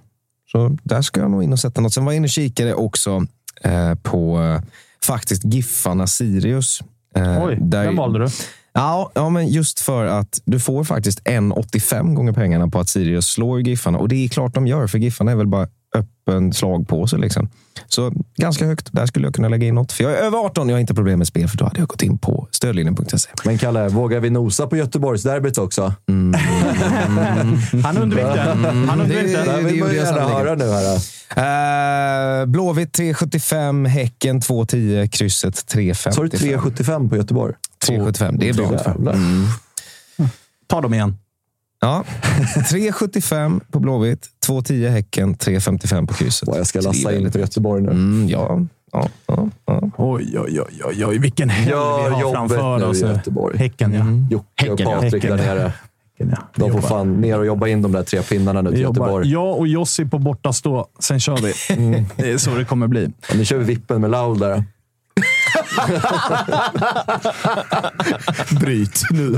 [0.52, 1.92] Så där ska jag nog in och sätta något.
[1.94, 3.26] Sen var jag inne och kikade också
[3.64, 4.60] eh, på eh,
[5.04, 6.80] faktiskt Giffarna Sirius.
[7.16, 8.28] Eh, Oj, där- vem valde du?
[8.72, 13.26] Ja, ja, men just för att du får faktiskt 1,85 gånger pengarna på att Sirius
[13.26, 13.98] slår Giffarna.
[13.98, 17.16] Och det är klart de gör, för Giffarna är väl bara öppen slagpåse.
[17.16, 17.48] Liksom.
[17.88, 18.88] Så ganska högt.
[18.92, 19.92] Där skulle jag kunna lägga in något.
[19.92, 21.88] För jag är över 18 jag har inte problem med spel, för då hade jag
[21.88, 23.30] gått in på stödlinjen.se.
[23.44, 25.94] Men Kalle, vågar vi nosa på Göteborgsderbyt också?
[27.84, 28.40] Han undvek det.
[28.88, 29.52] Han undvek Det- det.
[29.56, 30.64] Det vill man gärna höra nu.
[30.70, 32.40] Här.
[32.40, 36.10] Eh, Blåvitt 3,75, Häcken 2,10, krysset 3,55.
[36.12, 37.54] Så har du 3,75 på Göteborg?
[37.88, 38.36] 3,75.
[38.38, 39.12] Det är bra.
[39.12, 39.46] Mm.
[40.66, 41.16] Ta dem igen.
[41.84, 42.04] Ja,
[42.56, 46.48] 3,75 på Blåvitt, 2,10 Häcken, 3,55 på krysset.
[46.56, 47.90] Jag ska lassa in för Göteborg nu.
[47.90, 48.60] Mm, ja,
[48.92, 49.90] ja, ja, ja.
[49.96, 51.18] Oj, oj, oj, oj, oj.
[51.18, 53.02] Vilken helg Gör vi har framför nu oss.
[53.02, 53.58] i Göteborg.
[53.58, 54.04] Häcken, ja.
[54.30, 55.00] Jocke och Häcken, ja.
[55.00, 55.54] Patrik där Häcken, ja.
[55.54, 55.72] nere.
[56.18, 56.42] Häcken, ja.
[56.54, 56.88] De får Jobbar.
[56.88, 59.06] fan ner och jobba in de där tre pinnarna nu till jobbar.
[59.06, 59.32] Göteborg.
[59.32, 60.86] Jag och Jossi på bortastå.
[60.98, 61.52] Sen kör vi.
[62.16, 63.10] Det är så det kommer bli.
[63.28, 64.64] Ja, nu kör vi vippen med Laul där.
[68.60, 69.18] Bryt nu.
[69.20, 69.30] Nu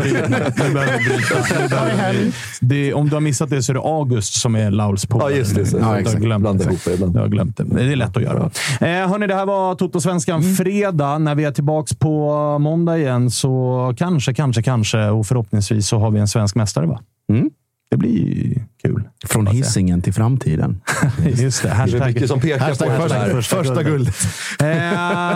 [0.75, 1.35] behöver bryta.
[1.69, 5.33] Behöver det om du har missat det så är det August som är Lauls polare.
[5.33, 5.67] Ja, just det.
[5.67, 5.77] Så.
[5.77, 6.65] Jag har glömt det.
[6.65, 6.91] ihop det.
[7.15, 7.65] Jag har glömt det.
[7.65, 8.51] Det är lätt att göra.
[8.81, 11.19] Eh, hörni, det här var Toto-svenskan fredag.
[11.19, 16.11] När vi är tillbaka på måndag igen så kanske, kanske, kanske och förhoppningsvis så har
[16.11, 16.87] vi en svensk mästare.
[16.87, 17.01] Va?
[17.33, 17.51] Mm.
[17.91, 19.09] Det blir kul.
[19.27, 20.81] Från hissingen till framtiden.
[21.35, 21.69] Just det.
[21.69, 22.91] Det är Hashtag, mycket som pekar på Hashtag
[23.29, 24.15] det första, första, guldet.
[24.61, 24.67] Eh,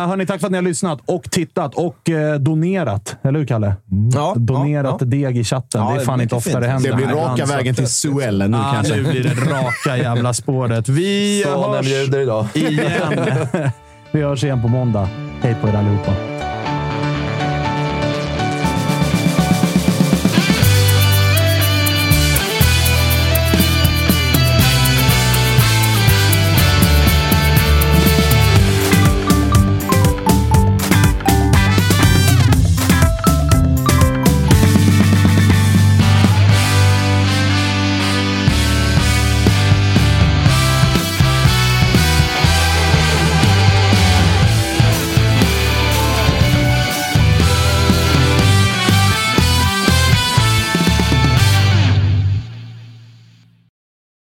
[0.08, 3.16] hörni, tack för att ni har lyssnat och tittat och eh, donerat.
[3.22, 3.74] Eller hur, Kalle?
[4.14, 5.80] Ja, Donerat ja, deg i chatten.
[5.80, 6.60] Ja, det är det fan blir inte ofta fint.
[6.62, 6.90] det händer.
[6.90, 8.96] Det blir här raka så vägen till Suellen nu Ah, kanske.
[8.96, 10.88] nu blir det raka jävla spåret.
[10.88, 11.86] Vi Sonen hörs
[12.54, 13.48] igen.
[14.12, 15.08] Vi hörs igen på måndag.
[15.42, 16.12] Hej på er allihopa.